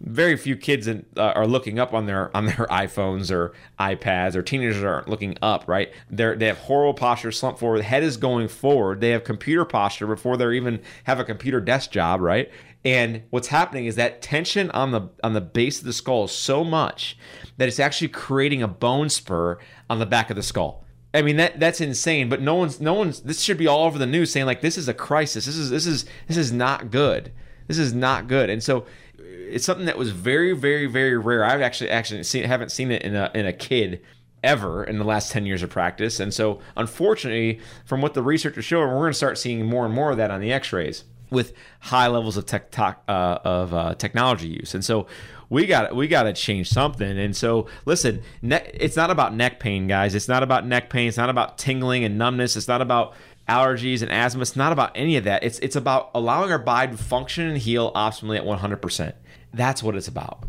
very 0.00 0.34
few 0.34 0.56
kids 0.56 0.86
in, 0.86 1.04
uh, 1.18 1.32
are 1.34 1.46
looking 1.46 1.78
up 1.78 1.92
on 1.92 2.06
their 2.06 2.34
on 2.34 2.46
their 2.46 2.66
iPhones 2.70 3.30
or 3.30 3.52
iPads 3.78 4.34
or 4.34 4.42
teenagers 4.42 4.82
aren't 4.82 5.08
looking 5.08 5.36
up, 5.42 5.68
right? 5.68 5.92
They're 6.10 6.34
they 6.34 6.46
have 6.46 6.58
horrible 6.58 6.94
posture, 6.94 7.30
slump 7.30 7.58
forward, 7.58 7.82
head 7.82 8.02
is 8.02 8.16
going 8.16 8.48
forward. 8.48 9.02
They 9.02 9.10
have 9.10 9.24
computer 9.24 9.66
posture 9.66 10.06
before 10.06 10.38
they 10.38 10.50
even 10.52 10.80
have 11.04 11.20
a 11.20 11.24
computer 11.24 11.60
desk 11.60 11.90
job, 11.90 12.22
right? 12.22 12.50
And 12.84 13.24
what's 13.28 13.48
happening 13.48 13.84
is 13.84 13.96
that 13.96 14.22
tension 14.22 14.70
on 14.70 14.92
the 14.92 15.10
on 15.22 15.34
the 15.34 15.42
base 15.42 15.80
of 15.80 15.84
the 15.84 15.92
skull 15.92 16.24
is 16.24 16.32
so 16.32 16.64
much 16.64 17.18
that 17.60 17.68
it's 17.68 17.78
actually 17.78 18.08
creating 18.08 18.62
a 18.62 18.66
bone 18.66 19.10
spur 19.10 19.58
on 19.90 19.98
the 19.98 20.06
back 20.06 20.30
of 20.30 20.36
the 20.36 20.42
skull. 20.42 20.82
I 21.12 21.20
mean 21.20 21.36
that 21.36 21.60
that's 21.60 21.82
insane, 21.82 22.30
but 22.30 22.40
no 22.40 22.54
one's 22.54 22.80
no 22.80 22.94
one's 22.94 23.20
this 23.20 23.42
should 23.42 23.58
be 23.58 23.66
all 23.66 23.84
over 23.84 23.98
the 23.98 24.06
news 24.06 24.32
saying 24.32 24.46
like 24.46 24.62
this 24.62 24.78
is 24.78 24.88
a 24.88 24.94
crisis. 24.94 25.44
This 25.44 25.56
is 25.56 25.68
this 25.68 25.84
is 25.84 26.06
this 26.26 26.38
is 26.38 26.52
not 26.52 26.90
good. 26.90 27.32
This 27.66 27.76
is 27.76 27.92
not 27.92 28.28
good. 28.28 28.48
And 28.48 28.62
so 28.62 28.86
it's 29.18 29.66
something 29.66 29.84
that 29.84 29.98
was 29.98 30.08
very 30.10 30.54
very 30.54 30.86
very 30.86 31.18
rare. 31.18 31.44
I've 31.44 31.60
actually 31.60 31.90
actually 31.90 32.22
seen 32.22 32.44
haven't 32.44 32.72
seen 32.72 32.90
it 32.90 33.02
in 33.02 33.14
a 33.14 33.30
in 33.34 33.44
a 33.44 33.52
kid 33.52 34.00
ever 34.42 34.82
in 34.82 34.96
the 34.96 35.04
last 35.04 35.30
10 35.30 35.44
years 35.44 35.62
of 35.62 35.68
practice. 35.68 36.18
And 36.18 36.32
so 36.32 36.60
unfortunately, 36.78 37.60
from 37.84 38.00
what 38.00 38.14
the 38.14 38.22
research 38.22 38.56
is 38.56 38.64
showing, 38.64 38.88
we're 38.88 39.00
going 39.00 39.12
to 39.12 39.18
start 39.18 39.36
seeing 39.36 39.66
more 39.66 39.84
and 39.84 39.92
more 39.92 40.12
of 40.12 40.16
that 40.16 40.30
on 40.30 40.40
the 40.40 40.50
x-rays 40.50 41.04
with 41.30 41.52
high 41.80 42.08
levels 42.08 42.36
of 42.36 42.46
tech, 42.46 42.72
uh, 42.78 43.00
of 43.08 43.74
uh, 43.74 43.94
technology 43.94 44.48
use. 44.48 44.74
And 44.74 44.84
so 44.84 45.06
we 45.48 45.66
got 45.66 45.94
we 45.94 46.08
got 46.08 46.22
to 46.24 46.32
change 46.32 46.70
something. 46.70 47.18
And 47.18 47.36
so 47.36 47.66
listen, 47.84 48.22
ne- 48.40 48.70
it's 48.72 48.96
not 48.96 49.10
about 49.10 49.34
neck 49.34 49.60
pain, 49.60 49.86
guys. 49.86 50.14
It's 50.14 50.28
not 50.28 50.42
about 50.42 50.66
neck 50.66 50.90
pain. 50.90 51.08
It's 51.08 51.16
not 51.16 51.28
about 51.28 51.58
tingling 51.58 52.04
and 52.04 52.16
numbness. 52.16 52.56
It's 52.56 52.68
not 52.68 52.80
about 52.80 53.14
allergies 53.48 54.00
and 54.00 54.10
asthma. 54.12 54.42
It's 54.42 54.56
not 54.56 54.72
about 54.72 54.92
any 54.94 55.16
of 55.16 55.24
that. 55.24 55.42
It's 55.42 55.58
it's 55.58 55.76
about 55.76 56.10
allowing 56.14 56.52
our 56.52 56.58
body 56.58 56.92
to 56.92 56.98
function 56.98 57.46
and 57.46 57.58
heal 57.58 57.92
optimally 57.92 58.38
at 58.38 58.44
100%. 58.44 59.12
That's 59.52 59.82
what 59.82 59.96
it's 59.96 60.08
about. 60.08 60.44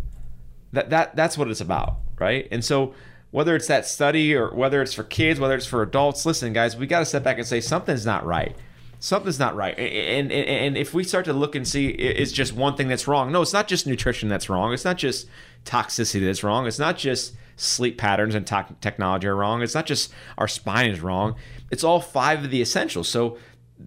That 0.71 0.91
that 0.91 1.15
that's 1.15 1.37
what 1.37 1.49
it's 1.49 1.61
about, 1.61 1.97
right? 2.19 2.47
And 2.51 2.63
so 2.63 2.93
whether 3.31 3.55
it's 3.55 3.67
that 3.67 3.87
study 3.87 4.35
or 4.35 4.53
whether 4.53 4.81
it's 4.81 4.93
for 4.93 5.03
kids, 5.03 5.39
whether 5.39 5.55
it's 5.55 5.65
for 5.65 5.81
adults, 5.81 6.25
listen, 6.25 6.53
guys, 6.53 6.75
we 6.77 6.85
got 6.85 6.99
to 6.99 7.05
step 7.05 7.23
back 7.23 7.37
and 7.37 7.47
say 7.47 7.59
something's 7.59 8.05
not 8.05 8.25
right 8.25 8.55
something's 9.01 9.39
not 9.39 9.55
right. 9.55 9.77
And, 9.77 10.31
and 10.31 10.47
and 10.47 10.77
if 10.77 10.93
we 10.93 11.03
start 11.03 11.25
to 11.25 11.33
look 11.33 11.55
and 11.55 11.67
see 11.67 11.87
it's 11.89 12.31
just 12.31 12.53
one 12.53 12.77
thing 12.77 12.87
that's 12.87 13.07
wrong. 13.07 13.31
No, 13.31 13.41
it's 13.41 13.51
not 13.51 13.67
just 13.67 13.85
nutrition 13.85 14.29
that's 14.29 14.49
wrong. 14.49 14.71
It's 14.73 14.85
not 14.85 14.97
just 14.97 15.27
toxicity 15.65 16.23
that's 16.23 16.43
wrong. 16.43 16.67
It's 16.67 16.79
not 16.79 16.97
just 16.97 17.35
sleep 17.57 17.97
patterns 17.97 18.35
and 18.35 18.47
to- 18.47 18.75
technology 18.79 19.27
are 19.27 19.35
wrong. 19.35 19.61
It's 19.61 19.75
not 19.75 19.85
just 19.85 20.13
our 20.37 20.47
spine 20.47 20.91
is 20.91 21.01
wrong. 21.01 21.35
It's 21.71 21.83
all 21.83 21.99
five 21.99 22.43
of 22.45 22.51
the 22.51 22.61
essentials. 22.61 23.09
So 23.09 23.37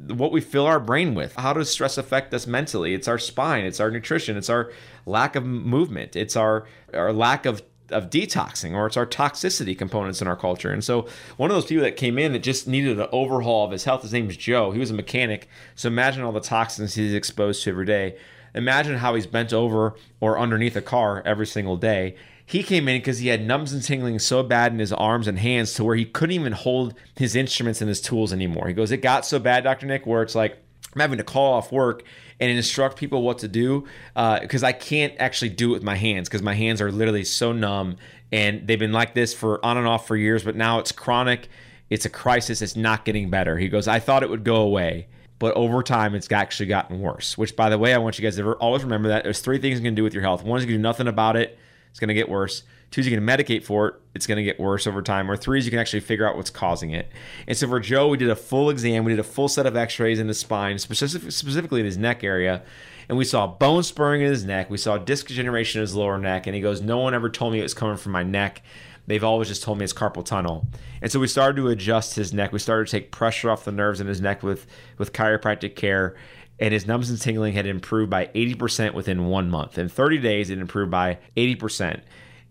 what 0.08 0.32
we 0.32 0.40
fill 0.40 0.66
our 0.66 0.80
brain 0.80 1.14
with. 1.14 1.36
How 1.36 1.52
does 1.52 1.70
stress 1.70 1.96
affect 1.96 2.34
us 2.34 2.46
mentally? 2.46 2.94
It's 2.94 3.06
our 3.06 3.18
spine, 3.18 3.64
it's 3.64 3.78
our 3.78 3.92
nutrition, 3.92 4.36
it's 4.36 4.50
our 4.50 4.72
lack 5.06 5.36
of 5.36 5.44
movement, 5.44 6.16
it's 6.16 6.34
our 6.34 6.66
our 6.92 7.12
lack 7.12 7.46
of 7.46 7.62
of 7.94 8.10
detoxing 8.10 8.74
or 8.74 8.86
it's 8.86 8.96
our 8.96 9.06
toxicity 9.06 9.76
components 9.76 10.20
in 10.20 10.28
our 10.28 10.36
culture. 10.36 10.70
And 10.70 10.84
so 10.84 11.06
one 11.36 11.50
of 11.50 11.56
those 11.56 11.66
people 11.66 11.84
that 11.84 11.96
came 11.96 12.18
in 12.18 12.32
that 12.32 12.40
just 12.40 12.68
needed 12.68 12.98
an 12.98 13.08
overhaul 13.12 13.64
of 13.64 13.70
his 13.70 13.84
health, 13.84 14.02
his 14.02 14.12
name 14.12 14.28
is 14.28 14.36
Joe. 14.36 14.72
He 14.72 14.78
was 14.78 14.90
a 14.90 14.94
mechanic. 14.94 15.48
So 15.74 15.88
imagine 15.88 16.22
all 16.22 16.32
the 16.32 16.40
toxins 16.40 16.94
he's 16.94 17.14
exposed 17.14 17.62
to 17.64 17.70
every 17.70 17.86
day. 17.86 18.16
Imagine 18.54 18.98
how 18.98 19.14
he's 19.14 19.26
bent 19.26 19.52
over 19.52 19.94
or 20.20 20.38
underneath 20.38 20.76
a 20.76 20.82
car 20.82 21.22
every 21.24 21.46
single 21.46 21.76
day. 21.76 22.16
He 22.46 22.62
came 22.62 22.88
in 22.88 23.00
because 23.00 23.18
he 23.18 23.28
had 23.28 23.44
numbs 23.44 23.72
and 23.72 23.82
tingling 23.82 24.18
so 24.18 24.42
bad 24.42 24.72
in 24.72 24.78
his 24.78 24.92
arms 24.92 25.26
and 25.26 25.38
hands 25.38 25.72
to 25.74 25.84
where 25.84 25.96
he 25.96 26.04
couldn't 26.04 26.34
even 26.34 26.52
hold 26.52 26.94
his 27.16 27.34
instruments 27.34 27.80
and 27.80 27.88
his 27.88 28.02
tools 28.02 28.32
anymore. 28.32 28.68
He 28.68 28.74
goes, 28.74 28.92
It 28.92 28.98
got 28.98 29.24
so 29.24 29.38
bad, 29.38 29.64
Dr. 29.64 29.86
Nick, 29.86 30.06
where 30.06 30.22
it's 30.22 30.34
like 30.34 30.58
I'm 30.94 31.00
having 31.00 31.18
to 31.18 31.24
call 31.24 31.54
off 31.54 31.72
work 31.72 32.04
and 32.40 32.50
instruct 32.50 32.96
people 32.96 33.22
what 33.22 33.38
to 33.38 33.48
do 33.48 33.86
because 34.14 34.62
uh, 34.62 34.68
I 34.68 34.72
can't 34.72 35.14
actually 35.18 35.50
do 35.50 35.70
it 35.70 35.74
with 35.74 35.82
my 35.82 35.96
hands 35.96 36.28
because 36.28 36.42
my 36.42 36.54
hands 36.54 36.80
are 36.80 36.90
literally 36.90 37.24
so 37.24 37.52
numb 37.52 37.96
and 38.32 38.66
they've 38.66 38.78
been 38.78 38.92
like 38.92 39.14
this 39.14 39.32
for 39.32 39.64
on 39.64 39.76
and 39.76 39.86
off 39.86 40.08
for 40.08 40.16
years, 40.16 40.42
but 40.42 40.56
now 40.56 40.80
it's 40.80 40.92
chronic. 40.92 41.48
It's 41.90 42.04
a 42.04 42.10
crisis. 42.10 42.62
It's 42.62 42.74
not 42.74 43.04
getting 43.04 43.30
better. 43.30 43.58
He 43.58 43.68
goes, 43.68 43.86
I 43.86 44.00
thought 44.00 44.22
it 44.22 44.30
would 44.30 44.42
go 44.42 44.56
away, 44.56 45.06
but 45.38 45.54
over 45.54 45.82
time, 45.82 46.14
it's 46.14 46.30
actually 46.32 46.66
gotten 46.66 47.00
worse. 47.00 47.38
Which, 47.38 47.54
by 47.54 47.70
the 47.70 47.78
way, 47.78 47.94
I 47.94 47.98
want 47.98 48.18
you 48.18 48.24
guys 48.24 48.36
to 48.36 48.52
always 48.54 48.82
remember 48.82 49.08
that 49.08 49.22
there's 49.22 49.40
three 49.40 49.58
things 49.58 49.78
you 49.78 49.84
can 49.84 49.94
do 49.94 50.02
with 50.02 50.14
your 50.14 50.22
health. 50.22 50.42
One 50.42 50.58
is 50.58 50.64
you 50.64 50.72
can 50.72 50.78
do 50.78 50.82
nothing 50.82 51.06
about 51.06 51.36
it. 51.36 51.58
It's 51.90 52.00
going 52.00 52.08
to 52.08 52.14
get 52.14 52.28
worse. 52.28 52.64
Two 52.90 53.00
is 53.00 53.08
you 53.08 53.16
can 53.16 53.26
medicate 53.26 53.64
for 53.64 53.88
it. 53.88 53.94
It's 54.14 54.26
going 54.26 54.36
to 54.36 54.44
get 54.44 54.60
worse 54.60 54.86
over 54.86 55.02
time. 55.02 55.30
Or 55.30 55.36
three 55.36 55.58
is 55.58 55.64
you 55.64 55.70
can 55.70 55.80
actually 55.80 56.00
figure 56.00 56.28
out 56.28 56.36
what's 56.36 56.50
causing 56.50 56.90
it. 56.92 57.10
And 57.48 57.56
so 57.56 57.66
for 57.66 57.80
Joe, 57.80 58.08
we 58.08 58.16
did 58.16 58.30
a 58.30 58.36
full 58.36 58.70
exam. 58.70 59.04
We 59.04 59.12
did 59.12 59.18
a 59.18 59.24
full 59.24 59.48
set 59.48 59.66
of 59.66 59.76
X-rays 59.76 60.20
in 60.20 60.28
the 60.28 60.34
spine, 60.34 60.78
specific, 60.78 61.32
specifically 61.32 61.80
in 61.80 61.86
his 61.86 61.98
neck 61.98 62.22
area, 62.22 62.62
and 63.08 63.18
we 63.18 63.24
saw 63.24 63.46
bone 63.46 63.82
spurring 63.82 64.22
in 64.22 64.28
his 64.28 64.44
neck. 64.44 64.70
We 64.70 64.78
saw 64.78 64.96
disc 64.96 65.26
degeneration 65.26 65.80
in 65.80 65.82
his 65.82 65.94
lower 65.94 66.18
neck. 66.18 66.46
And 66.46 66.54
he 66.54 66.62
goes, 66.62 66.80
"No 66.80 66.98
one 66.98 67.14
ever 67.14 67.28
told 67.28 67.52
me 67.52 67.58
it 67.58 67.64
was 67.64 67.74
coming 67.74 67.96
from 67.96 68.12
my 68.12 68.22
neck." 68.22 68.62
They've 69.06 69.24
always 69.24 69.48
just 69.48 69.62
told 69.62 69.78
me 69.78 69.84
it's 69.84 69.92
carpal 69.92 70.24
tunnel. 70.24 70.66
And 71.02 71.12
so 71.12 71.20
we 71.20 71.26
started 71.26 71.56
to 71.56 71.68
adjust 71.68 72.16
his 72.16 72.32
neck. 72.32 72.52
We 72.52 72.58
started 72.58 72.86
to 72.86 72.90
take 72.90 73.12
pressure 73.12 73.50
off 73.50 73.64
the 73.64 73.72
nerves 73.72 74.00
in 74.00 74.06
his 74.06 74.20
neck 74.20 74.42
with, 74.42 74.66
with 74.96 75.12
chiropractic 75.12 75.76
care. 75.76 76.14
And 76.58 76.72
his 76.72 76.86
numbs 76.86 77.10
and 77.10 77.20
tingling 77.20 77.52
had 77.52 77.66
improved 77.66 78.10
by 78.10 78.26
80% 78.34 78.94
within 78.94 79.26
one 79.26 79.50
month. 79.50 79.76
In 79.76 79.88
30 79.88 80.18
days, 80.18 80.50
it 80.50 80.58
improved 80.58 80.90
by 80.90 81.18
80%. 81.36 82.00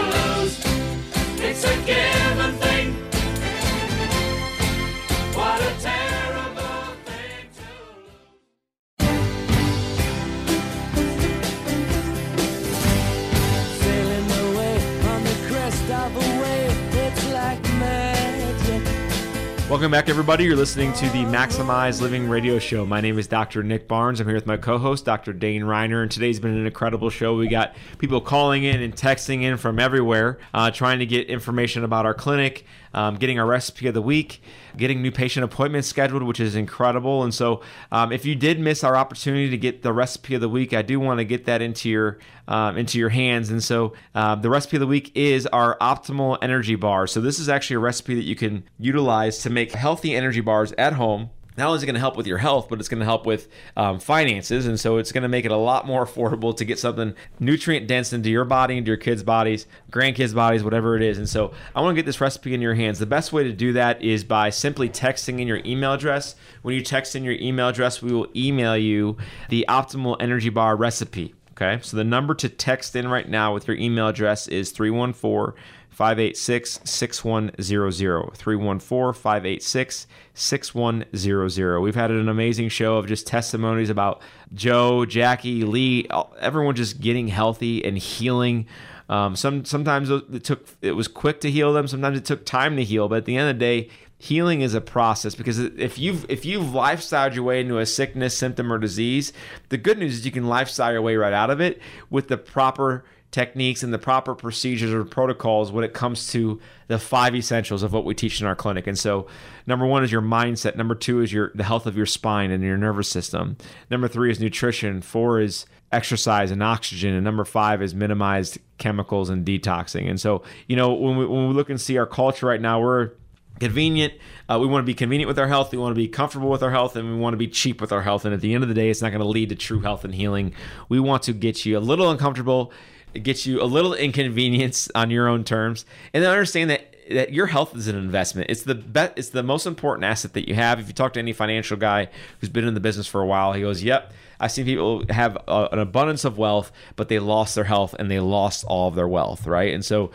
Welcome 19.71 19.93
back, 19.93 20.09
everybody. 20.09 20.43
You're 20.43 20.57
listening 20.57 20.93
to 20.95 21.09
the 21.11 21.23
Maximized 21.27 22.01
Living 22.01 22.29
Radio 22.29 22.59
Show. 22.59 22.85
My 22.85 23.01
name 23.01 23.21
is 23.21 23.29
Dr. 23.29 23.62
Nick 23.62 23.87
Barnes. 23.87 24.18
I'm 24.18 24.27
here 24.27 24.35
with 24.35 24.45
my 24.45 24.57
co 24.57 24.79
host, 24.79 25.05
Dr. 25.05 25.33
Dane 25.33 25.62
Reiner, 25.62 26.03
and 26.03 26.11
today's 26.11 26.41
been 26.41 26.57
an 26.57 26.66
incredible 26.66 27.09
show. 27.09 27.37
We 27.37 27.47
got 27.47 27.77
people 27.99 28.21
calling 28.21 28.64
in 28.64 28.83
and 28.83 28.93
texting 28.93 29.43
in 29.43 29.59
from 29.59 29.79
everywhere, 29.79 30.39
uh, 30.53 30.73
trying 30.73 30.99
to 30.99 31.07
get 31.07 31.29
information 31.29 31.85
about 31.85 32.05
our 32.05 32.14
clinic, 32.14 32.66
um, 32.95 33.16
getting 33.16 33.38
our 33.38 33.47
recipe 33.47 33.86
of 33.86 33.95
the 33.95 34.03
week, 34.03 34.43
getting 34.76 35.03
new 35.03 35.11
patient 35.11 35.45
appointments 35.45 35.88
scheduled, 35.88 36.22
which 36.22 36.41
is 36.41 36.55
incredible. 36.55 37.22
And 37.22 37.34
so, 37.34 37.62
um, 37.93 38.12
if 38.12 38.24
you 38.24 38.34
did 38.34 38.59
miss 38.61 38.84
our 38.84 38.97
opportunity 38.97 39.51
to 39.51 39.57
get 39.57 39.82
the 39.82 39.93
recipe 39.93 40.34
of 40.34 40.41
the 40.41 40.49
week, 40.49 40.72
I 40.72 40.82
do 40.82 41.01
want 41.01 41.18
to 41.18 41.24
get 41.24 41.45
that 41.47 41.62
into 41.62 41.88
your 41.88 42.18
um, 42.49 42.76
into 42.76 42.99
your 42.99 43.11
hands. 43.11 43.51
And 43.51 43.62
so, 43.62 43.95
uh, 44.14 44.34
the 44.34 44.51
recipe 44.51 44.76
of 44.76 44.80
the 44.80 44.86
week 44.86 45.12
is 45.14 45.47
our 45.49 45.78
optimal 45.78 46.38
energy 46.43 46.74
bar. 46.74 47.07
So 47.07 47.20
this 47.20 47.38
is 47.38 47.49
actually 47.49 47.76
a 47.76 47.80
recipe 47.80 48.14
that 48.14 48.24
you 48.24 48.36
can 48.36 48.64
utilize 48.78 49.38
to 49.38 49.51
make 49.51 49.72
healthy 49.72 50.14
energy 50.14 50.41
bars 50.41 50.72
at 50.72 50.95
home 50.95 51.30
not 51.61 51.69
only 51.69 51.77
is 51.77 51.83
it 51.83 51.87
going 51.87 51.95
to 51.95 52.01
help 52.01 52.17
with 52.17 52.27
your 52.27 52.39
health, 52.39 52.69
but 52.69 52.81
it's 52.81 52.89
going 52.89 53.01
to 53.01 53.05
help 53.05 53.27
with 53.27 53.49
um, 53.77 54.01
finances. 54.01 54.67
And 54.67 54.81
so 54.81 54.97
it's 54.97 55.13
going 55.13 55.23
to 55.23 55.29
make 55.29 55.45
it 55.45 55.51
a 55.51 55.57
lot 55.57 55.87
more 55.87 56.05
affordable 56.05 56.57
to 56.57 56.65
get 56.65 56.79
something 56.79 57.15
nutrient 57.39 57.87
dense 57.87 58.13
into 58.13 58.31
your 58.31 58.45
body, 58.45 58.79
into 58.79 58.89
your 58.89 58.97
kids' 58.97 59.23
bodies, 59.23 59.67
grandkids' 59.91 60.35
bodies, 60.35 60.65
whatever 60.65 60.97
it 60.97 61.03
is. 61.03 61.19
And 61.19 61.29
so 61.29 61.53
I 61.75 61.81
want 61.81 61.95
to 61.95 61.99
get 61.99 62.07
this 62.07 62.21
recipe 62.21 62.55
in 62.55 62.61
your 62.61 62.75
hands. 62.75 62.99
The 62.99 63.07
best 63.07 63.33
way 63.33 63.45
to 63.45 63.53
do 63.53 63.73
that 63.75 64.03
is 64.03 64.25
by 64.25 64.51
simply 64.51 64.89
texting 64.89 65.41
in 65.41 65.47
your 65.47 65.61
email 65.65 65.93
address. 65.93 66.35
When 66.63 66.75
you 66.75 66.83
text 66.83 67.15
in 67.15 67.25
your 67.25 67.35
email 67.35 67.69
address, 67.69 68.03
we 68.03 68.13
will 68.13 68.29
email 68.35 68.77
you 68.77 69.17
the 69.49 69.65
optimal 69.69 70.17
energy 70.21 70.49
bar 70.49 70.77
recipe. 70.77 71.35
Okay. 71.53 71.79
So 71.83 71.99
the 71.99 72.05
number 72.05 72.35
to 72.37 72.49
text 72.49 72.97
in 72.97 73.09
right 73.09 73.29
now 73.29 73.53
with 73.53 73.69
your 73.69 73.77
email 73.77 74.09
address 74.09 74.49
is 74.49 74.73
314- 74.73 75.55
586 76.01 76.81
6100. 76.83 78.35
314 78.35 79.13
586 79.13 80.07
6100. 80.33 81.81
We've 81.81 81.95
had 81.95 82.11
an 82.11 82.31
amazing 82.31 82.71
show 82.71 82.97
of 82.97 83.07
just 83.07 83.27
testimonies 83.27 83.91
about 83.91 84.23
Joe, 84.55 85.05
Jackie, 85.05 85.65
Lee, 85.65 86.09
everyone 86.41 86.75
just 86.75 87.03
getting 87.03 87.29
healthy 87.29 87.85
and 87.85 87.99
healing. 87.99 88.67
Um, 89.11 89.37
some 89.37 89.67
sometimes 89.67 90.09
it 90.09 90.43
took 90.43 90.67
it 90.81 90.93
was 90.93 91.07
quick 91.07 91.43
to 91.43 91.51
heal 91.51 91.75
them. 91.75 91.87
Sometimes 91.87 92.17
it 92.17 92.25
took 92.25 92.47
time 92.47 92.77
to 92.77 92.83
heal. 92.83 93.07
But 93.07 93.17
at 93.17 93.25
the 93.27 93.37
end 93.37 93.51
of 93.51 93.57
the 93.57 93.61
day, 93.61 93.91
healing 94.17 94.63
is 94.63 94.73
a 94.73 94.81
process 94.81 95.35
because 95.35 95.59
if 95.59 95.99
you've 95.99 96.25
if 96.31 96.47
you've 96.47 96.69
lifestyled 96.69 97.35
your 97.35 97.45
way 97.45 97.61
into 97.61 97.77
a 97.77 97.85
sickness, 97.85 98.35
symptom, 98.35 98.73
or 98.73 98.79
disease, 98.79 99.35
the 99.69 99.77
good 99.77 99.99
news 99.99 100.15
is 100.15 100.25
you 100.25 100.33
can 100.33 100.47
lifestyle 100.47 100.93
your 100.93 101.03
way 101.03 101.17
right 101.17 101.35
out 101.35 101.51
of 101.51 101.61
it 101.61 101.79
with 102.09 102.29
the 102.29 102.39
proper 102.39 103.05
techniques 103.31 103.83
and 103.83 103.93
the 103.93 103.99
proper 103.99 104.35
procedures 104.35 104.93
or 104.93 105.05
protocols 105.05 105.70
when 105.70 105.85
it 105.85 105.95
comes 105.95 106.33
to 106.33 106.61
the 106.89 106.99
five 106.99 107.35
essentials 107.35 107.83
of 107.83 107.93
what 107.93 108.05
we 108.05 108.14
teach 108.14 108.41
in 108.41 108.47
our 108.47 108.57
clinic. 108.57 108.87
And 108.87 108.99
so, 108.99 109.26
number 109.66 109.87
one 109.87 110.03
is 110.03 110.11
your 110.11 110.22
mindset. 110.22 110.76
Number 110.76 110.95
two 110.95 111.20
is 111.20 111.33
your 111.33 111.53
the 111.55 111.64
health 111.64 111.87
of 111.87 111.97
your 111.97 112.07
spine 112.07 112.51
and 112.51 112.62
your 112.62 112.76
nervous 112.76 113.09
system. 113.09 113.57
Number 113.91 114.09
three 114.09 114.31
is 114.31 114.41
nutrition. 114.41 115.01
Four 115.01 115.41
is 115.41 115.66
exercise 115.93 116.51
and 116.51 116.62
oxygen. 116.62 117.14
And 117.14 117.24
number 117.24 117.45
five 117.45 117.83
is 117.83 117.95
minimized 117.95 118.59
chemicals 118.78 119.28
and 119.28 119.45
detoxing. 119.45 120.09
And 120.09 120.20
so, 120.20 120.43
you 120.68 120.76
know, 120.76 120.93
when 120.93 121.16
we, 121.16 121.26
when 121.26 121.49
we 121.49 121.55
look 121.55 121.70
and 121.70 121.81
see 121.81 121.99
our 121.99 122.07
culture 122.07 122.47
right 122.47 122.61
now, 122.61 122.81
we're 122.81 123.11
convenient. 123.59 124.14
Uh, 124.49 124.59
we 124.59 124.66
want 124.66 124.83
to 124.83 124.87
be 124.87 124.95
convenient 124.95 125.28
with 125.28 125.39
our 125.39 125.49
health. 125.49 125.72
We 125.72 125.78
want 125.78 125.95
to 125.95 126.01
be 126.01 126.09
comfortable 126.09 126.49
with 126.49 126.62
our 126.62 126.70
health, 126.70 126.97
and 126.97 127.09
we 127.09 127.16
want 127.16 127.35
to 127.35 127.39
be 127.39 127.49
cheap 127.49 127.81
with 127.81 127.93
our 127.93 128.03
health. 128.03 128.24
And 128.24 128.35
at 128.35 128.41
the 128.41 128.55
end 128.55 128.62
of 128.64 128.68
the 128.68 128.74
day, 128.74 128.91
it's 128.91 129.03
not 129.03 129.11
going 129.11 129.20
to 129.20 129.28
lead 129.28 129.51
to 129.51 129.55
true 129.55 129.81
health 129.81 130.05
and 130.05 130.14
healing. 130.14 130.55
We 130.89 130.99
want 131.01 131.24
to 131.24 131.33
get 131.33 131.64
you 131.64 131.76
a 131.76 131.81
little 131.81 132.11
uncomfortable, 132.11 132.72
get 133.15 133.47
you 133.47 133.63
a 133.63 133.65
little 133.65 133.95
inconvenience 133.95 134.91
on 134.95 135.11
your 135.11 135.29
own 135.29 135.45
terms, 135.45 135.85
and 136.13 136.23
then 136.23 136.31
understand 136.31 136.71
that 136.71 136.87
that 137.11 137.33
your 137.33 137.47
health 137.47 137.77
is 137.77 137.89
an 137.89 137.97
investment. 137.97 138.51
It's 138.51 138.63
the 138.63 138.75
best. 138.75 139.15
it's 139.17 139.31
the 139.31 139.43
most 139.43 139.67
important 139.67 140.05
asset 140.05 140.33
that 140.35 140.49
you 140.49 140.55
have. 140.55 140.79
If 140.79 140.87
you 140.87 140.93
talk 140.95 141.13
to 141.15 141.19
any 141.19 141.33
financial 141.33 141.77
guy 141.77 142.09
who's 142.41 142.49
been 142.49 142.67
in 142.67 142.75
the 142.75 142.81
business 142.81 143.07
for 143.07 143.21
a 143.21 143.27
while, 143.27 143.53
he 143.53 143.63
goes, 143.63 143.83
"Yep, 143.83 144.13
I've 144.39 144.53
seen 144.53 144.65
people 144.65 145.05
have 145.11 145.37
a, 145.49 145.69
an 145.73 145.79
abundance 145.79 146.25
of 146.25 146.39
wealth, 146.39 146.71
but 146.97 147.09
they 147.09 147.19
lost 147.19 147.55
their 147.55 147.65
health 147.65 147.95
and 147.99 148.11
they 148.11 148.21
lost 148.21 148.65
all 148.65 148.89
of 148.89 148.95
their 148.95 149.09
wealth, 149.09 149.47
right?" 149.47 149.75
And 149.75 149.85
so 149.85 150.11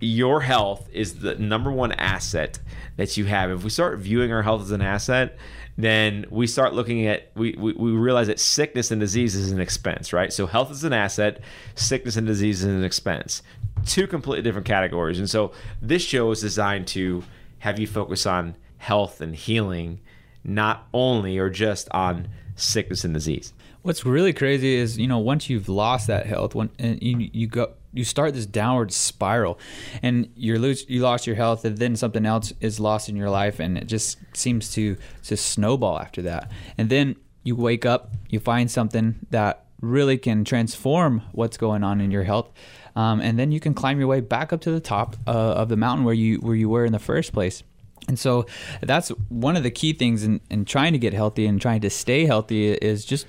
your 0.00 0.40
health 0.40 0.88
is 0.92 1.20
the 1.20 1.34
number 1.36 1.70
one 1.70 1.92
asset 1.92 2.58
that 2.96 3.16
you 3.16 3.26
have. 3.26 3.50
If 3.50 3.62
we 3.62 3.70
start 3.70 3.98
viewing 3.98 4.32
our 4.32 4.42
health 4.42 4.62
as 4.62 4.70
an 4.70 4.82
asset, 4.82 5.36
then 5.84 6.26
we 6.30 6.46
start 6.46 6.74
looking 6.74 7.06
at 7.06 7.30
we, 7.34 7.54
we, 7.58 7.72
we 7.72 7.90
realize 7.90 8.26
that 8.26 8.40
sickness 8.40 8.90
and 8.90 9.00
disease 9.00 9.34
is 9.34 9.52
an 9.52 9.60
expense, 9.60 10.12
right? 10.12 10.32
So 10.32 10.46
health 10.46 10.70
is 10.70 10.84
an 10.84 10.92
asset, 10.92 11.40
sickness 11.74 12.16
and 12.16 12.26
disease 12.26 12.62
is 12.62 12.72
an 12.72 12.84
expense. 12.84 13.42
Two 13.86 14.06
completely 14.06 14.42
different 14.42 14.66
categories. 14.66 15.18
And 15.18 15.28
so 15.28 15.52
this 15.80 16.02
show 16.02 16.30
is 16.30 16.40
designed 16.40 16.86
to 16.88 17.22
have 17.58 17.78
you 17.78 17.86
focus 17.86 18.26
on 18.26 18.56
health 18.78 19.20
and 19.20 19.34
healing, 19.36 20.00
not 20.42 20.88
only 20.92 21.38
or 21.38 21.50
just 21.50 21.88
on 21.90 22.28
sickness 22.56 23.04
and 23.04 23.14
disease. 23.14 23.52
What's 23.82 24.04
really 24.04 24.34
crazy 24.34 24.74
is 24.74 24.98
you 24.98 25.06
know 25.06 25.18
once 25.18 25.48
you've 25.48 25.68
lost 25.68 26.06
that 26.08 26.26
health, 26.26 26.54
when 26.54 26.70
and 26.78 27.02
you 27.02 27.30
you 27.32 27.46
go 27.46 27.72
you 27.92 28.04
start 28.04 28.34
this 28.34 28.46
downward 28.46 28.92
spiral, 28.92 29.58
and 30.02 30.30
you 30.36 30.58
lose 30.58 30.84
you 30.88 31.00
lost 31.00 31.26
your 31.26 31.36
health, 31.36 31.64
and 31.64 31.78
then 31.78 31.96
something 31.96 32.26
else 32.26 32.52
is 32.60 32.78
lost 32.78 33.08
in 33.08 33.16
your 33.16 33.30
life, 33.30 33.58
and 33.58 33.78
it 33.78 33.86
just 33.86 34.18
seems 34.34 34.72
to 34.74 34.96
to 35.24 35.36
snowball 35.36 35.98
after 35.98 36.20
that, 36.22 36.50
and 36.76 36.90
then 36.90 37.16
you 37.42 37.56
wake 37.56 37.86
up, 37.86 38.12
you 38.28 38.38
find 38.38 38.70
something 38.70 39.14
that 39.30 39.64
really 39.80 40.18
can 40.18 40.44
transform 40.44 41.22
what's 41.32 41.56
going 41.56 41.82
on 41.82 42.02
in 42.02 42.10
your 42.10 42.24
health, 42.24 42.50
um, 42.96 43.18
and 43.20 43.38
then 43.38 43.50
you 43.50 43.60
can 43.60 43.72
climb 43.72 43.98
your 43.98 44.08
way 44.08 44.20
back 44.20 44.52
up 44.52 44.60
to 44.60 44.70
the 44.70 44.80
top 44.80 45.16
uh, 45.26 45.30
of 45.30 45.70
the 45.70 45.76
mountain 45.76 46.04
where 46.04 46.14
you 46.14 46.36
where 46.36 46.54
you 46.54 46.68
were 46.68 46.84
in 46.84 46.92
the 46.92 46.98
first 46.98 47.32
place. 47.32 47.62
And 48.08 48.18
so 48.18 48.46
that's 48.80 49.10
one 49.28 49.56
of 49.56 49.62
the 49.62 49.70
key 49.70 49.92
things 49.92 50.24
in, 50.24 50.40
in 50.50 50.64
trying 50.64 50.94
to 50.94 50.98
get 50.98 51.12
healthy 51.12 51.46
and 51.46 51.60
trying 51.60 51.82
to 51.82 51.90
stay 51.90 52.24
healthy 52.26 52.72
is 52.72 53.04
just 53.04 53.26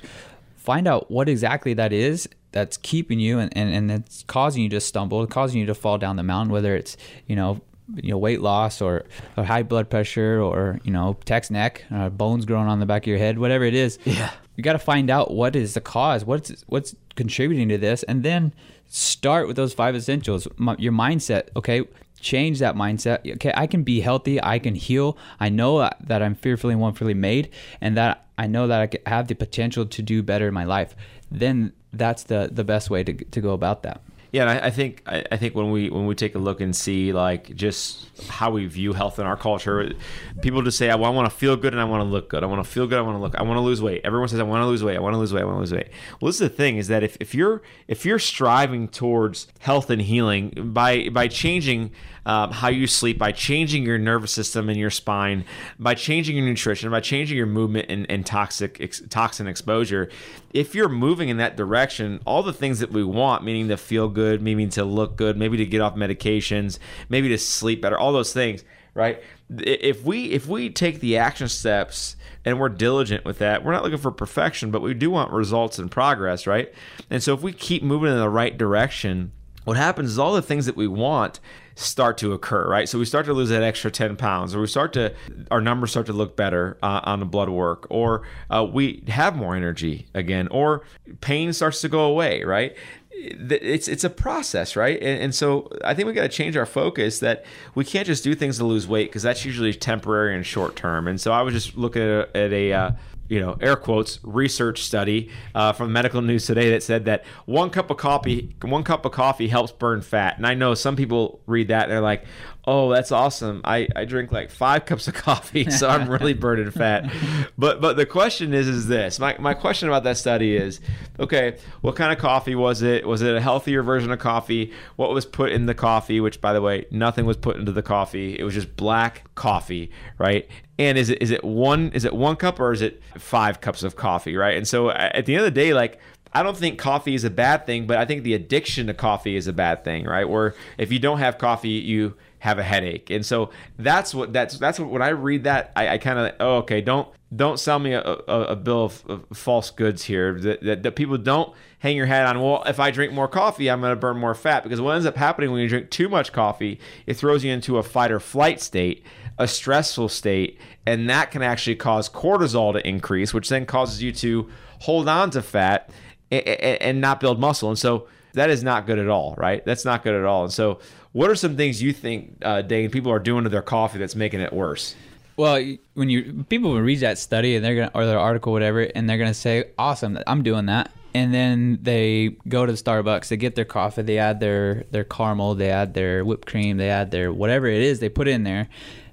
find 0.61 0.87
out 0.87 1.09
what 1.09 1.27
exactly 1.27 1.73
that 1.73 1.91
is 1.91 2.29
that's 2.51 2.77
keeping 2.77 3.19
you 3.19 3.39
and, 3.39 3.55
and, 3.57 3.73
and 3.73 3.89
that's 3.89 4.23
causing 4.27 4.61
you 4.61 4.69
to 4.69 4.79
stumble, 4.79 5.25
causing 5.25 5.59
you 5.59 5.65
to 5.65 5.73
fall 5.73 5.97
down 5.97 6.17
the 6.17 6.23
mountain, 6.23 6.51
whether 6.51 6.75
it's, 6.75 6.97
you 7.25 7.35
know, 7.35 7.59
you 7.95 8.11
know, 8.11 8.17
weight 8.17 8.41
loss 8.41 8.79
or, 8.79 9.05
or 9.37 9.43
high 9.43 9.63
blood 9.63 9.89
pressure 9.89 10.39
or, 10.39 10.79
you 10.83 10.91
know, 10.91 11.17
text 11.25 11.49
neck, 11.49 11.83
uh, 11.91 12.09
bones 12.09 12.45
growing 12.45 12.67
on 12.67 12.79
the 12.79 12.85
back 12.85 13.03
of 13.03 13.07
your 13.07 13.17
head, 13.17 13.39
whatever 13.39 13.63
it 13.63 13.73
is. 13.73 13.97
Yeah. 14.05 14.31
You 14.55 14.63
got 14.63 14.73
to 14.73 14.79
find 14.79 15.09
out 15.09 15.33
what 15.33 15.55
is 15.55 15.73
the 15.73 15.81
cause, 15.81 16.23
what's, 16.23 16.63
what's 16.67 16.95
contributing 17.15 17.69
to 17.69 17.77
this, 17.79 18.03
and 18.03 18.21
then 18.21 18.53
start 18.87 19.47
with 19.47 19.55
those 19.55 19.73
five 19.73 19.95
essentials. 19.95 20.47
My, 20.57 20.75
your 20.77 20.93
mindset, 20.93 21.49
okay, 21.55 21.83
change 22.19 22.59
that 22.59 22.75
mindset. 22.75 23.29
Okay, 23.35 23.51
I 23.55 23.65
can 23.65 23.81
be 23.81 24.01
healthy, 24.01 24.41
I 24.43 24.59
can 24.59 24.75
heal. 24.75 25.17
I 25.39 25.49
know 25.49 25.89
that 26.01 26.21
I'm 26.21 26.35
fearfully 26.35 26.73
and 26.73 26.81
wonderfully 26.81 27.15
made, 27.15 27.49
and 27.81 27.97
that 27.97 28.27
I 28.41 28.47
know 28.47 28.65
that 28.65 28.95
I 29.05 29.09
have 29.09 29.27
the 29.27 29.35
potential 29.35 29.85
to 29.85 30.01
do 30.01 30.23
better 30.23 30.47
in 30.47 30.53
my 30.53 30.63
life. 30.63 30.95
Then 31.29 31.73
that's 31.93 32.23
the 32.23 32.49
the 32.51 32.63
best 32.63 32.89
way 32.89 33.03
to 33.03 33.13
to 33.13 33.39
go 33.39 33.51
about 33.51 33.83
that. 33.83 34.01
Yeah, 34.31 34.43
and 34.43 34.51
I, 34.51 34.67
I 34.67 34.69
think 34.71 35.03
I, 35.05 35.23
I 35.31 35.37
think 35.37 35.55
when 35.55 35.71
we 35.71 35.91
when 35.91 36.07
we 36.07 36.15
take 36.15 36.33
a 36.33 36.39
look 36.39 36.59
and 36.59 36.75
see 36.75 37.11
like 37.11 37.53
just 37.55 38.07
how 38.27 38.49
we 38.49 38.65
view 38.65 38.93
health 38.93 39.19
in 39.19 39.27
our 39.27 39.35
culture, 39.35 39.93
people 40.41 40.63
just 40.63 40.77
say, 40.79 40.89
"I, 40.89 40.95
want 40.95 41.29
to 41.29 41.35
feel 41.35 41.55
good 41.55 41.73
and 41.73 41.81
I 41.81 41.85
want 41.85 42.01
to 42.01 42.09
look 42.09 42.29
good. 42.29 42.41
I 42.43 42.47
want 42.47 42.63
to 42.63 42.69
feel 42.69 42.87
good. 42.87 42.97
I 42.97 43.01
want 43.01 43.17
to 43.17 43.21
look. 43.21 43.35
I 43.35 43.43
want 43.43 43.57
to 43.57 43.61
lose 43.61 43.81
weight." 43.81 44.01
Everyone 44.03 44.27
says, 44.29 44.39
"I 44.39 44.43
want 44.43 44.63
to 44.63 44.67
lose 44.67 44.83
weight. 44.83 44.95
I 44.95 45.01
want 45.01 45.13
to 45.13 45.19
lose 45.19 45.33
weight. 45.33 45.41
I 45.41 45.45
want 45.45 45.57
to 45.57 45.59
lose 45.59 45.73
weight." 45.73 45.89
Well, 46.19 46.29
this 46.29 46.41
is 46.41 46.49
the 46.49 46.55
thing: 46.55 46.77
is 46.77 46.87
that 46.87 47.03
if, 47.03 47.17
if 47.19 47.35
you're 47.35 47.61
if 47.87 48.05
you're 48.05 48.19
striving 48.19 48.87
towards 48.87 49.47
health 49.59 49.89
and 49.89 50.01
healing 50.01 50.71
by 50.73 51.09
by 51.09 51.27
changing 51.27 51.91
um, 52.25 52.51
how 52.51 52.69
you 52.69 52.87
sleep, 52.87 53.17
by 53.17 53.31
changing 53.31 53.83
your 53.83 53.97
nervous 53.97 54.31
system 54.31 54.69
and 54.69 54.77
your 54.77 54.89
spine, 54.89 55.43
by 55.79 55.95
changing 55.95 56.37
your 56.37 56.45
nutrition, 56.45 56.91
by 56.91 56.99
changing 56.99 57.37
your 57.37 57.47
movement 57.47 57.87
and, 57.89 58.05
and 58.09 58.25
toxic 58.25 58.79
ex, 58.79 59.01
toxin 59.09 59.47
exposure, 59.47 60.09
if 60.53 60.75
you're 60.75 60.89
moving 60.89 61.29
in 61.29 61.37
that 61.37 61.57
direction, 61.57 62.19
all 62.25 62.43
the 62.43 62.53
things 62.53 62.79
that 62.79 62.91
we 62.91 63.03
want, 63.03 63.43
meaning 63.43 63.69
to 63.69 63.77
feel 63.77 64.07
good, 64.07 64.41
meaning 64.41 64.69
to 64.69 64.83
look 64.83 65.15
good, 65.15 65.37
maybe 65.37 65.57
to 65.57 65.65
get 65.65 65.81
off 65.81 65.95
medications, 65.95 66.77
maybe 67.09 67.29
to 67.29 67.37
sleep 67.37 67.81
better, 67.81 67.97
all 67.97 68.13
those 68.13 68.33
things, 68.33 68.63
right? 68.93 69.21
If 69.49 70.03
we 70.03 70.31
if 70.31 70.47
we 70.47 70.69
take 70.69 70.99
the 70.99 71.17
action 71.17 71.49
steps 71.49 72.15
and 72.45 72.59
we're 72.59 72.69
diligent 72.69 73.25
with 73.25 73.39
that, 73.39 73.63
we're 73.63 73.71
not 73.71 73.83
looking 73.83 73.97
for 73.97 74.11
perfection, 74.11 74.71
but 74.71 74.81
we 74.81 74.93
do 74.93 75.09
want 75.09 75.31
results 75.31 75.79
and 75.79 75.89
progress, 75.89 76.47
right? 76.47 76.73
And 77.09 77.21
so 77.21 77.33
if 77.33 77.41
we 77.41 77.53
keep 77.53 77.83
moving 77.83 78.11
in 78.11 78.17
the 78.17 78.29
right 78.29 78.57
direction, 78.57 79.31
what 79.63 79.77
happens 79.77 80.11
is 80.11 80.19
all 80.19 80.33
the 80.33 80.41
things 80.41 80.65
that 80.65 80.75
we 80.75 80.87
want 80.87 81.39
start 81.75 82.17
to 82.19 82.33
occur, 82.33 82.67
right? 82.67 82.87
So 82.87 82.99
we 82.99 83.05
start 83.05 83.25
to 83.25 83.33
lose 83.33 83.49
that 83.49 83.63
extra 83.63 83.91
10 83.91 84.15
pounds, 84.17 84.53
or 84.53 84.61
we 84.61 84.67
start 84.67 84.93
to, 84.93 85.13
our 85.49 85.61
numbers 85.61 85.91
start 85.91 86.05
to 86.07 86.13
look 86.13 86.35
better 86.35 86.77
uh, 86.83 87.01
on 87.03 87.19
the 87.19 87.25
blood 87.25 87.49
work, 87.49 87.87
or 87.89 88.23
uh, 88.49 88.67
we 88.71 89.03
have 89.07 89.35
more 89.35 89.55
energy 89.55 90.07
again, 90.13 90.47
or 90.49 90.83
pain 91.21 91.53
starts 91.53 91.81
to 91.81 91.89
go 91.89 92.01
away, 92.05 92.43
right? 92.43 92.75
It's 93.13 93.87
it's 93.87 94.03
a 94.03 94.09
process, 94.09 94.75
right? 94.75 94.97
And, 94.99 95.21
and 95.21 95.35
so 95.35 95.69
I 95.83 95.93
think 95.93 96.07
we 96.07 96.13
got 96.13 96.23
to 96.23 96.29
change 96.29 96.55
our 96.55 96.65
focus 96.65 97.19
that 97.19 97.45
we 97.75 97.83
can't 97.85 98.07
just 98.07 98.23
do 98.23 98.33
things 98.33 98.57
to 98.57 98.65
lose 98.65 98.87
weight 98.87 99.09
because 99.09 99.21
that's 99.21 99.45
usually 99.45 99.73
temporary 99.73 100.33
and 100.35 100.45
short 100.45 100.75
term. 100.75 101.07
And 101.07 101.19
so 101.19 101.31
I 101.31 101.41
was 101.41 101.53
just 101.53 101.77
looking 101.77 102.01
at 102.01 102.07
a, 102.09 102.37
at 102.37 102.53
a 102.53 102.73
uh, 102.73 102.91
you 103.31 103.39
know, 103.39 103.55
air 103.61 103.77
quotes, 103.77 104.19
research 104.23 104.83
study 104.83 105.29
uh, 105.55 105.71
from 105.71 105.93
Medical 105.93 106.21
News 106.21 106.45
Today 106.45 106.71
that 106.71 106.83
said 106.83 107.05
that 107.05 107.23
one 107.45 107.69
cup 107.69 107.89
of 107.89 107.95
coffee, 107.95 108.53
one 108.61 108.83
cup 108.83 109.05
of 109.05 109.13
coffee 109.13 109.47
helps 109.47 109.71
burn 109.71 110.01
fat. 110.01 110.35
And 110.35 110.45
I 110.45 110.53
know 110.53 110.73
some 110.73 110.97
people 110.97 111.39
read 111.47 111.69
that 111.69 111.83
and 111.83 111.91
they're 111.93 112.01
like, 112.01 112.25
"Oh, 112.67 112.91
that's 112.91 113.09
awesome! 113.09 113.61
I, 113.63 113.87
I 113.95 114.03
drink 114.03 114.33
like 114.33 114.51
five 114.51 114.83
cups 114.85 115.07
of 115.07 115.13
coffee, 115.13 115.71
so 115.71 115.87
I'm 115.87 116.09
really 116.09 116.33
burning 116.43 116.71
fat." 116.71 117.09
But 117.57 117.79
but 117.79 117.95
the 117.95 118.05
question 118.05 118.53
is 118.53 118.67
is 118.67 118.87
this? 118.87 119.17
My 119.17 119.37
my 119.39 119.53
question 119.53 119.87
about 119.87 120.03
that 120.03 120.17
study 120.17 120.57
is, 120.57 120.81
okay, 121.17 121.57
what 121.79 121.95
kind 121.95 122.11
of 122.11 122.19
coffee 122.19 122.55
was 122.55 122.81
it? 122.81 123.07
Was 123.07 123.21
it 123.21 123.33
a 123.33 123.39
healthier 123.39 123.81
version 123.81 124.11
of 124.11 124.19
coffee? 124.19 124.73
What 124.97 125.11
was 125.11 125.25
put 125.25 125.53
in 125.53 125.67
the 125.67 125.73
coffee? 125.73 126.19
Which, 126.19 126.41
by 126.41 126.51
the 126.51 126.61
way, 126.61 126.85
nothing 126.91 127.25
was 127.25 127.37
put 127.37 127.55
into 127.55 127.71
the 127.71 127.81
coffee. 127.81 128.37
It 128.37 128.43
was 128.43 128.55
just 128.55 128.75
black 128.75 129.33
coffee, 129.35 129.89
right? 130.17 130.49
And 130.87 130.97
is 130.97 131.09
it 131.09 131.21
is 131.21 131.31
it 131.31 131.43
one 131.43 131.91
is 131.93 132.05
it 132.05 132.13
one 132.13 132.35
cup 132.35 132.59
or 132.59 132.71
is 132.71 132.81
it 132.81 133.01
five 133.17 133.61
cups 133.61 133.83
of 133.83 133.95
coffee 133.95 134.35
right 134.35 134.57
and 134.57 134.67
so 134.67 134.89
uh, 134.89 135.09
at 135.13 135.25
the 135.25 135.33
end 135.33 135.45
of 135.45 135.45
the 135.45 135.59
day 135.59 135.73
like 135.73 135.99
I 136.33 136.43
don't 136.43 136.55
think 136.55 136.79
coffee 136.79 137.13
is 137.13 137.25
a 137.25 137.29
bad 137.29 137.65
thing, 137.65 137.87
but 137.87 137.97
I 137.97 138.05
think 138.05 138.23
the 138.23 138.33
addiction 138.33 138.87
to 138.87 138.93
coffee 138.93 139.35
is 139.35 139.47
a 139.47 139.53
bad 139.53 139.83
thing, 139.83 140.05
right? 140.05 140.27
Where 140.27 140.55
if 140.77 140.91
you 140.91 140.97
don't 140.97 141.17
have 141.19 141.37
coffee, 141.37 141.69
you 141.69 142.15
have 142.39 142.57
a 142.57 142.63
headache, 142.63 143.09
and 143.09 143.25
so 143.25 143.49
that's 143.77 144.15
what 144.15 144.31
that's 144.31 144.57
that's 144.57 144.79
what 144.79 144.89
when 144.89 145.01
I 145.01 145.09
read 145.09 145.43
that, 145.43 145.73
I, 145.75 145.89
I 145.89 145.97
kind 145.97 146.19
of 146.19 146.33
oh 146.39 146.55
okay, 146.59 146.79
don't 146.79 147.09
don't 147.33 147.59
sell 147.59 147.79
me 147.79 147.93
a, 147.93 148.01
a, 148.01 148.41
a 148.43 148.55
bill 148.55 148.85
of, 148.85 149.03
of, 149.07 149.25
false 149.33 149.71
goods 149.71 150.03
here. 150.03 150.37
That, 150.39 150.61
that, 150.63 150.83
that 150.83 150.95
people 150.97 151.17
don't 151.17 151.53
hang 151.79 151.95
your 151.95 152.05
hat 152.05 152.25
on. 152.25 152.41
Well, 152.41 152.63
if 152.65 152.79
I 152.79 152.91
drink 152.91 153.13
more 153.13 153.29
coffee, 153.29 153.69
I'm 153.69 153.79
going 153.79 153.93
to 153.93 153.95
burn 153.95 154.17
more 154.17 154.35
fat 154.35 154.63
because 154.63 154.81
what 154.81 154.95
ends 154.95 155.05
up 155.05 155.15
happening 155.15 155.51
when 155.51 155.61
you 155.61 155.69
drink 155.69 155.89
too 155.89 156.09
much 156.09 156.33
coffee, 156.33 156.79
it 157.05 157.13
throws 157.13 157.45
you 157.45 157.51
into 157.51 157.77
a 157.77 157.83
fight 157.83 158.11
or 158.11 158.19
flight 158.19 158.59
state, 158.59 159.05
a 159.37 159.47
stressful 159.47 160.09
state, 160.09 160.59
and 160.85 161.09
that 161.09 161.31
can 161.31 161.41
actually 161.41 161.75
cause 161.75 162.09
cortisol 162.09 162.73
to 162.73 162.87
increase, 162.87 163.33
which 163.33 163.49
then 163.49 163.65
causes 163.65 164.01
you 164.01 164.11
to 164.11 164.49
hold 164.79 165.07
on 165.07 165.29
to 165.31 165.41
fat 165.41 165.89
and, 166.31 167.01
not 167.01 167.19
build 167.19 167.39
muscle. 167.39 167.69
And 167.69 167.77
so 167.77 168.07
that 168.33 168.49
is 168.49 168.63
not 168.63 168.85
good 168.85 168.99
at 168.99 169.09
all, 169.09 169.35
right? 169.37 169.63
That's 169.65 169.85
not 169.85 170.03
good 170.03 170.15
at 170.15 170.25
all. 170.25 170.43
And 170.43 170.53
so, 170.53 170.79
what 171.11 171.29
are 171.29 171.35
some 171.35 171.57
things 171.57 171.81
you 171.81 171.91
think, 171.91 172.37
uh, 172.41 172.61
Dane, 172.61 172.89
people 172.89 173.11
are 173.11 173.19
doing 173.19 173.43
to 173.43 173.49
their 173.49 173.61
coffee 173.61 173.99
that's 173.99 174.15
making 174.15 174.39
it 174.39 174.53
worse? 174.53 174.95
Well, 175.37 175.75
when 175.93 176.09
you 176.09 176.45
people 176.49 176.71
will 176.71 176.81
read 176.81 176.99
that 176.99 177.17
study 177.17 177.55
and 177.55 177.65
they're 177.65 177.75
gonna 177.75 177.91
or 177.93 178.05
their 178.05 178.19
article, 178.19 178.53
whatever, 178.53 178.81
and 178.81 179.09
they're 179.09 179.17
gonna 179.17 179.33
say, 179.33 179.65
"Awesome, 179.77 180.19
I'm 180.27 180.43
doing 180.43 180.67
that." 180.67 180.91
And 181.13 181.33
then 181.33 181.79
they 181.81 182.37
go 182.47 182.65
to 182.65 182.71
the 182.71 182.77
Starbucks, 182.77 183.27
they 183.27 183.37
get 183.37 183.55
their 183.55 183.65
coffee, 183.65 184.01
they 184.01 184.17
add 184.17 184.39
their 184.39 184.85
their 184.91 185.03
caramel, 185.03 185.55
they 185.55 185.69
add 185.69 185.93
their 185.93 186.23
whipped 186.23 186.47
cream, 186.47 186.77
they 186.77 186.89
add 186.89 187.11
their 187.11 187.33
whatever 187.33 187.67
it 187.67 187.81
is 187.81 187.99
they 187.99 188.09
put 188.09 188.27
in 188.27 188.43
there, 188.43 188.69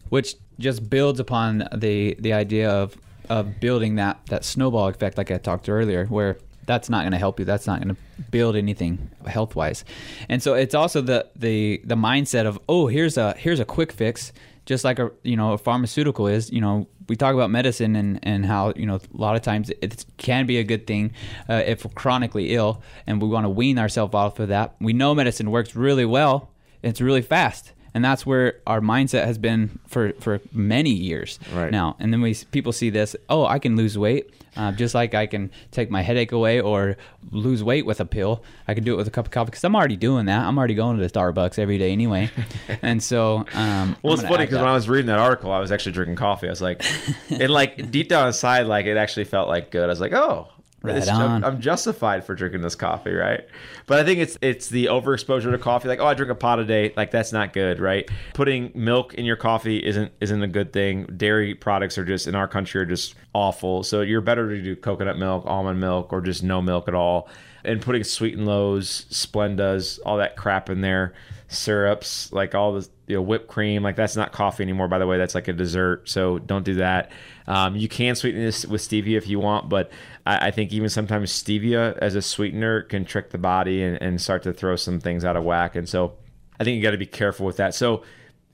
which 0.08 0.34
just 0.58 0.88
builds 0.88 1.20
upon 1.20 1.68
the 1.74 2.16
the 2.18 2.32
idea 2.32 2.70
of 2.70 2.96
of 3.28 3.60
building 3.60 3.96
that 3.96 4.20
that 4.26 4.44
snowball 4.44 4.88
effect, 4.88 5.18
like 5.18 5.30
I 5.30 5.38
talked 5.38 5.66
to 5.66 5.72
earlier, 5.72 6.06
where 6.06 6.38
that's 6.66 6.90
not 6.90 7.02
going 7.02 7.12
to 7.12 7.18
help 7.18 7.38
you. 7.38 7.44
That's 7.46 7.66
not 7.66 7.82
going 7.82 7.94
to 7.94 8.22
build 8.30 8.54
anything 8.54 9.10
health 9.26 9.56
wise. 9.56 9.84
And 10.28 10.42
so 10.42 10.54
it's 10.54 10.74
also 10.74 11.00
the 11.00 11.26
the 11.36 11.80
the 11.84 11.94
mindset 11.96 12.46
of 12.46 12.58
oh 12.68 12.86
here's 12.86 13.16
a 13.16 13.34
here's 13.36 13.60
a 13.60 13.64
quick 13.64 13.92
fix, 13.92 14.32
just 14.66 14.84
like 14.84 14.98
a 14.98 15.10
you 15.22 15.36
know 15.36 15.52
a 15.52 15.58
pharmaceutical 15.58 16.26
is. 16.26 16.50
You 16.50 16.60
know 16.60 16.88
we 17.08 17.16
talk 17.16 17.34
about 17.34 17.50
medicine 17.50 17.96
and 17.96 18.20
and 18.22 18.44
how 18.46 18.72
you 18.76 18.86
know 18.86 18.96
a 18.96 19.16
lot 19.16 19.36
of 19.36 19.42
times 19.42 19.70
it 19.70 20.04
can 20.18 20.46
be 20.46 20.58
a 20.58 20.64
good 20.64 20.86
thing 20.86 21.12
uh, 21.48 21.62
if 21.66 21.84
we're 21.84 21.92
chronically 21.92 22.54
ill 22.54 22.82
and 23.06 23.20
we 23.20 23.28
want 23.28 23.44
to 23.44 23.50
wean 23.50 23.78
ourselves 23.78 24.14
off 24.14 24.38
of 24.38 24.48
that. 24.48 24.76
We 24.80 24.92
know 24.92 25.14
medicine 25.14 25.50
works 25.50 25.74
really 25.74 26.04
well. 26.04 26.50
It's 26.82 27.00
really 27.00 27.22
fast 27.22 27.72
and 27.94 28.04
that's 28.04 28.24
where 28.26 28.54
our 28.66 28.80
mindset 28.80 29.24
has 29.24 29.38
been 29.38 29.78
for 29.86 30.12
for 30.20 30.40
many 30.52 30.90
years 30.92 31.38
Right. 31.54 31.70
now. 31.70 31.96
And 31.98 32.12
then 32.12 32.20
we 32.20 32.34
people 32.50 32.72
see 32.72 32.90
this, 32.90 33.16
oh, 33.28 33.44
I 33.46 33.58
can 33.58 33.76
lose 33.76 33.96
weight, 33.98 34.30
uh, 34.56 34.72
just 34.72 34.94
like 34.94 35.14
I 35.14 35.26
can 35.26 35.50
take 35.70 35.90
my 35.90 36.02
headache 36.02 36.32
away 36.32 36.60
or 36.60 36.96
lose 37.30 37.62
weight 37.64 37.86
with 37.86 38.00
a 38.00 38.04
pill. 38.04 38.42
I 38.66 38.74
can 38.74 38.84
do 38.84 38.94
it 38.94 38.96
with 38.96 39.08
a 39.08 39.10
cup 39.10 39.26
of 39.26 39.30
coffee 39.30 39.50
because 39.50 39.64
I'm 39.64 39.74
already 39.76 39.96
doing 39.96 40.26
that. 40.26 40.40
I'm 40.46 40.58
already 40.58 40.74
going 40.74 40.96
to 40.98 41.02
the 41.02 41.10
Starbucks 41.10 41.58
every 41.58 41.78
day 41.78 41.92
anyway, 41.92 42.30
and 42.82 43.02
so 43.02 43.44
um, 43.54 43.96
Well, 44.02 44.14
it's 44.14 44.22
funny 44.22 44.44
because 44.44 44.58
when 44.58 44.68
I 44.68 44.74
was 44.74 44.88
reading 44.88 45.06
that 45.06 45.18
article, 45.18 45.50
I 45.52 45.58
was 45.60 45.72
actually 45.72 45.92
drinking 45.92 46.16
coffee. 46.16 46.46
I 46.46 46.50
was 46.50 46.62
like, 46.62 46.84
and 47.30 47.50
like 47.50 47.90
deep 47.90 48.08
down 48.08 48.26
inside, 48.28 48.66
like 48.66 48.86
it 48.86 48.96
actually 48.96 49.24
felt 49.24 49.48
like 49.48 49.70
good. 49.70 49.84
I 49.84 49.86
was 49.88 50.00
like, 50.00 50.12
oh, 50.12 50.48
Right 50.88 51.08
on. 51.08 51.44
I'm, 51.44 51.44
I'm 51.44 51.60
justified 51.60 52.24
for 52.24 52.34
drinking 52.34 52.62
this 52.62 52.74
coffee, 52.74 53.12
right? 53.12 53.46
But 53.86 54.00
I 54.00 54.04
think 54.04 54.20
it's 54.20 54.38
it's 54.40 54.68
the 54.68 54.86
overexposure 54.86 55.50
to 55.50 55.58
coffee. 55.58 55.88
Like, 55.88 56.00
oh, 56.00 56.06
I 56.06 56.14
drink 56.14 56.30
a 56.30 56.34
pot 56.34 56.58
a 56.58 56.64
day. 56.64 56.92
Like 56.96 57.10
that's 57.10 57.32
not 57.32 57.52
good, 57.52 57.80
right? 57.80 58.08
Putting 58.34 58.72
milk 58.74 59.14
in 59.14 59.24
your 59.24 59.36
coffee 59.36 59.84
isn't 59.84 60.12
isn't 60.20 60.42
a 60.42 60.48
good 60.48 60.72
thing. 60.72 61.04
Dairy 61.16 61.54
products 61.54 61.98
are 61.98 62.04
just 62.04 62.26
in 62.26 62.34
our 62.34 62.48
country 62.48 62.80
are 62.80 62.86
just 62.86 63.14
awful. 63.34 63.82
So 63.82 64.00
you're 64.00 64.20
better 64.20 64.48
to 64.48 64.62
do 64.62 64.76
coconut 64.76 65.18
milk, 65.18 65.44
almond 65.46 65.80
milk, 65.80 66.12
or 66.12 66.20
just 66.20 66.42
no 66.42 66.60
milk 66.60 66.88
at 66.88 66.94
all. 66.94 67.28
And 67.64 67.82
putting 67.82 68.04
sweet 68.04 68.36
and 68.36 68.46
lows, 68.46 69.06
Splendas, 69.10 69.98
all 70.06 70.18
that 70.18 70.36
crap 70.36 70.70
in 70.70 70.80
there, 70.80 71.12
syrups, 71.48 72.32
like 72.32 72.54
all 72.54 72.72
the 72.72 72.88
you 73.08 73.16
know, 73.16 73.22
whipped 73.22 73.48
cream, 73.48 73.82
like 73.82 73.96
that's 73.96 74.16
not 74.16 74.32
coffee 74.32 74.62
anymore. 74.62 74.86
By 74.86 74.98
the 74.98 75.06
way, 75.06 75.18
that's 75.18 75.34
like 75.34 75.48
a 75.48 75.52
dessert. 75.52 76.08
So 76.08 76.38
don't 76.38 76.64
do 76.64 76.74
that. 76.74 77.10
Um, 77.48 77.74
you 77.74 77.88
can 77.88 78.14
sweeten 78.14 78.40
this 78.40 78.64
with 78.64 78.80
stevia 78.80 79.16
if 79.16 79.26
you 79.26 79.40
want, 79.40 79.68
but 79.68 79.90
I, 80.24 80.48
I 80.48 80.50
think 80.52 80.72
even 80.72 80.88
sometimes 80.88 81.32
stevia 81.32 81.98
as 81.98 82.14
a 82.14 82.22
sweetener 82.22 82.82
can 82.82 83.04
trick 83.04 83.30
the 83.30 83.38
body 83.38 83.82
and, 83.82 84.00
and 84.00 84.20
start 84.20 84.44
to 84.44 84.52
throw 84.52 84.76
some 84.76 85.00
things 85.00 85.24
out 85.24 85.36
of 85.36 85.42
whack. 85.42 85.74
And 85.74 85.88
so 85.88 86.12
I 86.60 86.64
think 86.64 86.76
you 86.76 86.82
got 86.82 86.92
to 86.92 86.98
be 86.98 87.06
careful 87.06 87.46
with 87.46 87.56
that. 87.56 87.74
So 87.74 88.04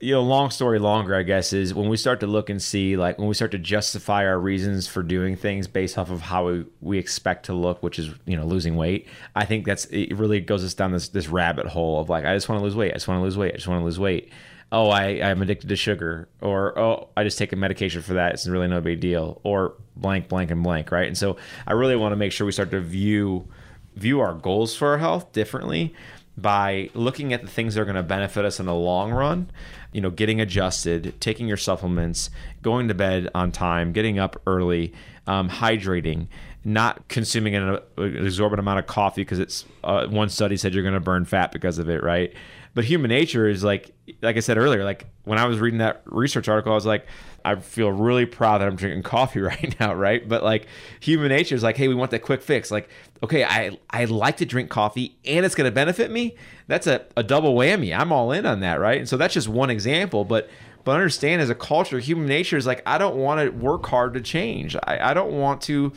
you 0.01 0.11
know, 0.11 0.21
long 0.21 0.49
story 0.49 0.77
longer, 0.77 1.15
I 1.15 1.23
guess, 1.23 1.53
is 1.53 1.73
when 1.73 1.87
we 1.87 1.95
start 1.95 2.19
to 2.19 2.27
look 2.27 2.49
and 2.49 2.61
see, 2.61 2.97
like, 2.97 3.17
when 3.17 3.29
we 3.29 3.33
start 3.33 3.51
to 3.51 3.57
justify 3.57 4.25
our 4.25 4.37
reasons 4.37 4.87
for 4.87 5.01
doing 5.01 5.37
things 5.37 5.67
based 5.67 5.97
off 5.97 6.11
of 6.11 6.21
how 6.21 6.47
we, 6.47 6.65
we 6.81 6.97
expect 6.97 7.45
to 7.45 7.53
look, 7.53 7.81
which 7.81 7.97
is, 7.97 8.09
you 8.25 8.35
know, 8.35 8.45
losing 8.45 8.75
weight. 8.75 9.07
I 9.35 9.45
think 9.45 9.65
that's 9.65 9.85
it. 9.85 10.13
Really 10.15 10.41
goes 10.41 10.65
us 10.65 10.73
down 10.73 10.91
this 10.91 11.09
this 11.09 11.29
rabbit 11.29 11.65
hole 11.65 12.01
of 12.01 12.09
like, 12.09 12.25
I 12.25 12.35
just 12.35 12.49
want 12.49 12.59
to 12.59 12.63
lose 12.63 12.75
weight. 12.75 12.91
I 12.91 12.95
just 12.95 13.07
want 13.07 13.19
to 13.19 13.23
lose 13.23 13.37
weight. 13.37 13.53
I 13.53 13.55
just 13.55 13.67
want 13.67 13.79
to 13.79 13.85
lose 13.85 13.99
weight. 13.99 14.31
Oh, 14.71 14.89
I 14.89 15.21
I'm 15.21 15.41
addicted 15.41 15.69
to 15.69 15.75
sugar, 15.75 16.27
or 16.41 16.77
oh, 16.77 17.09
I 17.15 17.23
just 17.23 17.37
take 17.37 17.53
a 17.53 17.55
medication 17.55 18.01
for 18.01 18.13
that. 18.15 18.33
It's 18.33 18.47
really 18.47 18.67
no 18.67 18.81
big 18.81 18.99
deal, 18.99 19.39
or 19.43 19.75
blank, 19.95 20.27
blank, 20.27 20.51
and 20.51 20.63
blank, 20.63 20.91
right? 20.91 21.07
And 21.07 21.17
so 21.17 21.37
I 21.65 21.73
really 21.73 21.95
want 21.95 22.11
to 22.11 22.17
make 22.17 22.31
sure 22.31 22.45
we 22.45 22.51
start 22.51 22.71
to 22.71 22.81
view 22.81 23.47
view 23.95 24.19
our 24.19 24.33
goals 24.33 24.75
for 24.75 24.89
our 24.89 24.97
health 24.97 25.31
differently 25.31 25.93
by 26.37 26.89
looking 26.93 27.31
at 27.31 27.41
the 27.41 27.47
things 27.47 27.75
that 27.75 27.81
are 27.81 27.85
going 27.85 27.95
to 27.95 28.03
benefit 28.03 28.43
us 28.43 28.59
in 28.59 28.65
the 28.65 28.73
long 28.73 29.11
run 29.11 29.49
you 29.93 30.01
know 30.01 30.09
getting 30.09 30.41
adjusted 30.41 31.13
taking 31.21 31.47
your 31.47 31.55
supplements 31.55 32.29
going 32.61 32.89
to 32.89 32.93
bed 32.93 33.29
on 33.33 33.51
time 33.53 33.93
getting 33.93 34.19
up 34.19 34.41
early 34.45 34.93
um, 35.27 35.49
hydrating 35.49 36.27
not 36.65 37.07
consuming 37.07 37.55
an, 37.55 37.79
an 37.97 38.25
exorbitant 38.25 38.59
amount 38.59 38.79
of 38.79 38.87
coffee 38.87 39.21
because 39.21 39.37
it's 39.37 39.65
uh, 39.83 40.07
one 40.07 40.29
study 40.29 40.57
said 40.57 40.73
you're 40.73 40.83
going 40.83 40.95
to 40.95 40.99
burn 40.99 41.23
fat 41.23 41.51
because 41.51 41.77
of 41.77 41.87
it 41.87 42.03
right? 42.03 42.33
But 42.73 42.83
human 42.83 43.09
nature 43.09 43.47
is 43.47 43.63
like 43.63 43.93
like 44.21 44.35
i 44.35 44.39
said 44.39 44.57
earlier 44.57 44.83
like 44.83 45.07
when 45.23 45.39
i 45.39 45.45
was 45.45 45.59
reading 45.59 45.79
that 45.79 46.03
research 46.05 46.47
article 46.47 46.71
i 46.71 46.75
was 46.75 46.85
like 46.85 47.07
i 47.43 47.55
feel 47.55 47.91
really 47.91 48.25
proud 48.25 48.59
that 48.59 48.67
i'm 48.67 48.75
drinking 48.75 49.01
coffee 49.17 49.39
right 49.39 49.79
now 49.79 49.93
right? 49.93 50.27
But 50.27 50.43
like 50.43 50.67
human 50.99 51.29
nature 51.29 51.55
is 51.55 51.63
like 51.63 51.77
hey 51.77 51.87
we 51.87 51.95
want 51.95 52.11
that 52.11 52.21
quick 52.21 52.41
fix. 52.41 52.71
Like 52.71 52.89
okay 53.23 53.43
i 53.43 53.77
i 53.89 54.05
like 54.05 54.37
to 54.37 54.45
drink 54.45 54.69
coffee 54.69 55.17
and 55.23 55.45
it's 55.45 55.55
going 55.55 55.69
to 55.69 55.71
benefit 55.73 56.11
me. 56.11 56.35
That's 56.67 56.87
a, 56.87 57.05
a 57.15 57.23
double 57.23 57.55
whammy. 57.55 57.97
I'm 57.97 58.11
all 58.11 58.31
in 58.31 58.45
on 58.45 58.59
that 58.59 58.79
right? 58.79 58.99
And 58.99 59.07
so 59.07 59.17
that's 59.17 59.33
just 59.33 59.47
one 59.47 59.69
example 59.69 60.25
but 60.25 60.49
but 60.83 60.91
understand 60.91 61.41
as 61.41 61.49
a 61.49 61.55
culture 61.55 61.99
human 61.99 62.27
nature 62.27 62.57
is 62.57 62.67
like 62.67 62.83
i 62.85 62.97
don't 62.97 63.15
want 63.15 63.39
to 63.39 63.49
work 63.51 63.85
hard 63.85 64.15
to 64.15 64.21
change. 64.21 64.75
I, 64.83 65.11
I 65.11 65.13
don't 65.13 65.31
want 65.31 65.61
to 65.61 65.93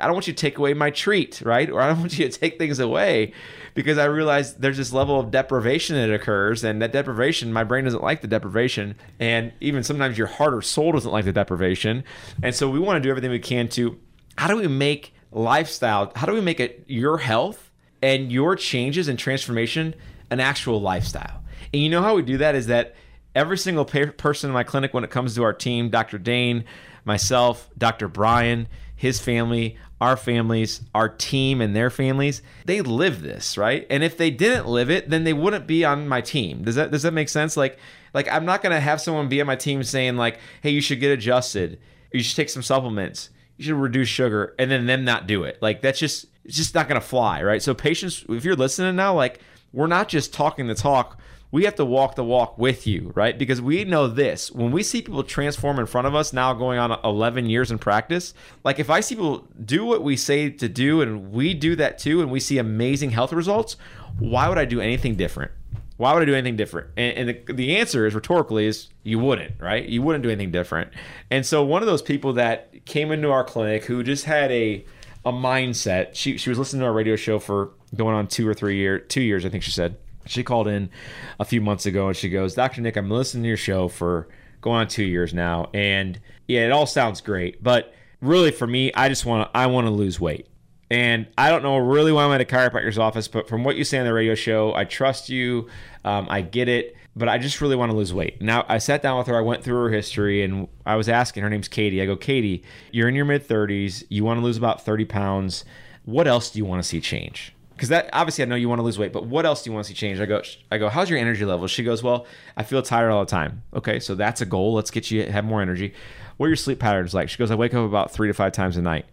I 0.00 0.06
don't 0.06 0.14
want 0.14 0.26
you 0.26 0.32
to 0.32 0.40
take 0.40 0.58
away 0.58 0.74
my 0.74 0.90
treat, 0.90 1.40
right? 1.42 1.68
Or 1.70 1.80
I 1.80 1.88
don't 1.88 2.00
want 2.00 2.18
you 2.18 2.28
to 2.28 2.38
take 2.38 2.58
things 2.58 2.78
away 2.78 3.32
because 3.74 3.98
I 3.98 4.06
realize 4.06 4.54
there's 4.54 4.76
this 4.76 4.92
level 4.92 5.18
of 5.20 5.30
deprivation 5.30 5.96
that 5.96 6.12
occurs. 6.12 6.64
And 6.64 6.80
that 6.82 6.92
deprivation, 6.92 7.52
my 7.52 7.64
brain 7.64 7.84
doesn't 7.84 8.02
like 8.02 8.20
the 8.20 8.28
deprivation. 8.28 8.96
And 9.18 9.52
even 9.60 9.82
sometimes 9.82 10.18
your 10.18 10.26
heart 10.26 10.54
or 10.54 10.62
soul 10.62 10.92
doesn't 10.92 11.10
like 11.10 11.24
the 11.24 11.32
deprivation. 11.32 12.04
And 12.42 12.54
so 12.54 12.68
we 12.70 12.78
want 12.78 12.96
to 12.96 13.00
do 13.00 13.10
everything 13.10 13.30
we 13.30 13.38
can 13.38 13.68
to 13.70 13.98
how 14.36 14.48
do 14.48 14.56
we 14.56 14.68
make 14.68 15.14
lifestyle, 15.32 16.12
how 16.16 16.26
do 16.26 16.32
we 16.32 16.40
make 16.40 16.60
it 16.60 16.84
your 16.86 17.18
health 17.18 17.70
and 18.02 18.32
your 18.32 18.56
changes 18.56 19.08
and 19.08 19.18
transformation 19.18 19.94
an 20.30 20.40
actual 20.40 20.80
lifestyle? 20.80 21.42
And 21.72 21.82
you 21.82 21.88
know 21.88 22.02
how 22.02 22.16
we 22.16 22.22
do 22.22 22.38
that 22.38 22.54
is 22.54 22.66
that 22.66 22.94
every 23.34 23.58
single 23.58 23.84
person 23.84 24.50
in 24.50 24.54
my 24.54 24.64
clinic, 24.64 24.94
when 24.94 25.04
it 25.04 25.10
comes 25.10 25.34
to 25.34 25.42
our 25.42 25.52
team, 25.52 25.90
Dr. 25.90 26.18
Dane, 26.18 26.64
myself, 27.04 27.68
Dr. 27.78 28.08
Brian, 28.08 28.66
his 28.96 29.20
family, 29.20 29.78
our 30.00 30.16
families, 30.16 30.80
our 30.94 31.08
team, 31.08 31.60
and 31.60 31.76
their 31.76 31.90
families, 31.90 32.42
they 32.64 32.80
live 32.80 33.20
this, 33.20 33.58
right? 33.58 33.86
And 33.90 34.02
if 34.02 34.16
they 34.16 34.30
didn't 34.30 34.66
live 34.66 34.90
it, 34.90 35.10
then 35.10 35.24
they 35.24 35.32
wouldn't 35.32 35.66
be 35.66 35.84
on 35.84 36.08
my 36.08 36.20
team. 36.20 36.62
Does 36.64 36.74
that 36.76 36.90
does 36.90 37.02
that 37.02 37.12
make 37.12 37.28
sense? 37.28 37.56
Like, 37.56 37.78
like 38.14 38.28
I'm 38.28 38.44
not 38.44 38.62
gonna 38.62 38.80
have 38.80 39.00
someone 39.00 39.28
be 39.28 39.40
on 39.40 39.46
my 39.46 39.56
team 39.56 39.82
saying 39.82 40.16
like, 40.16 40.38
"Hey, 40.62 40.70
you 40.70 40.80
should 40.80 41.00
get 41.00 41.12
adjusted. 41.12 41.78
You 42.12 42.22
should 42.22 42.36
take 42.36 42.48
some 42.48 42.62
supplements. 42.62 43.30
You 43.58 43.66
should 43.66 43.74
reduce 43.74 44.08
sugar," 44.08 44.54
and 44.58 44.70
then 44.70 44.86
them 44.86 45.04
not 45.04 45.26
do 45.26 45.44
it. 45.44 45.58
Like 45.60 45.82
that's 45.82 45.98
just 45.98 46.26
it's 46.44 46.56
just 46.56 46.74
not 46.74 46.88
gonna 46.88 47.00
fly, 47.00 47.42
right? 47.42 47.62
So 47.62 47.74
patients, 47.74 48.24
if 48.28 48.44
you're 48.44 48.56
listening 48.56 48.96
now, 48.96 49.14
like 49.14 49.40
we're 49.72 49.86
not 49.86 50.08
just 50.08 50.32
talking 50.32 50.66
the 50.66 50.74
talk 50.74 51.20
we 51.52 51.64
have 51.64 51.74
to 51.76 51.84
walk 51.84 52.14
the 52.14 52.24
walk 52.24 52.58
with 52.58 52.86
you, 52.86 53.12
right? 53.14 53.36
Because 53.36 53.60
we 53.60 53.84
know 53.84 54.06
this. 54.06 54.50
When 54.52 54.70
we 54.70 54.82
see 54.82 55.02
people 55.02 55.24
transform 55.24 55.78
in 55.78 55.86
front 55.86 56.06
of 56.06 56.14
us 56.14 56.32
now 56.32 56.52
going 56.54 56.78
on 56.78 56.98
11 57.04 57.46
years 57.46 57.70
in 57.70 57.78
practice, 57.78 58.34
like 58.62 58.78
if 58.78 58.88
I 58.88 59.00
see 59.00 59.16
people 59.16 59.48
do 59.64 59.84
what 59.84 60.02
we 60.02 60.16
say 60.16 60.50
to 60.50 60.68
do 60.68 61.00
and 61.00 61.32
we 61.32 61.54
do 61.54 61.74
that 61.76 61.98
too 61.98 62.22
and 62.22 62.30
we 62.30 62.40
see 62.40 62.58
amazing 62.58 63.10
health 63.10 63.32
results, 63.32 63.76
why 64.18 64.48
would 64.48 64.58
I 64.58 64.64
do 64.64 64.80
anything 64.80 65.16
different? 65.16 65.50
Why 65.96 66.14
would 66.14 66.22
I 66.22 66.26
do 66.26 66.34
anything 66.34 66.56
different? 66.56 66.88
And, 66.96 67.28
and 67.28 67.46
the, 67.46 67.52
the 67.52 67.76
answer 67.76 68.06
is 68.06 68.14
rhetorically 68.14 68.66
is 68.66 68.88
you 69.02 69.18
wouldn't, 69.18 69.60
right? 69.60 69.84
You 69.84 70.02
wouldn't 70.02 70.22
do 70.22 70.30
anything 70.30 70.50
different. 70.50 70.90
And 71.30 71.44
so 71.44 71.64
one 71.64 71.82
of 71.82 71.86
those 71.86 72.00
people 72.00 72.32
that 72.34 72.86
came 72.86 73.12
into 73.12 73.30
our 73.30 73.44
clinic 73.44 73.84
who 73.84 74.02
just 74.02 74.24
had 74.24 74.50
a 74.50 74.84
a 75.24 75.32
mindset. 75.32 76.14
She 76.14 76.38
she 76.38 76.48
was 76.48 76.58
listening 76.58 76.80
to 76.80 76.86
our 76.86 76.92
radio 76.92 77.16
show 77.16 77.38
for 77.38 77.72
going 77.94 78.14
on 78.14 78.26
two 78.26 78.48
or 78.48 78.54
three 78.54 78.76
years, 78.76 79.02
two 79.08 79.20
years, 79.20 79.44
I 79.44 79.50
think 79.50 79.62
she 79.62 79.70
said. 79.70 79.96
She 80.30 80.44
called 80.44 80.68
in 80.68 80.90
a 81.38 81.44
few 81.44 81.60
months 81.60 81.86
ago 81.86 82.08
and 82.08 82.16
she 82.16 82.28
goes, 82.28 82.54
Dr. 82.54 82.80
Nick, 82.80 82.96
I'm 82.96 83.10
listening 83.10 83.42
to 83.42 83.48
your 83.48 83.56
show 83.56 83.88
for 83.88 84.28
going 84.60 84.80
on 84.80 84.88
two 84.88 85.04
years 85.04 85.34
now. 85.34 85.70
And 85.74 86.20
yeah, 86.46 86.66
it 86.66 86.72
all 86.72 86.86
sounds 86.86 87.20
great. 87.20 87.62
But 87.62 87.92
really 88.20 88.50
for 88.50 88.66
me, 88.66 88.92
I 88.94 89.08
just 89.08 89.26
want 89.26 89.50
to, 89.50 89.56
I 89.56 89.66
want 89.66 89.86
to 89.86 89.90
lose 89.90 90.20
weight. 90.20 90.46
And 90.90 91.26
I 91.38 91.50
don't 91.50 91.62
know 91.62 91.78
really 91.78 92.10
why 92.10 92.24
I'm 92.24 92.32
at 92.32 92.40
a 92.40 92.44
chiropractor's 92.44 92.98
office, 92.98 93.28
but 93.28 93.48
from 93.48 93.62
what 93.62 93.76
you 93.76 93.84
say 93.84 93.98
on 93.98 94.06
the 94.06 94.12
radio 94.12 94.34
show, 94.34 94.74
I 94.74 94.84
trust 94.84 95.28
you. 95.28 95.68
Um, 96.04 96.26
I 96.28 96.42
get 96.42 96.68
it, 96.68 96.96
but 97.14 97.28
I 97.28 97.38
just 97.38 97.60
really 97.60 97.76
want 97.76 97.92
to 97.92 97.96
lose 97.96 98.12
weight. 98.12 98.42
Now, 98.42 98.64
I 98.68 98.78
sat 98.78 99.00
down 99.00 99.18
with 99.18 99.28
her, 99.28 99.36
I 99.36 99.40
went 99.40 99.62
through 99.62 99.82
her 99.84 99.90
history, 99.90 100.42
and 100.42 100.66
I 100.84 100.96
was 100.96 101.08
asking, 101.08 101.44
her 101.44 101.50
name's 101.50 101.68
Katie. 101.68 102.02
I 102.02 102.06
go, 102.06 102.16
Katie, 102.16 102.64
you're 102.90 103.08
in 103.08 103.14
your 103.14 103.24
mid 103.24 103.46
30s, 103.46 104.02
you 104.08 104.24
want 104.24 104.40
to 104.40 104.44
lose 104.44 104.56
about 104.56 104.84
30 104.84 105.04
pounds. 105.04 105.64
What 106.04 106.26
else 106.26 106.50
do 106.50 106.58
you 106.58 106.64
want 106.64 106.82
to 106.82 106.88
see 106.88 107.00
change? 107.00 107.54
Because 107.80 107.88
that 107.88 108.10
obviously 108.12 108.44
I 108.44 108.46
know 108.46 108.56
you 108.56 108.68
want 108.68 108.80
to 108.80 108.82
lose 108.82 108.98
weight, 108.98 109.10
but 109.10 109.24
what 109.24 109.46
else 109.46 109.62
do 109.62 109.70
you 109.70 109.74
want 109.74 109.86
to 109.86 109.88
see 109.88 109.94
change? 109.94 110.20
I 110.20 110.26
go, 110.26 110.42
I 110.70 110.76
go, 110.76 110.90
how's 110.90 111.08
your 111.08 111.18
energy 111.18 111.46
level? 111.46 111.66
She 111.66 111.82
goes, 111.82 112.02
well, 112.02 112.26
I 112.54 112.62
feel 112.62 112.82
tired 112.82 113.10
all 113.10 113.24
the 113.24 113.30
time. 113.30 113.62
Okay, 113.72 113.98
so 114.00 114.14
that's 114.14 114.42
a 114.42 114.44
goal. 114.44 114.74
Let's 114.74 114.90
get 114.90 115.10
you 115.10 115.24
have 115.24 115.46
more 115.46 115.62
energy. 115.62 115.94
What 116.36 116.44
are 116.44 116.48
your 116.50 116.56
sleep 116.56 116.78
patterns 116.78 117.14
like? 117.14 117.30
She 117.30 117.38
goes, 117.38 117.50
I 117.50 117.54
wake 117.54 117.72
up 117.72 117.82
about 117.82 118.10
three 118.10 118.28
to 118.28 118.34
five 118.34 118.52
times 118.52 118.76
a 118.76 118.82
night. 118.82 119.06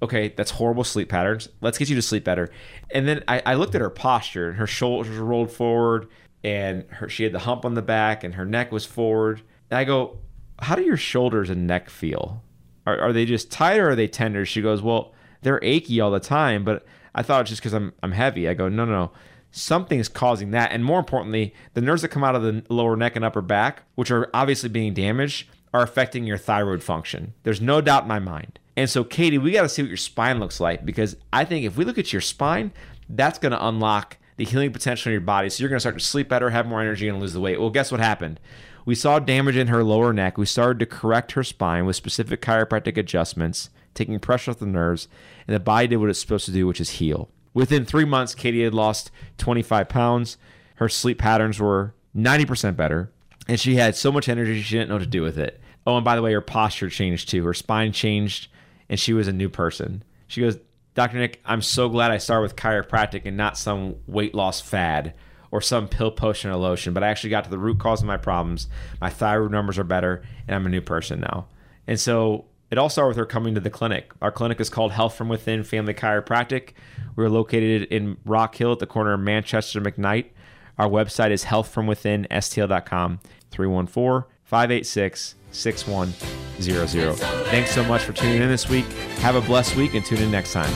Okay, 0.00 0.32
that's 0.34 0.52
horrible 0.52 0.84
sleep 0.84 1.10
patterns. 1.10 1.50
Let's 1.60 1.76
get 1.76 1.90
you 1.90 1.96
to 1.96 2.00
sleep 2.00 2.24
better. 2.24 2.48
And 2.92 3.06
then 3.06 3.22
I, 3.28 3.42
I 3.44 3.54
looked 3.56 3.74
at 3.74 3.82
her 3.82 3.90
posture, 3.90 4.48
and 4.48 4.56
her 4.56 4.66
shoulders 4.66 5.18
were 5.18 5.22
rolled 5.26 5.52
forward, 5.52 6.08
and 6.42 6.86
her 6.92 7.10
she 7.10 7.24
had 7.24 7.32
the 7.32 7.40
hump 7.40 7.66
on 7.66 7.74
the 7.74 7.82
back, 7.82 8.24
and 8.24 8.36
her 8.36 8.46
neck 8.46 8.72
was 8.72 8.86
forward. 8.86 9.42
And 9.70 9.76
I 9.76 9.84
go, 9.84 10.16
how 10.60 10.76
do 10.76 10.82
your 10.82 10.96
shoulders 10.96 11.50
and 11.50 11.66
neck 11.66 11.90
feel? 11.90 12.42
Are, 12.86 12.98
are 12.98 13.12
they 13.12 13.26
just 13.26 13.52
tight 13.52 13.80
or 13.80 13.90
are 13.90 13.94
they 13.94 14.08
tender? 14.08 14.46
She 14.46 14.62
goes, 14.62 14.80
well, 14.80 15.12
they're 15.42 15.62
achy 15.62 16.00
all 16.00 16.10
the 16.10 16.20
time, 16.20 16.64
but 16.64 16.86
I 17.14 17.22
thought 17.22 17.42
it's 17.42 17.50
just 17.50 17.62
because 17.62 17.74
I'm 17.74 17.92
I'm 18.02 18.12
heavy. 18.12 18.48
I 18.48 18.54
go, 18.54 18.68
no, 18.68 18.84
no, 18.84 18.92
no. 18.92 19.12
Something's 19.50 20.08
causing 20.08 20.50
that, 20.50 20.72
and 20.72 20.84
more 20.84 20.98
importantly, 20.98 21.54
the 21.74 21.80
nerves 21.80 22.02
that 22.02 22.08
come 22.08 22.24
out 22.24 22.34
of 22.34 22.42
the 22.42 22.64
lower 22.68 22.96
neck 22.96 23.14
and 23.14 23.24
upper 23.24 23.40
back, 23.40 23.84
which 23.94 24.10
are 24.10 24.28
obviously 24.34 24.68
being 24.68 24.94
damaged, 24.94 25.48
are 25.72 25.82
affecting 25.82 26.24
your 26.24 26.38
thyroid 26.38 26.82
function. 26.82 27.34
There's 27.44 27.60
no 27.60 27.80
doubt 27.80 28.02
in 28.02 28.08
my 28.08 28.18
mind. 28.18 28.58
And 28.76 28.90
so, 28.90 29.04
Katie, 29.04 29.38
we 29.38 29.52
got 29.52 29.62
to 29.62 29.68
see 29.68 29.82
what 29.82 29.88
your 29.88 29.96
spine 29.96 30.40
looks 30.40 30.58
like 30.58 30.84
because 30.84 31.16
I 31.32 31.44
think 31.44 31.64
if 31.64 31.76
we 31.76 31.84
look 31.84 31.98
at 31.98 32.12
your 32.12 32.22
spine, 32.22 32.72
that's 33.08 33.38
going 33.38 33.52
to 33.52 33.66
unlock 33.66 34.16
the 34.36 34.44
healing 34.44 34.72
potential 34.72 35.10
in 35.10 35.14
your 35.14 35.20
body. 35.20 35.48
So 35.48 35.62
you're 35.62 35.68
going 35.68 35.76
to 35.76 35.80
start 35.80 35.98
to 35.98 36.04
sleep 36.04 36.28
better, 36.28 36.50
have 36.50 36.66
more 36.66 36.80
energy, 36.80 37.08
and 37.08 37.20
lose 37.20 37.32
the 37.32 37.40
weight. 37.40 37.60
Well, 37.60 37.70
guess 37.70 37.92
what 37.92 38.00
happened? 38.00 38.40
We 38.84 38.94
saw 38.94 39.18
damage 39.18 39.56
in 39.56 39.68
her 39.68 39.84
lower 39.84 40.12
neck. 40.12 40.36
We 40.36 40.46
started 40.46 40.78
to 40.80 40.86
correct 40.86 41.32
her 41.32 41.44
spine 41.44 41.86
with 41.86 41.96
specific 41.96 42.42
chiropractic 42.42 42.96
adjustments, 42.96 43.70
taking 43.94 44.18
pressure 44.18 44.50
off 44.50 44.58
the 44.58 44.66
nerves, 44.66 45.08
and 45.46 45.54
the 45.54 45.60
body 45.60 45.86
did 45.86 45.96
what 45.96 46.10
it's 46.10 46.18
supposed 46.18 46.46
to 46.46 46.52
do, 46.52 46.66
which 46.66 46.80
is 46.80 46.90
heal. 46.90 47.30
Within 47.52 47.84
three 47.84 48.04
months, 48.04 48.34
Katie 48.34 48.64
had 48.64 48.74
lost 48.74 49.10
25 49.38 49.88
pounds. 49.88 50.36
Her 50.76 50.88
sleep 50.88 51.18
patterns 51.18 51.60
were 51.60 51.94
90% 52.16 52.76
better, 52.76 53.12
and 53.48 53.60
she 53.60 53.76
had 53.76 53.96
so 53.96 54.10
much 54.10 54.28
energy 54.28 54.60
she 54.60 54.76
didn't 54.76 54.88
know 54.88 54.96
what 54.96 55.04
to 55.04 55.06
do 55.06 55.22
with 55.22 55.38
it. 55.38 55.60
Oh, 55.86 55.96
and 55.96 56.04
by 56.04 56.16
the 56.16 56.22
way, 56.22 56.32
her 56.32 56.40
posture 56.40 56.90
changed 56.90 57.28
too. 57.28 57.44
Her 57.44 57.54
spine 57.54 57.92
changed, 57.92 58.48
and 58.88 58.98
she 58.98 59.12
was 59.12 59.28
a 59.28 59.32
new 59.32 59.48
person. 59.48 60.02
She 60.26 60.40
goes, 60.40 60.58
Dr. 60.94 61.18
Nick, 61.18 61.40
I'm 61.44 61.62
so 61.62 61.88
glad 61.88 62.10
I 62.10 62.18
started 62.18 62.42
with 62.42 62.56
chiropractic 62.56 63.22
and 63.24 63.36
not 63.36 63.58
some 63.58 63.96
weight 64.06 64.34
loss 64.34 64.60
fad 64.60 65.14
or 65.50 65.60
some 65.60 65.88
pill 65.88 66.10
potion 66.10 66.50
or 66.50 66.56
lotion, 66.56 66.94
but 66.94 67.04
I 67.04 67.08
actually 67.08 67.30
got 67.30 67.44
to 67.44 67.50
the 67.50 67.58
root 67.58 67.78
cause 67.78 68.00
of 68.00 68.06
my 68.06 68.16
problems. 68.16 68.68
My 69.00 69.10
thyroid 69.10 69.52
numbers 69.52 69.78
are 69.78 69.84
better, 69.84 70.22
and 70.48 70.54
I'm 70.54 70.66
a 70.66 70.70
new 70.70 70.80
person 70.80 71.20
now. 71.20 71.46
And 71.86 72.00
so 72.00 72.46
it 72.74 72.78
all 72.78 72.88
started 72.88 73.06
with 73.06 73.16
her 73.18 73.24
coming 73.24 73.54
to 73.54 73.60
the 73.60 73.70
clinic. 73.70 74.10
Our 74.20 74.32
clinic 74.32 74.60
is 74.60 74.68
called 74.68 74.90
Health 74.90 75.14
from 75.14 75.28
Within 75.28 75.62
Family 75.62 75.94
Chiropractic. 75.94 76.70
We're 77.14 77.28
located 77.28 77.84
in 77.84 78.16
Rock 78.24 78.56
Hill 78.56 78.72
at 78.72 78.80
the 78.80 78.86
corner 78.86 79.12
of 79.12 79.20
Manchester 79.20 79.80
McKnight. 79.80 80.30
Our 80.76 80.88
website 80.88 81.30
is 81.30 81.44
healthfromwithinstl.com, 81.44 83.20
314 83.52 84.28
586 84.42 85.34
6100. 85.52 87.14
Thanks 87.46 87.70
so 87.70 87.84
much 87.84 88.02
for 88.02 88.12
tuning 88.12 88.42
in 88.42 88.48
this 88.48 88.68
week. 88.68 88.86
Have 89.20 89.36
a 89.36 89.40
blessed 89.40 89.76
week 89.76 89.94
and 89.94 90.04
tune 90.04 90.18
in 90.18 90.32
next 90.32 90.52
time. 90.52 90.74